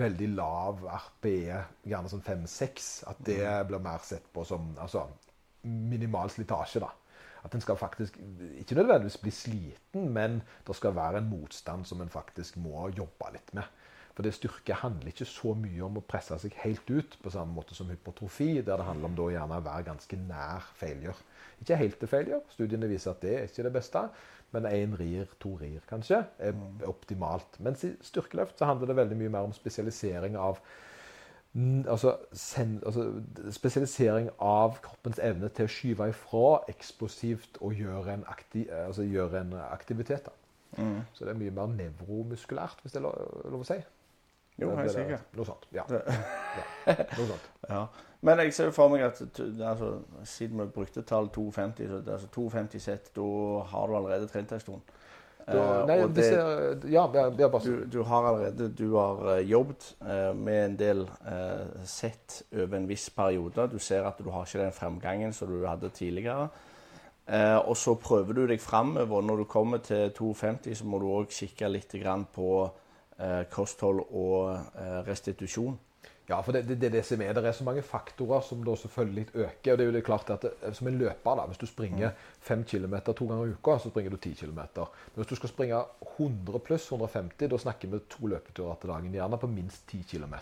[0.00, 2.90] veldig lav RPE, gjerne sånn 5-6.
[3.10, 5.06] At det blir mer sett på som altså,
[5.66, 6.82] minimal slitasje.
[6.82, 6.90] da.
[7.44, 8.18] At en skal faktisk
[8.60, 13.32] ikke nødvendigvis bli sliten, men det skal være en motstand som en faktisk må jobbe
[13.32, 13.64] litt med.
[14.14, 17.54] For det styrke handler ikke så mye om å presse seg helt ut, på samme
[17.56, 21.16] måte som hypotrofi, der det handler om da gjerne å være ganske nær failure.
[21.62, 22.42] Ikke helt til failure.
[22.52, 24.04] Studiene viser at det er ikke det beste.
[24.50, 26.56] Men én rir, to rir kanskje, er
[26.90, 27.60] optimalt.
[27.62, 30.58] Mens i styrkeløft så handler det veldig mye mer om spesialisering av
[31.52, 33.12] Mm, altså, sen, altså
[33.50, 39.40] spesialisering av kroppens evne til å skyve ifra eksplosivt og gjøre en, akti, altså, gjøre
[39.40, 40.28] en aktivitet.
[40.28, 40.36] Da.
[41.12, 43.16] Så det er mye mer nevromuskulært, hvis det er lov,
[43.50, 43.80] lov å si.
[44.60, 45.26] Jo, helt sikkert.
[45.36, 45.66] Noe sånt.
[45.74, 45.84] Ja.
[45.90, 46.96] ja.
[47.16, 47.50] Noe sånt.
[47.70, 47.84] Ja.
[48.26, 49.92] Men jeg ser jo for meg at altså,
[50.26, 53.28] siden vi brukte tall 250, så det altså 250 sett, da
[53.70, 54.90] har du allerede trent en stund.
[55.46, 58.92] Da, Eh, nei, og det ser, ja, det er bare Du, du har allerede du
[58.94, 61.06] har eh, jobbet eh, med en del
[61.84, 63.68] sett over en viss periode.
[63.72, 66.50] Du ser at du har ikke den fremgangen som du hadde tidligere.
[67.30, 69.22] Eh, og så prøver du deg framover.
[69.22, 72.64] Når du kommer til 250, så må du òg kikke litt grann på
[73.52, 75.78] kosthold og eh, restitusjon.
[76.30, 77.32] Ja, for det, det, det som er.
[77.34, 79.72] Det er så mange faktorer som da selvfølgelig øker.
[79.72, 82.10] og det er jo det klart at det, Som en løper, da, hvis du springer
[82.40, 84.60] 5 km to ganger i uka, så springer du 10 km.
[84.76, 85.82] Men hvis du skal springe
[86.18, 90.34] 100 pluss 150, da snakker vi to løpeturer til dagen, gjerne på minst 10 km.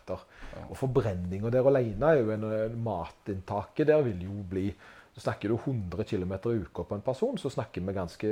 [0.68, 4.68] Og forbrenninga der alene er jo en matinntaket der vil jo bli
[5.19, 8.29] så Snakker du 100 km i uka på en person, så snakker vi ganske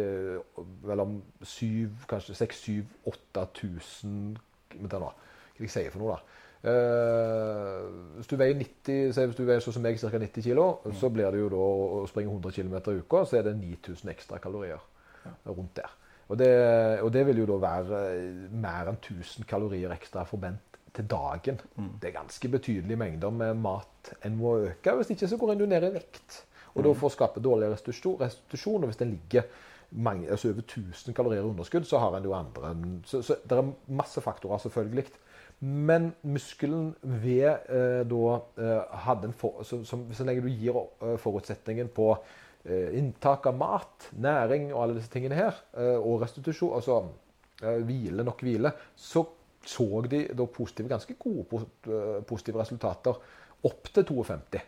[0.87, 4.39] mellom 7, kanskje 6000-8000
[4.87, 5.11] Hva
[5.59, 6.21] jeg sier for noe, da?
[6.67, 7.83] Eh,
[8.17, 10.19] hvis du veier 90, si hvis du veier sånn som meg, ca.
[10.23, 10.61] 90 kg,
[10.95, 14.11] så blir det jo da å springe 100 km i uka, så er det 9000
[14.15, 14.81] ekstra kalorier
[15.47, 15.91] rundt der.
[16.31, 16.53] Og det,
[17.03, 17.99] og det vil jo da være
[18.55, 20.63] mer enn 1000 kalorier ekstra forbent
[20.97, 21.57] til dagen.
[22.01, 24.91] Det er ganske betydelige mengder med mat en må øke.
[25.01, 26.46] Hvis ikke så går en jo ned i vekt.
[26.77, 29.47] Og da får skape dårlig restitusjon, og hvis den ligger
[29.91, 32.75] mange, altså over 1000 kalorier i underskudd, så har en jo andre
[33.05, 35.07] Så, så det er masse faktorer, selvfølgelig.
[35.61, 40.77] Men muskelen ved eh, da eh, hadde en for, så, som, Så lenge du gir
[40.77, 42.11] eh, forutsetningen på
[42.65, 47.07] eh, inntak av mat, næring og alle disse tingene her, eh, og restitusjon, altså
[47.63, 49.25] eh, hvile, nok hvile, så
[49.67, 51.65] så de da positive, ganske gode
[52.29, 53.17] positive resultater
[53.67, 54.61] opp til 52.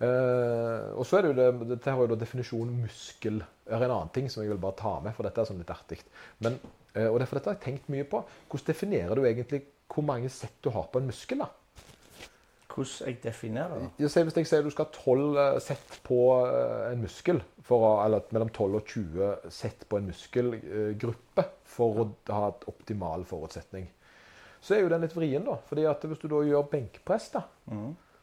[0.00, 3.42] Eh, og så er det jo det, dette har jo definisjonen muskel.
[3.68, 5.72] Er en annen ting som jeg vil bare ta med, for dette er sånn litt
[5.72, 6.00] artig.
[6.44, 6.56] Men,
[6.96, 8.22] uh, og derfor dette har jeg tenkt mye på.
[8.48, 11.44] Hvordan definerer du egentlig hvor mange sett du har på en muskel?
[11.44, 11.50] da?
[12.70, 13.92] Hvordan jeg definerer det?
[14.00, 17.84] Jeg ser, hvis jeg sier du skal ha 12 eh, sett på en muskel, for
[17.84, 23.26] å, eller mellom 12 og 20 sett på en muskelgruppe for å ha et optimal
[23.28, 23.90] forutsetning,
[24.64, 25.58] så er jo den litt vrien, da.
[25.68, 27.44] fordi at hvis du da gjør benkpress, da,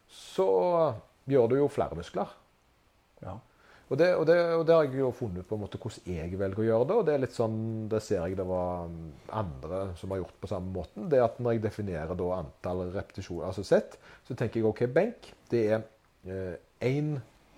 [0.08, 0.48] så
[1.28, 2.32] gjør du jo flere muskler.
[3.22, 3.38] Ja.
[3.88, 6.36] Og det, og, det, og det har jeg jo funnet på en måte hvordan jeg
[6.36, 6.96] velger å gjøre det.
[7.00, 8.98] Og det er litt sånn, det ser jeg det var um,
[9.32, 11.06] andre som har gjort på samme måten.
[11.08, 13.96] Det at når jeg definerer da antall repetisjoner, altså sett,
[14.28, 15.30] så tenker jeg OK, benk.
[15.48, 15.86] Det er
[16.28, 17.08] eh,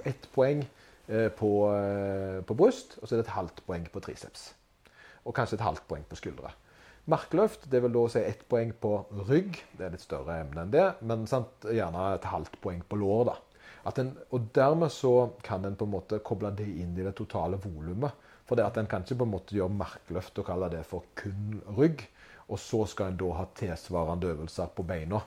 [0.06, 4.06] ett poeng eh, på, eh, på bryst, og så er det et halvt poeng på
[4.06, 4.52] triceps.
[5.26, 6.54] Og kanskje et halvt poeng på skuldre.
[7.10, 9.58] Markløft det vil da si ett poeng på rygg.
[9.74, 13.32] Det er litt større emne enn det, men sant, gjerne et halvt poeng på lår.
[13.32, 13.40] da.
[13.88, 17.14] At en, og dermed så kan en på en måte koble det inn i det
[17.18, 18.28] totale volumet.
[18.48, 21.06] For det at en kan ikke på en måte gjøre markløft og kalle det for
[21.18, 22.04] kun rygg.
[22.50, 25.22] Og så skal en da ha tilsvarende øvelser på beina.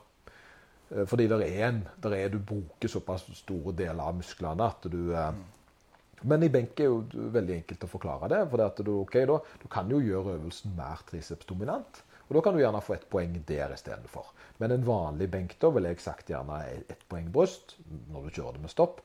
[0.91, 4.89] Eh, Fordi der er en, der er, du bruker såpass store deler av musklene at
[4.91, 5.43] du mm.
[6.23, 7.01] Men i benk er jo
[7.35, 8.41] veldig enkelt å forklare det.
[8.47, 11.99] For det at du, ok da, du kan jo gjøre øvelsen mer tricepsdominant.
[12.27, 14.29] Og da kan du gjerne få ett poeng der istedenfor.
[14.61, 17.75] Men en vanlig benk da ville jeg sagt gjerne ett poeng bryst
[18.11, 19.03] når du kjører det med stopp.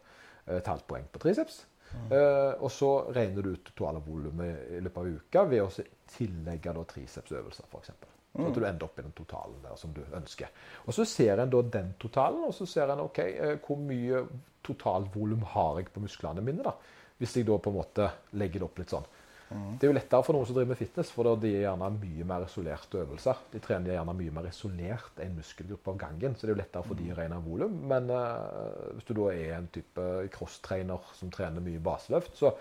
[0.49, 1.65] Et halvt poeng på triceps.
[2.13, 6.75] Eh, og så regner du ut totale volumet i løpet av uka ved å tillegge
[6.77, 7.93] da tricepsøvelser, f.eks.
[8.39, 10.53] Så at du ender opp i den totalen der som du ønsker.
[10.87, 14.23] Og Så ser en da den totalen, og så ser en ok, eh, hvor mye
[14.65, 16.63] totalvolum har jeg på musklene mine.
[16.63, 16.75] da,
[17.19, 19.09] Hvis jeg da på en måte legger det opp litt sånn.
[19.49, 22.25] Det er jo lettere for noen som driver med fitness, for de er gjerne mye
[22.29, 23.39] mer isolerte øvelser.
[23.53, 26.89] De trener gjerne mye mer isolert en muskelgruppe av gangen, så det er jo lettere
[26.89, 27.79] for de å regne volum.
[27.89, 32.53] Men uh, hvis du da er en type crosstrainer som trener mye baseløft, så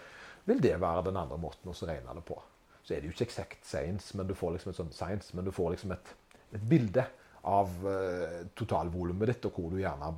[0.47, 2.39] vil det være den andre måten å regne det på.
[2.88, 5.43] Så er det jo ikke exact science, men du får liksom et sånt science, men
[5.43, 6.13] du får liksom et,
[6.55, 7.03] et bilde
[7.47, 10.13] av uh, totalvolumet ditt, og hvor du gjerne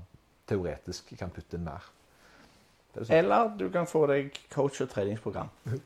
[0.50, 1.90] teoretisk kan putte inn mer.
[3.10, 5.50] Eller du kan få deg coach- og treningsprogram.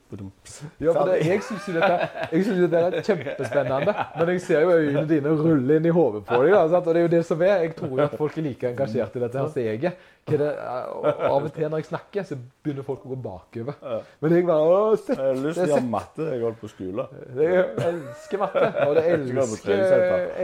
[0.79, 3.93] Ja, for det, jeg syns jo dette, jeg synes jo det er kjempespennende.
[4.17, 6.53] Men jeg ser jo øynene dine rulle inn i hodet på deg.
[6.53, 6.79] Da.
[6.79, 7.53] Og det er jo det som er.
[7.65, 9.97] Jeg tror jo at folk er like engasjert i dette her som jeg er.
[10.23, 10.49] Det,
[10.95, 13.79] og Av og til når jeg snakker, så begynner folk å gå bakover.
[14.23, 16.27] Men jeg bare å, sett, Jeg har lyst til å er gjøre matte.
[16.29, 17.07] Jeg holdt på skole.
[17.35, 18.69] Jeg elsker matte.
[18.87, 19.87] Og det elsker,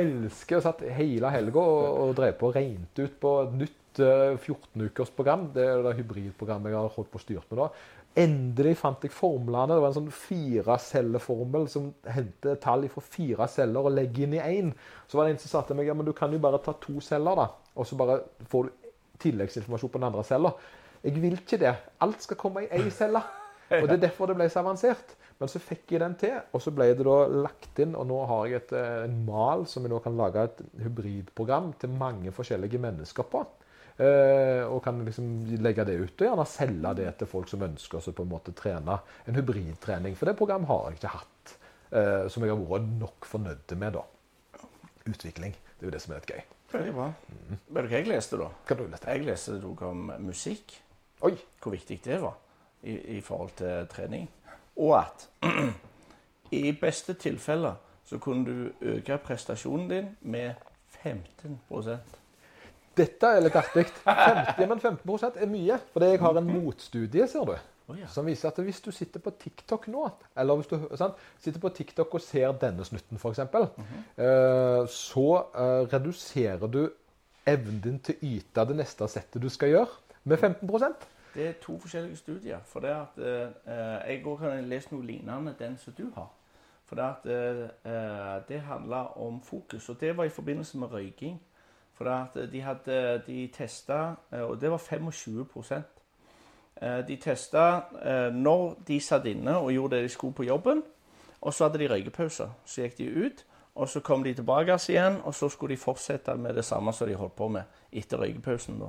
[0.04, 3.79] elsker å satt hele helga og, og drev på og regnet ut på et nytt
[4.00, 5.48] eh, 14-ukers program.
[5.56, 7.70] Det er det hybridprogrammet jeg har holdt på å styrt med da.
[8.20, 9.76] Endelig fant jeg formlene.
[9.76, 14.44] Det var en sånn firecelleformel som henter tall fra fire celler og legger inn i
[14.44, 14.74] én.
[15.08, 16.76] Så var det en som sa til meg ja, men du kan jo bare ta
[16.82, 17.50] to celler, da.
[17.80, 18.22] Og så bare
[18.52, 18.90] får du
[19.24, 20.54] tilleggsinformasjon på den andre cella.
[21.04, 21.76] Jeg vil ikke det.
[22.04, 23.22] Alt skal komme i én celle.
[23.70, 25.16] Og Det er derfor det ble så avansert.
[25.40, 27.94] Men så fikk jeg den til, og så ble det da lagt inn.
[27.96, 31.74] Og nå har jeg et, eh, en mal som jeg nå kan lage et hybridprogram
[31.80, 33.46] til mange forskjellige mennesker på.
[34.00, 35.26] Eh, og kan liksom
[35.60, 38.54] legge det ut og gjerne selge det til folk som ønsker å på en måte
[38.56, 38.96] trene
[39.28, 40.16] en hybridtrening.
[40.16, 41.56] For det programmet har jeg ikke hatt,
[41.92, 43.98] eh, som jeg har vært nok fornøyd med.
[43.98, 44.06] da.
[45.10, 45.52] Utvikling.
[45.52, 46.44] Det er jo det som er litt gøy.
[46.72, 47.08] Veldig bra.
[47.50, 48.50] Vet du hva jeg leste, da?
[48.68, 49.10] Hva du leste?
[49.10, 50.78] Jeg leste noe om musikk.
[51.26, 51.34] Oi!
[51.60, 52.38] Hvor viktig det var
[52.84, 54.30] i, i forhold til trening.
[54.80, 55.28] Og at
[56.56, 60.54] i beste tilfelle så kunne du øke prestasjonen din med
[61.04, 61.60] 15
[62.98, 63.86] Dette er litt artig.
[64.06, 65.80] 50, ja, men 15 er mye.
[65.94, 67.58] Fordi jeg har en motstudie, ser du.
[67.98, 68.08] Ja.
[68.08, 70.04] Som viser at hvis du sitter på TikTok nå,
[70.38, 75.88] eller hvis du sant, sitter på TikTok og ser denne snutten f.eks., eh, så eh,
[75.94, 76.84] reduserer du
[77.50, 81.54] evnen din til å yte det neste settet du skal gjøre, med 15% Det er
[81.62, 82.62] to forskjellige studier.
[82.66, 86.30] For det at eh, jeg òg har lest noe lignende den som du har.
[86.90, 87.26] For det, at,
[87.86, 91.42] eh, det handla om fokus, og det var i forbindelse med røyking.
[92.00, 95.46] For at de hadde de testa, og det var 25
[96.82, 100.84] eh, De testa eh, når de satt inne og gjorde det de skulle på jobben.
[101.42, 102.48] Og så hadde de røykepause.
[102.66, 103.46] Så gikk de ut,
[103.76, 107.08] og så kom de tilbake igjen, og så skulle de fortsette med det samme som
[107.08, 107.62] de holdt på med
[107.92, 108.80] etter røykepausen.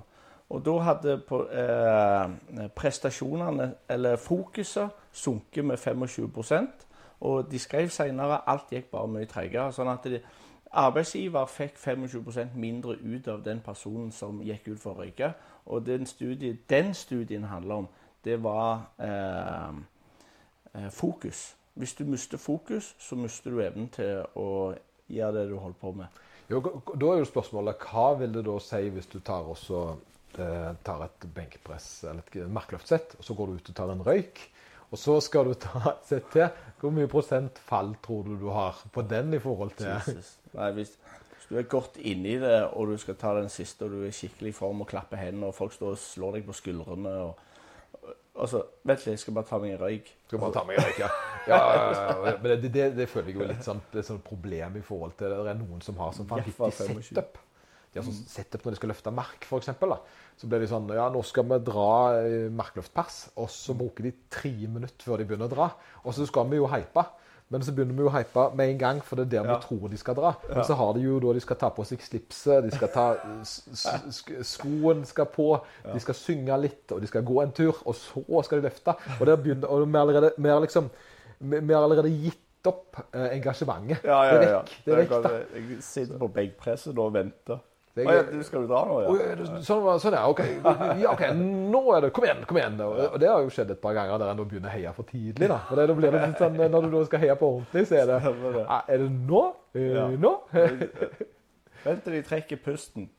[0.51, 1.17] Og da hadde
[1.53, 6.87] eh, prestasjonene, eller fokuset, sunket med 25%
[7.21, 9.73] Og de skrev senere alt gikk bare mye tregere.
[9.73, 10.21] Sånn at de,
[10.71, 15.33] arbeidsgiver fikk 25% mindre ut av den personen som gikk ut for å røyke.
[15.67, 17.89] Og den studien, den studien handler om,
[18.25, 19.81] det var eh,
[20.75, 21.57] eh fokus.
[21.75, 24.75] Hvis du mister fokus, så mister du evnen til å
[25.09, 26.07] gjøre det du holder på med.
[26.51, 26.61] Jo,
[26.95, 29.83] da er jo spørsmålet hva vil det da si hvis du tar også
[30.39, 34.03] eh, tar et benkpress eller et markløftsett, og så går du ut og tar en
[34.07, 34.43] røyk.
[34.91, 36.49] Og så skal du ta sett til.
[36.81, 39.91] Hvor mye prosent fall tror du du har på den i forhold til
[40.57, 43.91] Nei, hvis, hvis, du er godt inni det, og du skal ta den siste, og
[43.93, 46.59] du er skikkelig i form og klapper hendene, og folk står og slår deg på
[46.63, 47.47] skuldrene og,
[48.41, 50.07] Altså, Vent litt, jeg skal bare ta meg en røyk.
[50.31, 51.09] Skal bare ta meg en røyk, ja.
[51.51, 54.83] ja men det, det, det, føler jeg jo litt sånn, det er sånn problem i
[54.87, 57.41] forhold til Det er noen som har sånn vanvittig setup.
[57.91, 59.73] De har sånn setup når de skal løfte mark, f.eks.
[60.39, 61.89] Så blir de sånn Ja, nå skal vi dra
[62.55, 65.73] markløftpass, Og så bruker de tre minutter før de begynner å dra.
[66.05, 67.05] Og så skal vi jo hype.
[67.51, 69.55] Men så begynner vi å hype med en gang, for det er der ja.
[69.57, 70.29] vi tror de skal dra.
[70.47, 73.07] Men så har de jo da de skal ta på seg slipset, de skal ta
[74.47, 75.49] skoen skal på,
[75.89, 77.81] de skal synge litt, og de skal gå en tur.
[77.91, 78.95] Og så skal de løfte.
[79.19, 80.93] Og der begynner, og vi har allerede, vi har liksom,
[81.41, 84.07] vi har allerede gitt opp eh, engasjementet.
[84.07, 84.63] Ja, ja, ja.
[84.85, 85.35] Det er vekk, da.
[85.57, 87.65] Jeg sitter på benkpresset og venter.
[87.99, 89.33] Jeg, oh, ja, du skal du dra nå, ja?
[89.67, 90.23] Sånn, sånn ja.
[90.31, 90.41] OK.
[91.03, 92.77] Ja, ok, Nå er det Kom igjen, kom igjen.
[92.87, 95.49] Og, det har jo skjedd et par ganger der en begynner å heie for tidlig.
[95.51, 95.59] da.
[95.67, 97.99] For det, da blir det litt sånn, Når du da skal heie på ordentlig, så
[97.99, 98.21] er det
[98.79, 99.43] Er det nå?
[99.75, 100.07] Ja.
[100.23, 100.35] Nå?
[101.81, 103.11] Vent til de trekker pusten.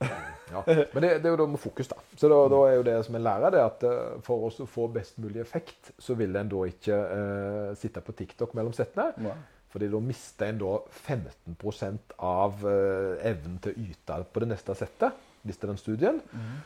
[0.00, 0.64] Ja.
[0.66, 2.00] Men det, det, er jo da med fokus, da.
[2.16, 4.88] Så da, da er jo det som en lærer, det at uh, for å få
[4.90, 9.12] best mulig effekt, så vil en da ikke uh, sitte på TikTok mellom settene.
[9.28, 9.36] Ja.
[9.70, 10.74] Fordi da mister en da
[11.06, 15.80] 15% av uh, evnen til å yte på det neste settet, hvis det er den
[15.80, 16.20] studien.
[16.32, 16.56] Mm.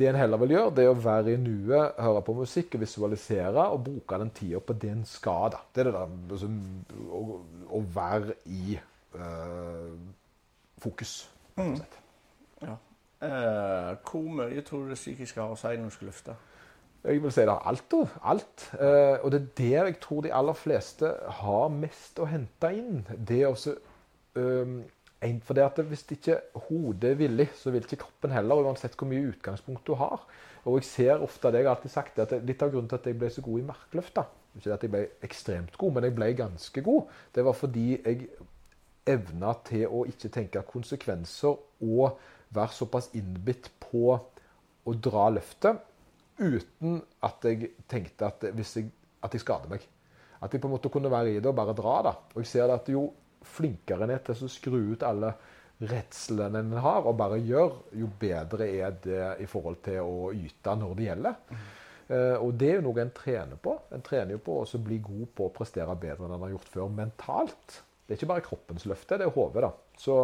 [0.00, 2.84] Det en heller vil gjøre, det er å være i nuet, høre på musikk og
[2.84, 5.50] visualisere og bruke den tida på det en skal.
[5.52, 5.60] da.
[5.74, 6.48] Det er det der altså,
[7.18, 7.20] å,
[7.68, 9.98] å, være i øh,
[10.80, 11.12] fokus.
[11.60, 11.74] Mm.
[12.62, 12.78] Ja.
[13.20, 16.38] Eh, hvor mye tror du det psykiske har å si når du skal løfte?
[17.00, 17.94] Jeg vil si det er alt.
[18.28, 18.64] alt.
[18.76, 23.06] Eh, og det er der jeg tror de aller fleste har mest å hente inn.
[23.16, 23.74] Det også,
[24.36, 24.82] um,
[25.44, 29.08] for det at Hvis ikke hodet er villig, så vil ikke kroppen heller, uansett hvor
[29.08, 30.26] mye utgangspunkt du har.
[30.64, 33.06] Og jeg ser ofte det jeg har alltid sagt, at Litt av grunnen til at
[33.06, 34.20] jeg ble så god i markløft
[34.58, 37.02] Ikke at jeg ble ekstremt god, men jeg ble ganske god.
[37.34, 38.28] Det var fordi jeg
[39.08, 42.18] evna til å ikke tenke konsekvenser og
[42.50, 44.18] være såpass innbitt på
[44.84, 45.80] å dra løftet
[46.40, 48.90] uten at jeg tenkte at, jeg,
[49.22, 49.86] at jeg skader meg.
[50.40, 51.96] At jeg på en måte kunne være i det og bare dra.
[52.08, 52.14] da.
[52.34, 53.10] Og jeg ser at jo
[53.46, 55.34] flinkere en er til å skru ut alle
[55.80, 60.74] redslene en har, og bare gjør, jo bedre er det i forhold til å yte
[60.76, 61.38] når det gjelder.
[62.10, 63.76] Uh, og det er jo noe en trener på.
[63.94, 66.72] En trener jo på å bli god på å prestere bedre enn en har gjort
[66.74, 67.80] før mentalt.
[68.04, 69.62] Det er ikke bare kroppens løfte, det er hodet.
[69.64, 69.70] da.
[70.00, 70.16] Så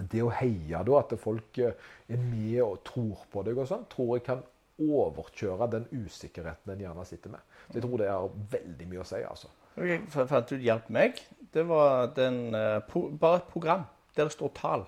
[0.00, 1.76] det å heie da, at folk er
[2.22, 4.42] med og tror på deg og sånn, tror jeg kan
[4.82, 7.54] overkjøre den usikkerheten en gjerne sitter med.
[7.68, 9.22] Så jeg tror det har veldig mye å si.
[9.24, 9.52] altså.
[9.76, 11.22] Okay, fant du hjalp meg?
[11.52, 13.86] Det var den, uh, bare et program
[14.16, 14.86] der det står tall.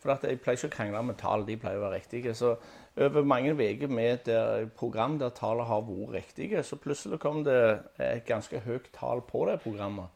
[0.00, 2.32] For jeg pleier ikke å krangle med tall, de pleier å være riktige.
[2.36, 2.54] Så
[2.96, 7.58] over mange uker med et program der tallene har vært riktige, så plutselig kom det
[8.00, 10.08] et ganske høyt tall på det programmet.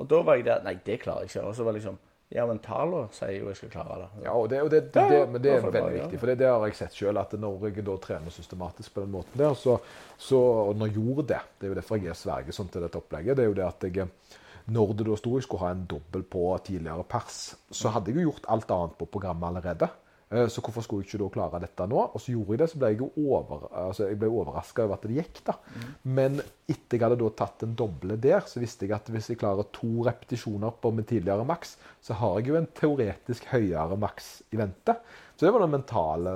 [0.00, 1.44] Og da var jeg der Nei, det klarer jeg ikke.
[1.48, 1.98] Og så var det liksom
[2.34, 4.24] ja, men tallene sier jo jeg skal klare det.
[4.24, 6.18] Ja, og det, og det, det, det men det er veldig bare, viktig.
[6.22, 9.38] For det, har jeg sett sjøl, at når jeg da trener systematisk på den måten
[9.38, 9.76] der, så,
[10.18, 12.82] så og når jeg gjorde det Det er jo derfor jeg er sverger sånn til
[12.82, 13.38] dette opplegget.
[13.38, 14.10] det er jo det at jeg
[14.66, 18.18] når det da sto jeg skulle ha en dobbel på tidligere pers, så hadde jeg
[18.18, 19.88] jo gjort alt annet på programmet allerede.
[20.26, 22.00] Eh, så hvorfor skulle jeg ikke da klare dette nå?
[22.10, 25.18] Og så gjorde jeg det, så ble jeg jo over, altså overraska over at det
[25.20, 25.42] gikk.
[25.46, 25.54] da.
[25.62, 25.92] Mm.
[26.18, 29.38] Men etter jeg hadde da tatt en doble der, så visste jeg at hvis jeg
[29.38, 34.32] klarer to repetisjoner på min tidligere maks, så har jeg jo en teoretisk høyere maks
[34.50, 34.96] i vente.
[35.36, 36.34] Så det var den mentale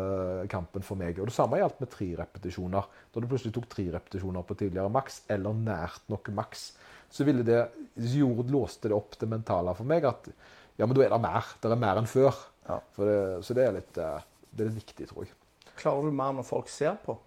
[0.52, 1.18] kampen for meg.
[1.18, 2.88] Og det samme gjaldt med tre repetisjoner.
[3.10, 6.68] Da du plutselig tok tre repetisjoner på tidligere maks, eller nært nok maks,
[7.10, 7.64] så ville det,
[7.96, 10.30] gjorde, låste det opp det mentale for meg at
[10.78, 11.48] ja, men da er det mer.
[11.60, 12.36] Det er mer enn før.
[12.70, 12.78] Ja.
[12.96, 15.36] Det, så det er, litt, eh, det er litt viktig, tror jeg.
[15.80, 17.18] Klarer du mer når folk ser på?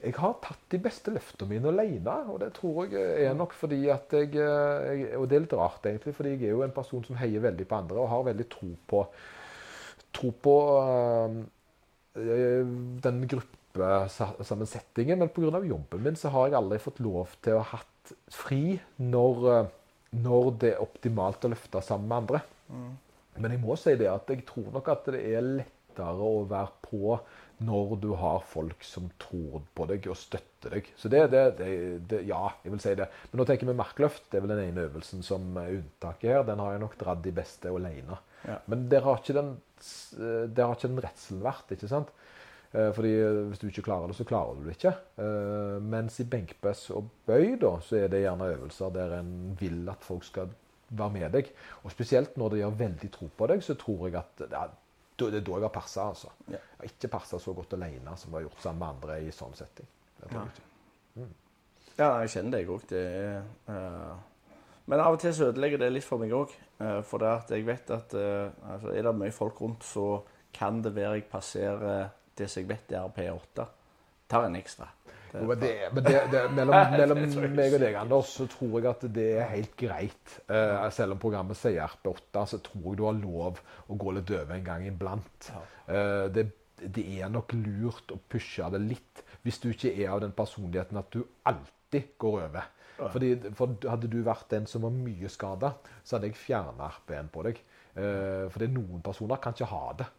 [0.00, 2.14] jeg har tatt de beste løftene mine alene.
[2.32, 5.84] Og det tror jeg er nok fordi at jeg, jeg Og det er litt rart,
[5.86, 8.46] egentlig, fordi jeg er jo en person som heier veldig på andre og har veldig
[8.52, 9.02] tro på,
[10.16, 10.56] tro på
[12.16, 12.72] øh,
[13.06, 15.20] den gruppesammensetningen.
[15.20, 15.60] Men pga.
[15.60, 19.68] jobben min så har jeg aldri fått lov til å ha hatt fri når,
[20.16, 22.42] når det er optimalt å løfte sammen med andre.
[22.70, 22.96] Mm.
[23.40, 26.72] Men jeg må si det at jeg tror nok at det er lettere å være
[26.86, 27.18] på
[27.66, 30.86] når du har folk som tror på deg og støtter deg.
[30.96, 31.70] Så det, det, det,
[32.08, 33.08] det Ja, jeg vil si det.
[33.30, 34.30] Men nå tenker vi markløft.
[34.32, 36.46] Det er vel den ene øvelsen som er unntaket her.
[36.48, 38.16] Den har jeg nok dratt de beste alene.
[38.48, 38.56] Ja.
[38.72, 42.14] Men der har ikke den, der har ikke den redselen vært, ikke sant?
[42.72, 43.12] Eh, Fordi
[43.50, 44.94] hvis du ikke klarer det, så klarer du det ikke.
[45.20, 49.82] Eh, Mens i benkpress og bøy, da, så er det gjerne øvelser der en vil
[49.92, 50.52] at folk skal
[50.90, 51.50] være med deg.
[51.84, 54.72] Og spesielt når de har veldig tro på deg, så tror jeg at det er,
[55.20, 56.08] det er da jeg har passa.
[56.08, 56.32] Altså.
[56.48, 56.58] Ja.
[56.58, 59.30] Jeg har ikke passa så godt alene som jeg har gjort sammen med andre i
[59.34, 59.88] sånn setting.
[60.20, 61.30] Tror jeg.
[61.98, 62.84] Ja, jeg kjenner det, jeg òg.
[62.88, 64.12] Det er eh,
[64.88, 66.54] Men av og til så ødelegger det litt for meg òg.
[67.04, 70.22] for det at jeg vet at eh, altså, er det mye folk rundt, så
[70.52, 72.08] kan det være jeg passerer
[72.38, 73.66] det som jeg vet er P8.
[74.30, 74.88] Tar en ekstra.
[75.30, 77.20] Det, men det, men det, det, mellom, mellom
[77.54, 80.36] meg og deg, Anders, så tror jeg at det er helt greit.
[80.50, 84.32] Uh, selv om programmet sier RP8, så tror jeg du har lov å gå litt
[84.34, 85.52] over en gang iblant.
[85.86, 86.48] Uh, det,
[86.82, 91.00] det er nok lurt å pushe det litt, hvis du ikke er av den personligheten
[91.00, 92.70] at du alltid går over.
[93.00, 95.72] Fordi, for Hadde du vært den som var mye skada,
[96.04, 97.62] så hadde jeg fjerna RP-en på deg.
[97.94, 100.10] Uh, for noen personer kan ikke ha det.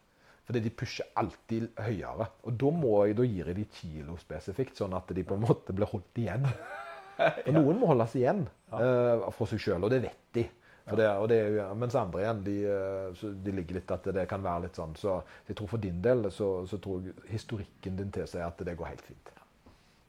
[0.52, 2.26] Fordi de pusher alltid høyere.
[2.44, 2.72] Og da,
[3.08, 6.20] jeg, da gir jeg de kilo spesifikt, sånn at de på en måte blir holdt
[6.20, 6.44] igjen.
[7.46, 8.42] Og noen må holdes igjen
[8.74, 10.44] uh, for seg sjøl, og det vet de.
[10.88, 14.66] For det, det mens andre igjen, de, eh, de ligger litt at det kan være
[14.66, 14.96] litt sånn.
[14.98, 18.74] Så jeg tror for din del så, så tror jeg historikken din tilsier at det
[18.80, 19.32] går helt fint.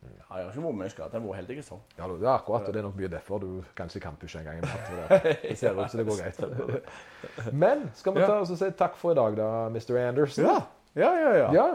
[0.03, 1.13] Ja, jeg har ikke vært mye skadet.
[1.13, 1.83] Jeg har vært heldig sånn.
[1.99, 3.49] Ja, det er akkurat, og det er nok mye derfor du
[3.79, 4.91] kanskje kan pushe en gang iblant.
[5.43, 7.55] Det, ser ut som det går greit.
[7.55, 9.95] Men skal vi ta oss og si takk for i dag, da, Mr.
[10.03, 10.49] Anderson?
[10.49, 10.59] Ja,
[10.99, 11.33] ja, ja.
[11.39, 11.49] ja.
[11.61, 11.71] ja.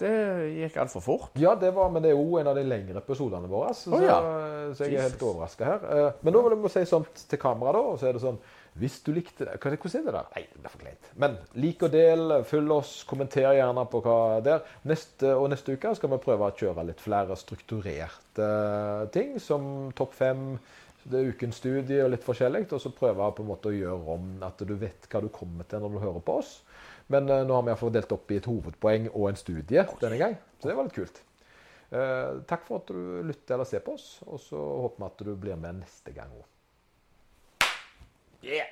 [0.00, 0.12] Det
[0.56, 1.32] gikk altfor fort.
[1.40, 3.74] Ja, det var, men det er jo en av de lengre episodene våre.
[3.76, 4.16] Så, oh, ja.
[4.76, 5.84] så jeg er helt overraska her.
[5.92, 7.82] Eh, Men nå vil jeg si sånt til kamera, da.
[7.92, 8.40] Og så er det sånn
[8.78, 10.28] Hvis du likte det Hvordan er det der?
[10.34, 11.08] Nei, det blir for kleint.
[11.18, 14.62] Men lik og del, følg oss, kommenter gjerne på hva der.
[14.86, 18.50] Neste, og neste uke skal vi prøve å kjøre litt flere strukturerte
[19.14, 20.44] ting, som topp fem.
[21.00, 22.66] Det er ukens studie og litt forskjellig.
[22.70, 25.66] Og så prøve på en måte å gjøre om at du vet hva du kommer
[25.68, 26.60] til når du hører på oss.
[27.10, 30.20] Men uh, nå har vi iallfall delt opp i et hovedpoeng og en studie denne
[30.20, 30.38] gang.
[30.60, 31.22] Så det var litt kult.
[31.90, 35.24] Uh, takk for at du lytter eller ser på oss, og så håper vi at
[35.26, 36.46] du blir med neste gang òg.
[38.42, 38.64] Yeah!